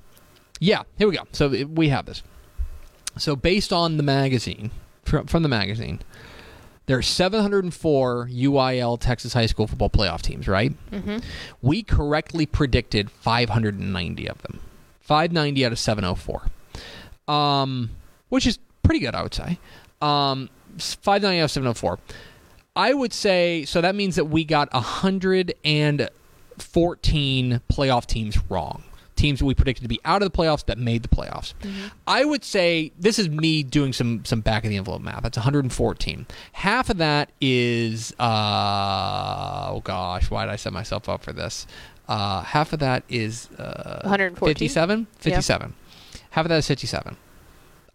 yeah, 0.59 0.83
here 0.97 1.07
we 1.07 1.15
go. 1.15 1.23
So 1.31 1.49
we 1.65 1.89
have 1.89 2.05
this. 2.05 2.23
So 3.17 3.35
based 3.35 3.73
on 3.73 3.97
the 3.97 4.03
magazine 4.03 4.71
from 5.03 5.27
from 5.27 5.43
the 5.43 5.49
magazine. 5.49 5.99
There 6.87 6.97
are 6.99 7.01
704 7.01 8.27
UIL 8.31 8.99
Texas 8.99 9.33
high 9.33 9.47
school 9.47 9.65
football 9.65 9.89
playoff 9.89 10.21
teams, 10.21 10.47
right? 10.47 10.71
Mm-hmm. 10.91 11.17
We 11.63 11.81
correctly 11.81 12.45
predicted 12.45 13.09
590 13.09 14.29
of 14.29 14.39
them. 14.43 14.59
590 15.01 15.65
out 15.65 15.71
of 15.71 15.79
704. 15.79 16.43
Um, 17.27 17.89
which 18.29 18.45
is 18.45 18.59
pretty 18.85 18.99
good, 18.99 19.15
I 19.15 19.23
would 19.23 19.33
say. 19.33 19.57
Um, 20.01 20.49
590 20.77 21.39
out 21.41 21.45
of 21.45 21.51
704. 21.51 21.99
I 22.75 22.93
would 22.93 23.13
say, 23.13 23.63
so 23.65 23.79
that 23.81 23.95
means 23.95 24.15
that 24.17 24.25
we 24.25 24.43
got 24.43 24.71
114 24.73 27.61
playoff 27.71 28.05
teams 28.05 28.37
wrong. 28.49 28.83
Teams 29.15 29.39
that 29.39 29.45
we 29.45 29.55
predicted 29.55 29.83
to 29.83 29.87
be 29.87 30.01
out 30.03 30.21
of 30.21 30.29
the 30.29 30.37
playoffs 30.37 30.65
that 30.65 30.77
made 30.77 31.01
the 31.01 31.07
playoffs. 31.07 31.53
I 32.05 32.25
would 32.25 32.43
say 32.43 32.91
this 32.99 33.17
is 33.17 33.29
me 33.29 33.63
doing 33.63 33.93
some 33.93 34.25
some 34.25 34.41
back 34.41 34.65
of 34.65 34.69
the 34.69 34.75
envelope 34.75 35.01
math. 35.01 35.23
That's 35.23 35.37
114. 35.37 36.25
Half 36.51 36.89
of 36.89 36.97
that 36.97 37.29
is 37.39 38.11
uh 38.19 39.69
oh 39.71 39.79
gosh, 39.85 40.29
why 40.29 40.43
did 40.45 40.51
I 40.51 40.57
set 40.57 40.73
myself 40.73 41.07
up 41.07 41.23
for 41.23 41.31
this? 41.31 41.65
Uh, 42.09 42.41
half 42.41 42.73
of 42.73 42.79
that 42.79 43.03
is 43.07 43.47
uh, 43.57 44.01
114? 44.03 44.53
57. 44.53 45.07
57. 45.17 45.73
Half 46.31 46.45
of 46.45 46.49
that 46.49 46.57
is 46.57 46.67
57. 46.67 47.15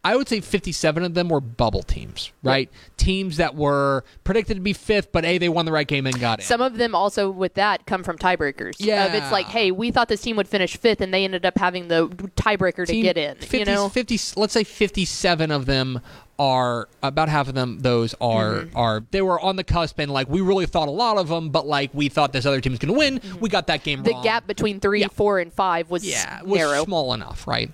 I 0.02 0.16
would 0.16 0.28
say 0.28 0.40
57 0.40 1.04
of 1.04 1.12
them 1.12 1.28
were 1.28 1.42
bubble 1.42 1.82
teams, 1.82 2.32
right? 2.42 2.70
Teams 2.96 3.36
that 3.36 3.54
were 3.54 4.02
predicted 4.24 4.56
to 4.56 4.60
be 4.62 4.72
fifth, 4.72 5.12
but 5.12 5.24
hey, 5.24 5.36
they 5.36 5.50
won 5.50 5.66
the 5.66 5.72
right 5.72 5.86
game 5.86 6.06
and 6.06 6.18
got 6.18 6.38
in. 6.40 6.46
Some 6.46 6.62
of 6.62 6.78
them 6.78 6.94
also 6.94 7.30
with 7.30 7.52
that 7.54 7.84
come 7.84 8.02
from 8.02 8.16
tiebreakers. 8.16 8.76
Yeah. 8.78 9.04
Of 9.06 9.14
it's 9.14 9.30
like, 9.30 9.46
hey, 9.46 9.70
we 9.70 9.90
thought 9.90 10.08
this 10.08 10.22
team 10.22 10.36
would 10.36 10.48
finish 10.48 10.74
fifth, 10.78 11.02
and 11.02 11.12
they 11.12 11.24
ended 11.24 11.44
up 11.44 11.58
having 11.58 11.88
the 11.88 12.08
tiebreaker 12.08 12.86
to 12.86 13.00
get 13.02 13.18
in. 13.18 13.36
50, 13.36 13.58
you 13.58 13.64
know, 13.66 13.90
50 13.90 14.18
let's 14.40 14.54
say 14.54 14.64
57 14.64 15.50
of 15.50 15.66
them 15.66 16.00
are 16.38 16.88
about 17.02 17.28
half 17.28 17.48
of 17.48 17.54
them 17.54 17.80
those 17.80 18.14
are 18.18 18.52
Mm-hmm. 18.60 18.76
are 18.78 19.04
they 19.10 19.20
were 19.20 19.38
on 19.38 19.56
the 19.56 19.64
cusp 19.64 19.98
and 19.98 20.10
like 20.10 20.26
we 20.30 20.40
really 20.40 20.64
thought 20.64 20.88
a 20.88 20.90
lot 20.90 21.18
of 21.18 21.28
them 21.28 21.50
but 21.50 21.66
like 21.66 21.90
we 21.92 22.08
thought 22.08 22.32
this 22.32 22.46
other 22.46 22.62
team 22.62 22.72
was 22.72 22.78
going 22.78 22.94
to 22.94 22.98
win 22.98 23.20
we 23.40 23.50
got 23.50 23.66
that 23.66 23.84
game 23.84 23.98
Mm-hmm. 23.98 24.04
the 24.04 24.12
wrong 24.12 24.22
gap 24.24 24.46
between 24.46 24.80
three, 24.80 25.02
Yeah. 25.02 25.08
four, 25.08 25.38
and 25.38 25.52
five 25.52 25.90
was 25.90 26.02
yeah 26.02 26.38
it 26.38 26.46
was 26.46 26.58
narrow. 26.58 26.84
small 26.84 27.12
enough 27.12 27.46
right 27.46 27.70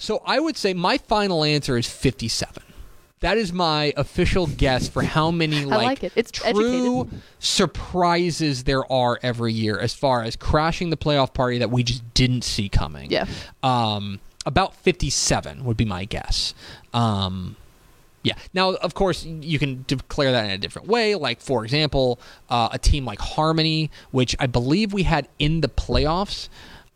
so 0.00 0.20
i 0.26 0.40
would 0.40 0.56
say 0.56 0.74
my 0.74 0.98
final 0.98 1.44
answer 1.44 1.76
is 1.78 1.86
57 1.88 2.62
that 3.20 3.36
is 3.36 3.52
my 3.52 3.92
official 3.98 4.46
guess 4.46 4.88
for 4.88 5.02
how 5.02 5.30
many 5.30 5.64
like, 5.66 5.86
like 5.86 6.04
it. 6.04 6.12
It's 6.16 6.30
true 6.30 6.48
educated. 7.02 7.22
surprises 7.38 8.64
there 8.64 8.90
are 8.90 9.18
every 9.22 9.52
year 9.52 9.78
as 9.78 9.94
far 9.94 10.22
as 10.22 10.36
crashing 10.36 10.90
the 10.90 10.96
playoff 10.96 11.34
party 11.34 11.58
that 11.58 11.70
we 11.70 11.82
just 11.82 12.02
didn't 12.14 12.42
see 12.44 12.68
coming 12.68 13.10
Yeah. 13.10 13.26
um, 13.62 14.20
about 14.46 14.74
57 14.74 15.64
would 15.64 15.76
be 15.76 15.84
my 15.84 16.06
guess. 16.06 16.54
Um, 16.94 17.56
yeah. 18.22 18.34
Now, 18.54 18.70
of 18.72 18.94
course, 18.94 19.24
you 19.24 19.58
can 19.58 19.84
declare 19.86 20.32
that 20.32 20.46
in 20.46 20.50
a 20.50 20.58
different 20.58 20.88
way. 20.88 21.14
Like, 21.14 21.40
for 21.42 21.62
example, 21.64 22.18
uh, 22.48 22.70
a 22.72 22.78
team 22.78 23.04
like 23.04 23.18
Harmony, 23.18 23.90
which 24.12 24.34
I 24.40 24.46
believe 24.46 24.92
we 24.94 25.02
had 25.02 25.28
in 25.38 25.60
the 25.60 25.68
playoffs. 25.68 26.48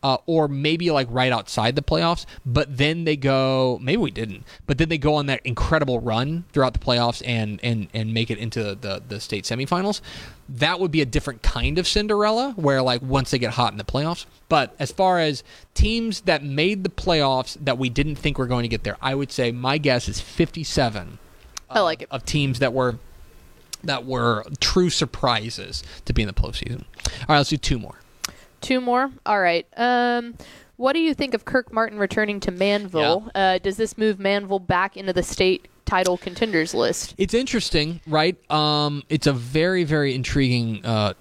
Uh, 0.05 0.19
or 0.27 0.49
maybe 0.49 0.91
like 0.91 1.09
right 1.11 1.33
outside 1.33 1.75
the 1.77 1.83
playoffs, 1.83 2.27
but 2.45 2.77
then 2.77 3.05
they 3.05 3.17
go. 3.17 3.79
Maybe 3.81 3.97
we 3.97 4.11
didn't, 4.11 4.45
but 4.67 4.77
then 4.77 4.91
they 4.91 4.99
go 4.99 5.15
on 5.15 5.25
that 5.27 5.41
incredible 5.45 5.99
run 5.99 6.45
throughout 6.53 6.75
the 6.75 6.79
playoffs 6.79 7.23
and 7.25 7.59
and 7.63 7.89
and 7.95 8.13
make 8.13 8.31
it 8.31 8.37
into 8.37 8.75
the 8.75 9.03
the 9.09 9.19
state 9.19 9.45
semifinals. 9.45 10.03
That 10.47 10.79
would 10.79 10.91
be 10.91 11.01
a 11.01 11.07
different 11.07 11.41
kind 11.41 11.79
of 11.79 11.89
Cinderella, 11.89 12.53
where 12.57 12.83
like 12.83 13.01
once 13.01 13.31
they 13.31 13.39
get 13.39 13.55
hot 13.55 13.73
in 13.73 13.79
the 13.79 13.85
playoffs. 13.85 14.27
But 14.51 14.75
as 14.79 14.93
far 14.93 15.21
as 15.21 15.43
teams 15.73 16.21
that 16.23 16.45
made 16.45 16.85
the 16.85 16.91
playoffs 16.91 17.57
that 17.65 17.79
we 17.79 17.89
didn't 17.89 18.17
think 18.17 18.37
were 18.37 18.47
going 18.47 18.65
to 18.65 18.69
get 18.69 18.85
there, 18.85 18.99
I 19.01 19.15
would 19.15 19.33
say 19.33 19.53
my 19.53 19.79
guess 19.79 20.07
is 20.07 20.21
fifty-seven 20.21 21.19
I 21.71 21.81
like 21.81 22.03
it. 22.03 22.09
of 22.11 22.27
teams 22.27 22.59
that 22.59 22.75
were 22.75 22.99
that 23.83 24.05
were 24.05 24.45
true 24.61 24.91
surprises 24.91 25.83
to 26.05 26.13
be 26.13 26.21
in 26.21 26.29
the 26.29 26.35
postseason. 26.35 26.85
All 27.21 27.31
right, 27.31 27.39
let's 27.39 27.49
do 27.49 27.57
two 27.57 27.79
more. 27.79 28.01
Two 28.65 28.81
more. 28.81 29.11
All 29.27 29.41
right. 29.41 29.67
Um, 29.77 30.35
what 30.77 30.95
do 30.95 30.99
you 30.99 31.15
think 31.15 31.35
of 31.35 31.45
Kirk 31.45 31.73
Martin 31.73 31.99
returning 31.99 32.41
to 32.41 32.53
Manvel? 32.53 33.31
Uh, 33.35 33.59
does 33.59 33.77
this 33.77 33.97
move 33.97 34.17
Manvel 34.19 34.65
back 34.65 34.97
into 34.97 35.13
the 35.13 35.23
state 35.23 35.69
title 35.85 36.17
contenders 36.17 36.75
list? 36.75 37.15
It's 37.19 37.35
interesting, 37.35 38.01
right? 38.07 38.37
Um, 38.51 39.03
it's 39.09 39.27
a 39.27 39.33
very, 39.33 39.85
very 39.85 40.15
intriguing 40.15 40.85
uh, 40.85 41.15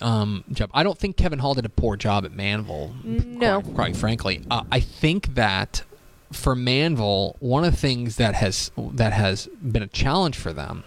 um, 0.00 0.44
job. 0.50 0.70
I 0.74 0.82
don't 0.82 0.98
think 0.98 1.16
Kevin 1.16 1.38
Hall 1.38 1.54
did 1.54 1.64
a 1.64 1.68
poor 1.68 1.96
job 1.96 2.24
at 2.24 2.32
Manvel. 2.32 3.04
No. 3.04 3.60
quite, 3.60 3.74
quite 3.74 3.96
frankly, 3.96 4.44
uh, 4.50 4.64
I 4.72 4.80
think 4.80 5.34
that 5.34 5.84
for 6.32 6.56
Manvel, 6.56 7.36
one 7.40 7.64
of 7.64 7.70
the 7.70 7.78
things 7.78 8.16
that 8.16 8.34
has 8.34 8.70
that 8.76 9.12
has 9.12 9.46
been 9.62 9.82
a 9.82 9.86
challenge 9.86 10.36
for 10.36 10.52
them 10.52 10.84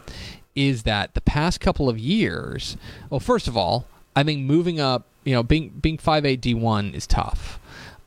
is 0.54 0.84
that 0.84 1.14
the 1.14 1.22
past 1.22 1.60
couple 1.62 1.90
of 1.90 1.98
years. 1.98 2.76
Well, 3.10 3.20
first 3.20 3.48
of 3.48 3.56
all, 3.56 3.86
I 4.16 4.24
think 4.24 4.42
moving 4.42 4.80
up, 4.80 5.06
you 5.24 5.34
know, 5.34 5.44
being 5.44 5.70
being 5.70 5.98
five 5.98 6.26
A 6.26 6.36
D 6.36 6.54
one 6.54 6.94
is 6.94 7.08
tough. 7.08 7.60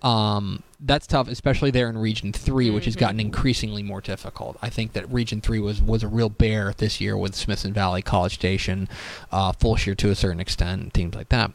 Um, 0.02 0.62
that's 0.80 1.06
tough, 1.06 1.28
especially 1.28 1.70
there 1.70 1.88
in 1.88 1.96
Region 1.96 2.30
3 2.30 2.68
which 2.68 2.84
has 2.84 2.94
gotten 2.94 3.18
increasingly 3.18 3.82
more 3.82 4.02
difficult. 4.02 4.58
I 4.60 4.68
think 4.68 4.92
that 4.92 5.10
Region 5.10 5.40
Three 5.40 5.60
was 5.60 5.80
was 5.80 6.02
a 6.02 6.08
real 6.08 6.28
bear 6.28 6.74
this 6.76 7.00
year 7.00 7.16
with 7.16 7.34
Smithson 7.34 7.72
Valley, 7.72 8.02
College 8.02 8.34
Station, 8.34 8.88
uh, 9.32 9.52
Fulshear 9.52 9.96
to 9.96 10.10
a 10.10 10.14
certain 10.14 10.40
extent, 10.40 10.92
teams 10.92 11.14
like 11.14 11.30
that. 11.30 11.52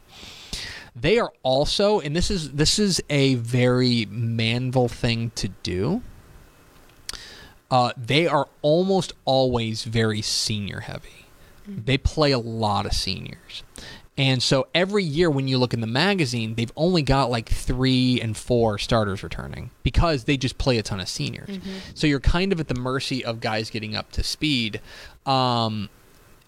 They 0.96 1.20
are 1.20 1.32
also, 1.44 2.00
and 2.00 2.16
this 2.16 2.32
is 2.32 2.54
this 2.54 2.80
is 2.80 3.02
a 3.10 3.36
very 3.36 4.08
Manvel 4.08 4.90
thing 4.90 5.32
to 5.36 5.50
do. 5.62 6.02
Uh, 7.70 7.94
they 7.96 8.26
are 8.26 8.48
almost 8.64 9.14
always 9.26 9.84
very 9.84 10.24
senior 10.24 10.80
heavy. 10.80 11.28
They 11.68 12.00
play 12.00 12.32
a 12.32 12.40
lot 12.40 12.88
of 12.88 12.94
seniors. 12.94 13.64
And 14.20 14.44
so 14.44 14.68
every 14.76 15.04
year 15.04 15.30
when 15.30 15.48
you 15.48 15.58
look 15.58 15.74
in 15.74 15.80
the 15.80 15.88
magazine, 15.88 16.56
they've 16.56 16.72
only 16.76 17.02
got 17.02 17.32
like 17.32 17.48
three 17.48 18.20
and 18.22 18.36
four 18.36 18.78
starters 18.78 19.24
returning 19.24 19.72
because 19.82 20.26
they 20.26 20.36
just 20.36 20.58
play 20.58 20.78
a 20.78 20.84
ton 20.84 21.00
of 21.00 21.08
seniors. 21.08 21.58
So 21.94 22.06
you're 22.06 22.20
kind 22.20 22.52
of 22.52 22.60
at 22.60 22.68
the 22.68 22.76
mercy 22.76 23.24
of 23.24 23.40
guys 23.40 23.70
getting 23.70 23.96
up 23.96 24.12
to 24.12 24.24
speed. 24.24 24.82
Um, 25.26 25.88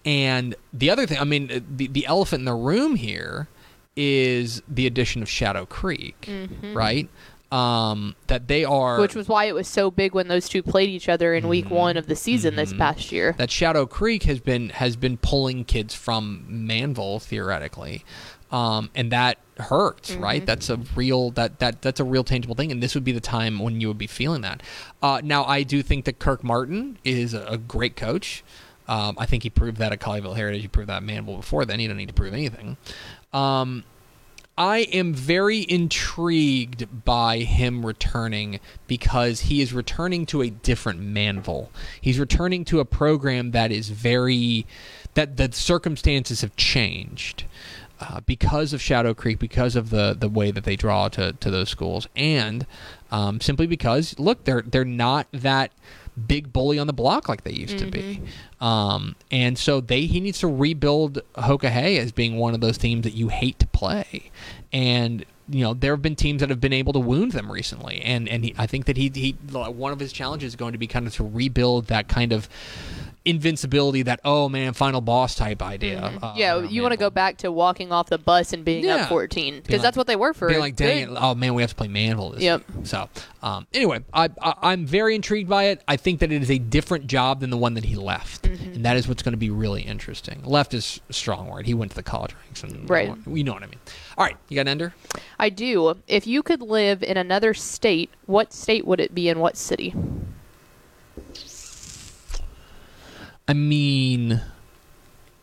and 0.04 0.54
the 0.72 0.90
other 0.90 1.06
thing, 1.06 1.18
I 1.18 1.24
mean, 1.24 1.50
uh, 1.50 1.60
the, 1.76 1.86
the 1.86 2.04
elephant 2.06 2.40
in 2.40 2.44
the 2.44 2.54
room 2.54 2.94
here 2.96 3.48
is 3.96 4.62
the 4.68 4.86
addition 4.86 5.22
of 5.22 5.28
Shadow 5.30 5.64
Creek, 5.64 6.28
right? 6.74 7.08
Um, 7.52 8.16
that 8.28 8.48
they 8.48 8.64
are. 8.64 8.98
Which 8.98 9.14
was 9.14 9.28
why 9.28 9.44
it 9.44 9.54
was 9.54 9.68
so 9.68 9.90
big 9.90 10.14
when 10.14 10.28
those 10.28 10.48
two 10.48 10.62
played 10.62 10.88
each 10.88 11.10
other 11.10 11.34
in 11.34 11.48
week 11.48 11.70
one 11.70 11.98
of 11.98 12.06
the 12.06 12.16
season 12.16 12.56
this 12.56 12.72
past 12.72 13.12
year. 13.12 13.34
that 13.36 13.50
Shadow 13.50 13.84
Creek 13.84 14.22
has 14.22 14.40
been 14.40 14.70
has 14.70 14.96
been 14.96 15.18
pulling 15.18 15.66
kids 15.66 15.94
from 15.94 16.46
Manvel 16.48 17.20
theoretically, 17.20 18.04
um, 18.50 18.88
and 18.94 19.12
that 19.12 19.36
hurts, 19.58 20.14
right? 20.14 20.46
That's 20.46 20.70
a 20.70 20.78
real 20.96 21.30
that 21.32 21.58
that 21.58 21.82
that's 21.82 22.00
a 22.00 22.04
real 22.04 22.24
tangible 22.24 22.54
thing, 22.54 22.72
and 22.72 22.82
this 22.82 22.94
would 22.94 23.04
be 23.04 23.12
the 23.12 23.20
time 23.20 23.58
when 23.58 23.82
you 23.82 23.88
would 23.88 23.98
be 23.98 24.06
feeling 24.06 24.40
that. 24.40 24.62
Uh, 25.02 25.20
now, 25.22 25.44
I 25.44 25.62
do 25.62 25.82
think 25.82 26.06
that 26.06 26.18
Kirk 26.18 26.42
Martin 26.42 26.96
is 27.04 27.34
a, 27.34 27.44
a 27.44 27.58
great 27.58 27.96
coach. 27.96 28.42
Um, 28.88 29.16
I 29.18 29.26
think 29.26 29.42
he 29.42 29.50
proved 29.50 29.76
that 29.76 29.92
at 29.92 30.00
Colleyville 30.00 30.36
Heritage. 30.36 30.62
He 30.62 30.68
proved 30.68 30.88
that 30.88 31.02
at 31.02 31.06
Manvel 31.06 31.36
before 31.36 31.66
then. 31.66 31.80
He 31.80 31.86
don't 31.86 31.98
need 31.98 32.08
to 32.08 32.14
prove 32.14 32.32
anything. 32.32 32.78
Um, 33.34 33.84
I 34.56 34.80
am 34.92 35.14
very 35.14 35.64
intrigued 35.68 37.04
by 37.04 37.38
him 37.38 37.86
returning 37.86 38.60
because 38.86 39.42
he 39.42 39.62
is 39.62 39.72
returning 39.72 40.26
to 40.26 40.42
a 40.42 40.50
different 40.50 41.00
Manvel. 41.00 41.68
He's 42.00 42.18
returning 42.18 42.64
to 42.66 42.80
a 42.80 42.84
program 42.84 43.52
that 43.52 43.72
is 43.72 43.88
very 43.88 44.66
that 45.14 45.36
the 45.36 45.52
circumstances 45.52 46.42
have 46.42 46.56
changed. 46.56 47.44
Uh, 48.00 48.20
because 48.26 48.72
of 48.72 48.82
Shadow 48.82 49.14
Creek, 49.14 49.38
because 49.38 49.76
of 49.76 49.90
the 49.90 50.16
the 50.18 50.28
way 50.28 50.50
that 50.50 50.64
they 50.64 50.74
draw 50.74 51.08
to, 51.10 51.34
to 51.34 51.50
those 51.52 51.68
schools, 51.68 52.08
and 52.16 52.66
um, 53.12 53.40
simply 53.40 53.68
because 53.68 54.18
look, 54.18 54.42
they're 54.42 54.62
they're 54.62 54.84
not 54.84 55.28
that 55.30 55.70
big 56.26 56.52
bully 56.52 56.78
on 56.78 56.86
the 56.86 56.92
block 56.92 57.28
like 57.28 57.44
they 57.44 57.52
used 57.52 57.78
to 57.78 57.86
be, 57.86 58.22
um, 58.60 59.16
and 59.30 59.58
so 59.58 59.80
they 59.80 60.02
he 60.02 60.20
needs 60.20 60.38
to 60.40 60.48
rebuild 60.48 61.20
Hoka 61.34 61.68
Hey 61.68 61.98
as 61.98 62.12
being 62.12 62.36
one 62.36 62.54
of 62.54 62.60
those 62.60 62.78
teams 62.78 63.04
that 63.04 63.14
you 63.14 63.28
hate 63.28 63.58
to 63.60 63.66
play, 63.68 64.30
and 64.72 65.24
you 65.48 65.62
know 65.62 65.74
there 65.74 65.92
have 65.92 66.02
been 66.02 66.16
teams 66.16 66.40
that 66.40 66.50
have 66.50 66.60
been 66.60 66.72
able 66.72 66.92
to 66.92 67.00
wound 67.00 67.32
them 67.32 67.50
recently, 67.50 68.00
and 68.02 68.28
and 68.28 68.44
he, 68.44 68.54
I 68.58 68.66
think 68.66 68.86
that 68.86 68.96
he 68.96 69.10
he 69.14 69.32
one 69.52 69.92
of 69.92 70.00
his 70.00 70.12
challenges 70.12 70.48
is 70.48 70.56
going 70.56 70.72
to 70.72 70.78
be 70.78 70.86
kind 70.86 71.06
of 71.06 71.14
to 71.14 71.24
rebuild 71.24 71.86
that 71.86 72.08
kind 72.08 72.32
of 72.32 72.48
invincibility 73.24 74.02
that 74.02 74.20
oh 74.24 74.48
man 74.48 74.72
final 74.72 75.00
boss 75.00 75.34
type 75.34 75.62
idea 75.62 76.00
uh, 76.22 76.34
yeah, 76.36 76.60
you 76.62 76.82
want 76.82 76.92
to 76.92 76.98
go 76.98 77.08
back 77.10 77.36
to 77.38 77.52
walking 77.52 77.92
off 77.92 78.08
the 78.08 78.18
bus 78.18 78.52
and 78.52 78.64
being 78.64 78.84
Yeah. 78.84 78.96
up 78.96 79.08
14 79.08 79.56
because 79.56 79.74
like- 79.74 79.82
that's 79.82 79.96
what 79.96 80.06
they 80.06 80.16
were 80.16 80.34
for. 80.34 80.48
being 80.48 80.60
like 80.60 80.76
dang 80.76 81.10
it 81.10 81.16
oh 81.16 81.34
man 81.34 81.54
we 81.54 81.62
have 81.62 81.70
to 81.70 81.76
play 81.76 81.88
Manvel 81.88 82.32
this 82.34 82.42
Yep. 82.42 82.68
week. 82.76 82.86
so 82.86 83.08
um, 83.42 83.66
anyway 83.72 84.00
I, 84.12 84.28
I 84.42 84.54
I'm 84.62 84.86
very 84.86 85.14
intrigued 85.14 85.48
by 85.48 85.64
it 85.64 85.82
I 85.86 85.96
think 85.96 86.20
that 86.20 86.32
it 86.32 86.42
is 86.42 86.50
a 86.50 86.58
different 86.58 87.06
job 87.06 87.40
than 87.40 87.50
the 87.50 87.56
one 87.56 87.74
that 87.74 87.84
he 87.84 87.94
left 87.96 88.42
Mm-hmm. 88.52 88.72
and 88.74 88.84
that 88.84 88.96
is 88.96 89.06
what's 89.08 89.22
going 89.22 89.32
to 89.32 89.38
be 89.38 89.50
really 89.50 89.82
interesting 89.82 90.42
left 90.44 90.74
is 90.74 91.00
a 91.08 91.12
strong 91.12 91.48
word 91.48 91.64
he 91.66 91.74
went 91.74 91.92
to 91.92 91.96
the 91.96 92.02
college 92.02 92.34
ranks 92.44 92.62
and 92.64 92.90
Right. 92.90 93.14
you 93.26 93.44
know 93.44 93.52
what 93.52 93.62
I 93.62 93.66
mean 93.66 93.78
all 94.18 94.24
right 94.24 94.36
you 94.48 94.56
got 94.56 94.62
an 94.62 94.68
ender 94.68 94.94
I 95.38 95.48
do. 95.48 95.96
If 96.06 96.26
you 96.26 96.42
could 96.42 96.60
live 96.62 97.02
in 97.02 97.16
another 97.16 97.52
state, 97.52 98.10
what 98.26 98.52
state 98.52 98.86
would 98.86 99.00
it 99.00 99.12
be 99.12 99.28
and 99.28 99.40
what 99.40 99.56
city? 99.56 99.92
I 103.48 103.54
mean 103.54 104.40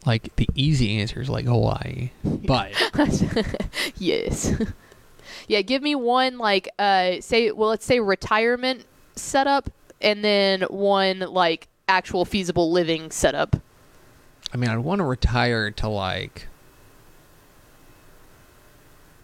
like 0.05 0.35
the 0.37 0.47
easy 0.55 0.97
answer 0.99 1.21
is 1.21 1.29
like 1.29 1.45
Hawaii 1.45 2.11
but 2.23 2.71
yes. 3.97 4.53
yeah, 5.47 5.61
give 5.61 5.81
me 5.81 5.95
one 5.95 6.37
like 6.37 6.69
uh 6.79 7.21
say 7.21 7.51
well 7.51 7.69
let's 7.69 7.85
say 7.85 7.99
retirement 7.99 8.85
setup 9.15 9.69
and 10.01 10.23
then 10.23 10.61
one 10.63 11.19
like 11.19 11.67
actual 11.87 12.25
feasible 12.25 12.71
living 12.71 13.11
setup. 13.11 13.55
I 14.53 14.57
mean, 14.57 14.69
I'd 14.69 14.77
want 14.77 14.99
to 14.99 15.05
retire 15.05 15.71
to 15.71 15.89
like 15.89 16.47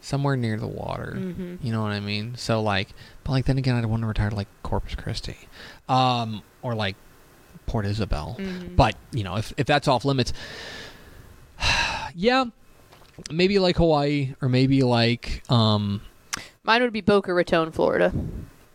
somewhere 0.01 0.36
near 0.36 0.57
the 0.57 0.67
water. 0.67 1.17
You 1.61 1.71
know 1.71 1.82
what 1.82 1.91
I 1.91 1.99
mean? 1.99 2.36
So 2.36 2.61
like, 2.61 2.89
but 3.23 3.32
like 3.32 3.45
then 3.45 3.57
again, 3.57 3.76
I'd 3.76 3.86
want 3.86 4.01
to 4.01 4.07
retire 4.07 4.30
to 4.30 4.36
like 4.36 4.47
Corpus 4.63 4.95
Christi, 4.95 5.38
um, 5.89 6.43
or 6.61 6.76
like 6.76 6.95
Port 7.66 7.86
Isabel. 7.86 8.39
But 8.76 8.95
you 9.12 9.24
know, 9.24 9.36
if 9.38 9.53
if 9.58 9.66
that's 9.68 9.88
off 9.88 10.06
limits, 10.06 10.34
yeah, 12.16 12.45
maybe 13.32 13.60
like 13.60 13.78
Hawaii 13.78 14.34
or 14.41 14.49
maybe 14.49 14.84
like 14.84 15.43
um, 15.49 16.01
Mine 16.64 16.82
would 16.82 16.93
be 16.93 17.01
Boca 17.01 17.34
Raton, 17.34 17.72
Florida. 17.72 18.14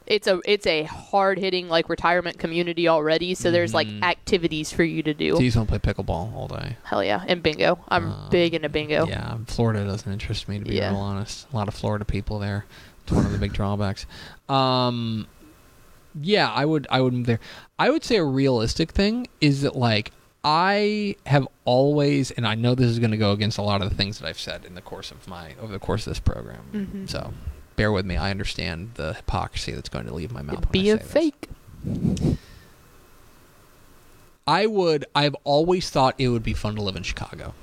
It's 0.06 0.26
a 0.26 0.40
it's 0.44 0.66
a 0.66 0.82
hard 0.84 1.38
hitting 1.38 1.68
like 1.68 1.88
retirement 1.88 2.36
community 2.38 2.88
already, 2.88 3.34
so 3.34 3.52
there's 3.52 3.72
like 3.72 3.86
activities 4.02 4.72
for 4.72 4.82
you 4.82 5.04
to 5.04 5.14
do. 5.14 5.34
so 5.36 5.40
you 5.40 5.46
just 5.46 5.56
want 5.56 5.68
to 5.70 5.78
play 5.78 5.92
pickleball 5.92 6.34
all 6.34 6.48
day. 6.48 6.76
Hell 6.82 7.04
yeah, 7.04 7.22
and 7.28 7.42
bingo. 7.44 7.78
I'm 7.88 8.12
big 8.28 8.54
into 8.54 8.68
bingo. 8.68 9.06
Yeah, 9.06 9.38
Florida 9.46 9.84
doesn't 9.84 10.10
interest 10.12 10.48
me 10.48 10.58
to 10.58 10.64
be 10.64 10.74
Yeah. 10.76 10.90
real 10.90 10.98
honest. 10.98 11.46
A 11.52 11.56
lot 11.56 11.68
of 11.68 11.74
Florida 11.74 12.04
people 12.04 12.40
there. 12.40 12.64
It's 13.04 13.12
one 13.12 13.24
of 13.24 13.30
the 13.30 13.38
big 13.38 13.52
drawbacks. 13.52 14.04
Um, 14.48 15.28
yeah, 16.20 16.50
I 16.50 16.64
would 16.64 16.86
I 16.90 17.00
would 17.00 17.12
move 17.12 17.26
there. 17.26 17.40
I 17.78 17.90
would 17.90 18.04
say 18.04 18.16
a 18.16 18.24
realistic 18.24 18.92
thing 18.92 19.28
is 19.40 19.62
that 19.62 19.76
like 19.76 20.12
I 20.42 21.16
have 21.26 21.46
always, 21.64 22.30
and 22.30 22.46
I 22.46 22.54
know 22.54 22.74
this 22.74 22.86
is 22.86 22.98
going 22.98 23.10
to 23.10 23.18
go 23.18 23.32
against 23.32 23.58
a 23.58 23.62
lot 23.62 23.82
of 23.82 23.90
the 23.90 23.96
things 23.96 24.18
that 24.18 24.26
I've 24.26 24.38
said 24.38 24.64
in 24.64 24.74
the 24.74 24.80
course 24.80 25.10
of 25.10 25.28
my 25.28 25.54
over 25.60 25.72
the 25.72 25.78
course 25.78 26.06
of 26.06 26.12
this 26.12 26.20
program. 26.20 26.62
Mm-hmm. 26.72 27.06
So 27.06 27.32
bear 27.76 27.92
with 27.92 28.06
me. 28.06 28.16
I 28.16 28.30
understand 28.30 28.92
the 28.94 29.14
hypocrisy 29.14 29.72
that's 29.72 29.88
going 29.88 30.06
to 30.06 30.14
leave 30.14 30.32
my 30.32 30.42
mouth. 30.42 30.70
Be 30.72 30.90
a 30.90 30.96
this. 30.96 31.10
fake. 31.10 31.48
I 34.46 34.66
would. 34.66 35.04
I've 35.14 35.36
always 35.44 35.90
thought 35.90 36.14
it 36.18 36.28
would 36.28 36.42
be 36.42 36.54
fun 36.54 36.74
to 36.76 36.82
live 36.82 36.96
in 36.96 37.02
Chicago. 37.02 37.54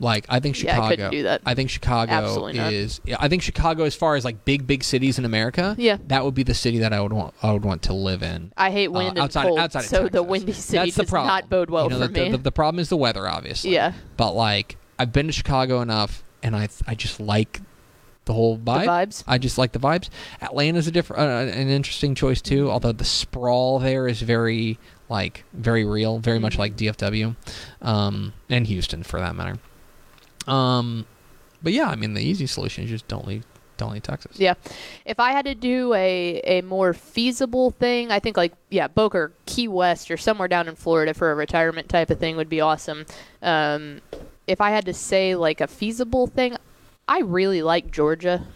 Like 0.00 0.26
I 0.28 0.40
think 0.40 0.56
Yeah, 0.60 0.72
Chicago. 0.74 0.86
I 0.86 0.90
couldn't 0.90 1.10
do 1.12 1.22
that. 1.22 1.42
I 1.46 1.54
think 1.54 1.70
Chicago 1.70 2.12
Absolutely 2.12 2.54
not. 2.54 2.72
is. 2.72 3.00
Yeah, 3.04 3.16
I 3.20 3.28
think 3.28 3.42
Chicago, 3.42 3.84
as 3.84 3.94
far 3.94 4.16
as 4.16 4.24
like 4.24 4.44
big, 4.44 4.66
big 4.66 4.82
cities 4.82 5.18
in 5.18 5.24
America, 5.24 5.76
Yeah. 5.78 5.98
that 6.08 6.24
would 6.24 6.34
be 6.34 6.42
the 6.42 6.54
city 6.54 6.78
that 6.78 6.92
I 6.92 7.00
would 7.00 7.12
want. 7.12 7.32
I 7.42 7.52
would 7.52 7.64
want 7.64 7.82
to 7.82 7.92
live 7.92 8.22
in. 8.22 8.52
I 8.56 8.70
hate 8.72 8.88
uh, 8.88 8.92
wind 8.92 9.18
and 9.18 9.32
cold, 9.32 9.58
outside 9.58 9.80
of 9.80 9.86
so 9.86 10.02
the 10.04 10.10
Texas. 10.10 10.26
windy 10.26 10.52
city 10.52 10.78
That's 10.78 10.96
the 10.96 11.02
does 11.02 11.10
problem. 11.10 11.28
not 11.28 11.48
bode 11.48 11.70
well 11.70 11.84
You 11.84 11.90
know, 11.90 12.00
for 12.06 12.08
the, 12.12 12.24
me. 12.24 12.30
The, 12.32 12.38
the 12.38 12.52
problem 12.52 12.80
is 12.80 12.88
the 12.88 12.96
weather, 12.96 13.28
obviously. 13.28 13.72
Yeah. 13.72 13.92
But 14.16 14.32
like, 14.32 14.76
I've 14.98 15.12
been 15.12 15.26
to 15.28 15.32
Chicago 15.32 15.80
enough, 15.80 16.24
and 16.42 16.56
I 16.56 16.68
I 16.88 16.94
just 16.96 17.20
like 17.20 17.60
the 18.24 18.32
whole 18.32 18.58
vibe. 18.58 18.86
vibes? 18.86 19.22
I 19.28 19.38
just 19.38 19.58
like 19.58 19.72
the 19.72 19.78
vibes. 19.78 20.08
Atlanta's 20.42 20.86
a 20.88 20.90
different, 20.90 21.22
uh, 21.22 21.52
an 21.56 21.68
interesting 21.68 22.14
choice 22.16 22.40
too. 22.42 22.68
Although 22.70 22.92
the 22.92 23.04
sprawl 23.04 23.78
there 23.78 24.08
is 24.08 24.22
very 24.22 24.78
like 25.08 25.44
very 25.52 25.84
real, 25.84 26.18
very 26.18 26.38
much 26.40 26.54
Mm-hmm. 26.54 26.60
like 26.60 26.76
DFW, 26.76 27.36
um, 27.82 28.32
and 28.50 28.66
Houston 28.66 29.02
for 29.04 29.20
that 29.20 29.36
matter. 29.36 29.58
Um, 30.46 31.06
but 31.62 31.72
yeah, 31.72 31.88
I 31.88 31.96
mean 31.96 32.14
the 32.14 32.22
easy 32.22 32.46
solution 32.46 32.84
is 32.84 32.90
just 32.90 33.08
don't 33.08 33.26
leave, 33.26 33.44
don't 33.76 33.92
leave 33.92 34.02
Texas. 34.02 34.38
Yeah. 34.38 34.54
If 35.04 35.18
I 35.18 35.32
had 35.32 35.46
to 35.46 35.54
do 35.54 35.94
a, 35.94 36.40
a 36.44 36.60
more 36.62 36.92
feasible 36.92 37.70
thing, 37.70 38.10
I 38.10 38.20
think 38.20 38.36
like 38.36 38.52
yeah, 38.70 38.88
Boca 38.88 39.16
or 39.18 39.32
Key 39.46 39.68
West 39.68 40.10
or 40.10 40.16
somewhere 40.16 40.48
down 40.48 40.68
in 40.68 40.76
Florida 40.76 41.14
for 41.14 41.30
a 41.30 41.34
retirement 41.34 41.88
type 41.88 42.10
of 42.10 42.18
thing 42.18 42.36
would 42.36 42.48
be 42.48 42.60
awesome. 42.60 43.06
Um, 43.42 44.00
if 44.46 44.60
I 44.60 44.70
had 44.70 44.84
to 44.86 44.94
say 44.94 45.34
like 45.34 45.60
a 45.60 45.66
feasible 45.66 46.26
thing, 46.26 46.56
I 47.08 47.20
really 47.20 47.62
like 47.62 47.90
Georgia. 47.90 48.46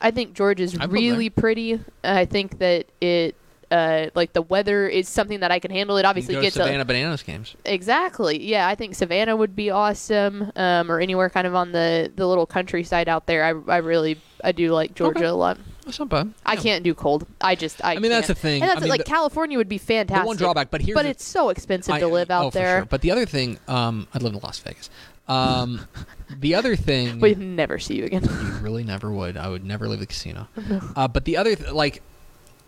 I 0.00 0.10
think 0.10 0.34
Georgia's 0.34 0.76
really 0.78 1.30
pretty. 1.30 1.80
I 2.04 2.26
think 2.26 2.58
that 2.58 2.86
it 3.00 3.34
uh, 3.70 4.06
like 4.14 4.32
the 4.32 4.42
weather 4.42 4.86
is 4.88 5.08
something 5.08 5.40
that 5.40 5.50
I 5.50 5.58
can 5.58 5.70
handle. 5.70 5.96
It 5.96 6.02
You 6.02 6.08
obviously 6.08 6.34
can 6.34 6.38
go 6.38 6.40
to 6.42 6.46
gets 6.46 6.56
Savannah 6.56 6.82
a, 6.82 6.84
Bananas 6.84 7.22
games. 7.22 7.54
Exactly. 7.64 8.42
Yeah, 8.42 8.68
I 8.68 8.74
think 8.74 8.94
Savannah 8.94 9.36
would 9.36 9.56
be 9.56 9.70
awesome, 9.70 10.52
um, 10.56 10.90
or 10.90 11.00
anywhere 11.00 11.28
kind 11.30 11.46
of 11.46 11.54
on 11.54 11.72
the, 11.72 12.10
the 12.14 12.26
little 12.26 12.46
countryside 12.46 13.08
out 13.08 13.26
there. 13.26 13.44
I, 13.44 13.72
I 13.72 13.78
really 13.78 14.20
I 14.44 14.52
do 14.52 14.72
like 14.72 14.94
Georgia 14.94 15.18
Okay. 15.20 15.26
a 15.28 15.34
lot. 15.34 15.58
That's 15.84 15.98
not 15.98 16.08
bad. 16.08 16.32
I 16.44 16.54
Yeah. 16.54 16.60
can't 16.60 16.84
do 16.84 16.94
cold. 16.94 17.26
I 17.40 17.54
just 17.54 17.84
I. 17.84 17.94
I 17.94 17.98
mean, 17.98 18.10
that's 18.10 18.26
can't. 18.26 18.36
the 18.36 18.42
thing. 18.42 18.62
And 18.62 18.68
that's 18.70 18.78
I 18.78 18.80
mean, 18.82 18.90
like 18.90 19.04
the- 19.04 19.10
California 19.10 19.56
would 19.58 19.68
be 19.68 19.78
fantastic. 19.78 20.22
The 20.24 20.26
one 20.26 20.36
drawback, 20.36 20.70
but 20.70 20.80
here's 20.80 20.94
but 20.94 21.06
it's 21.06 21.24
so 21.24 21.48
expensive 21.48 21.94
I- 21.94 22.00
to 22.00 22.08
live 22.08 22.30
out 22.30 22.46
oh, 22.46 22.50
there. 22.50 22.78
sure. 22.80 22.84
But 22.86 23.02
the 23.02 23.10
other 23.12 23.26
thing, 23.26 23.58
um, 23.68 24.08
I'd 24.12 24.22
live 24.22 24.34
in 24.34 24.40
Las 24.40 24.58
Vegas. 24.60 24.90
Um, 25.28 25.86
the 26.40 26.54
other 26.54 26.76
thing, 26.76 27.18
We'd 27.20 27.38
never 27.38 27.78
see 27.80 27.96
you 27.96 28.04
again. 28.04 28.22
you 28.24 28.52
really 28.60 28.84
never 28.84 29.10
would. 29.10 29.36
I 29.36 29.48
would 29.48 29.64
never 29.64 29.88
leave 29.88 30.00
the 30.00 30.06
casino. 30.06 30.46
Uh, 30.96 31.08
but 31.08 31.24
the 31.24 31.36
other, 31.36 31.54
th- 31.56 31.72
like, 31.72 32.00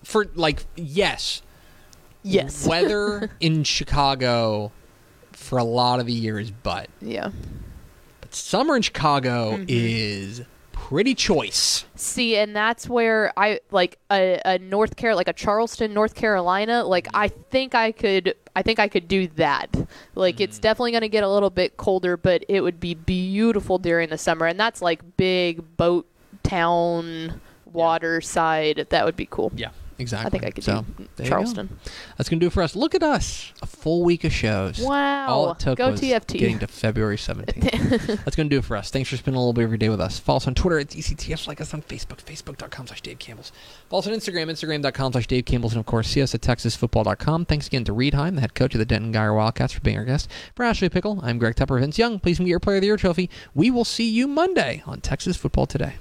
for 0.05 0.27
like, 0.35 0.65
yes, 0.77 1.43
yes. 2.23 2.67
weather 2.69 3.31
in 3.41 3.65
Chicago 3.65 4.73
for 5.33 5.59
a 5.59 5.65
lot 5.65 6.01
of 6.01 6.07
the 6.07 6.13
year 6.13 6.39
is 6.39 6.51
but. 6.51 6.89
yeah. 7.01 7.31
But 8.21 8.35
summer 8.35 8.77
in 8.77 8.83
Chicago 8.83 9.53
Mm-hmm. 9.53 9.65
is 9.69 10.43
pretty 10.73 11.15
choice. 11.15 11.85
See, 11.97 12.37
and 12.37 12.55
that's 12.57 12.89
where 12.89 13.33
I 13.37 13.61
like 13.71 13.99
a, 14.11 14.41
a 14.45 14.59
North 14.59 14.97
Carolina, 14.97 15.17
like 15.19 15.29
a 15.29 15.33
Charleston, 15.35 15.93
North 15.93 16.15
Carolina. 16.15 16.83
Like 16.85 17.09
I 17.15 17.29
think 17.29 17.75
I 17.75 17.93
could, 17.93 18.35
I 18.57 18.63
think 18.63 18.79
I 18.79 18.89
could 18.89 19.07
do 19.09 19.27
that. 19.37 19.75
Like 20.15 20.37
Mm-hmm. 20.37 20.43
it's 20.45 20.59
definitely 20.59 20.93
going 20.93 21.03
to 21.03 21.09
get 21.09 21.25
a 21.25 21.29
little 21.29 21.51
bit 21.51 21.77
colder, 21.77 22.17
but 22.17 22.45
it 22.49 22.61
would 22.63 22.81
be 22.81 22.95
beautiful 22.95 23.79
during 23.79 24.09
the 24.09 24.19
summer, 24.19 24.47
and 24.47 24.59
that's 24.59 24.81
like 24.83 25.17
big 25.17 25.77
boat 25.77 26.07
town 26.43 27.41
water 27.73 28.21
side. 28.21 28.87
That 28.91 29.05
would 29.05 29.17
be 29.17 29.27
cool. 29.27 29.53
Yeah, 29.55 29.71
exactly. 29.99 30.27
I 30.27 30.31
think 30.31 30.45
I 30.45 30.51
could 30.51 30.65
so, 30.65 30.85
do 30.97 31.03
you 31.03 31.09
go. 31.17 31.25
Charleston. 31.25 31.79
That's 32.17 32.29
gonna 32.29 32.41
do 32.41 32.47
it 32.47 32.53
for 32.53 32.63
us. 32.63 32.75
Look 32.77 32.95
at 32.95 33.03
us, 33.03 33.53
a 33.63 33.67
full 33.67 34.03
week 34.05 34.25
of 34.25 34.33
shows. 34.33 34.81
Wow. 34.81 35.29
All 35.29 35.53
it 35.53 35.59
took 35.59 35.79
Go 35.79 35.91
was 35.91 36.01
TFT. 36.01 36.39
getting 36.39 36.59
to 36.61 36.67
February 36.67 37.17
17th. 37.17 38.07
That's 38.25 38.37
going 38.37 38.49
to 38.49 38.55
do 38.55 38.59
it 38.59 38.65
for 38.65 38.77
us. 38.77 38.91
Thanks 38.91 39.09
for 39.11 39.17
spending 39.17 39.37
a 39.37 39.41
little 39.41 39.53
bit 39.53 39.65
of 39.65 39.71
your 39.71 39.79
day 39.79 39.89
with 39.89 40.01
us. 40.01 40.19
Follow 40.19 40.39
us 40.39 40.47
on 40.47 40.55
Twitter 40.55 40.79
at 40.79 40.89
DCTF. 40.89 41.47
Like 41.47 41.61
us 41.61 41.75
on 41.75 41.83
Facebook, 41.83 42.23
facebook.com 42.25 42.87
slash 42.87 43.01
Dave 43.01 43.19
Campbell's. 43.19 43.53
Follow 43.89 44.01
us 44.01 44.07
on 44.07 44.15
Instagram, 44.15 44.51
instagram.com 44.51 45.13
slash 45.13 45.27
Dave 45.27 45.45
Campbell's. 45.45 45.73
And, 45.73 45.81
of 45.81 45.87
course, 45.87 46.09
see 46.09 46.23
us 46.23 46.35
at 46.35 46.41
texasfootball.com. 46.41 47.45
Thanks 47.47 47.67
again 47.67 47.85
to 47.85 47.93
Reed 47.93 48.15
Heim, 48.15 48.35
the 48.37 48.41
head 48.41 48.55
coach 48.55 48.75
of 48.75 48.79
the 48.79 48.87
Denton 48.87 49.13
Guyer 49.13 49.35
Wildcats, 49.35 49.73
for 49.73 49.81
being 49.81 49.99
our 49.99 50.05
guest. 50.05 50.31
For 50.55 50.65
Ashley 50.65 50.89
Pickle, 50.89 51.21
I'm 51.23 51.39
Greg 51.39 51.57
Tepper. 51.57 51.81
Vince 51.81 51.99
Young, 51.99 52.19
please 52.19 52.39
get 52.39 52.47
your 52.47 52.61
Player 52.61 52.77
of 52.77 52.83
the 52.83 52.87
Year 52.87 52.97
trophy. 52.97 53.31
We 53.55 53.71
will 53.71 53.85
see 53.85 54.09
you 54.09 54.27
Monday 54.27 54.83
on 54.87 55.01
Texas 55.01 55.37
Football 55.37 55.67
Today. 55.67 55.95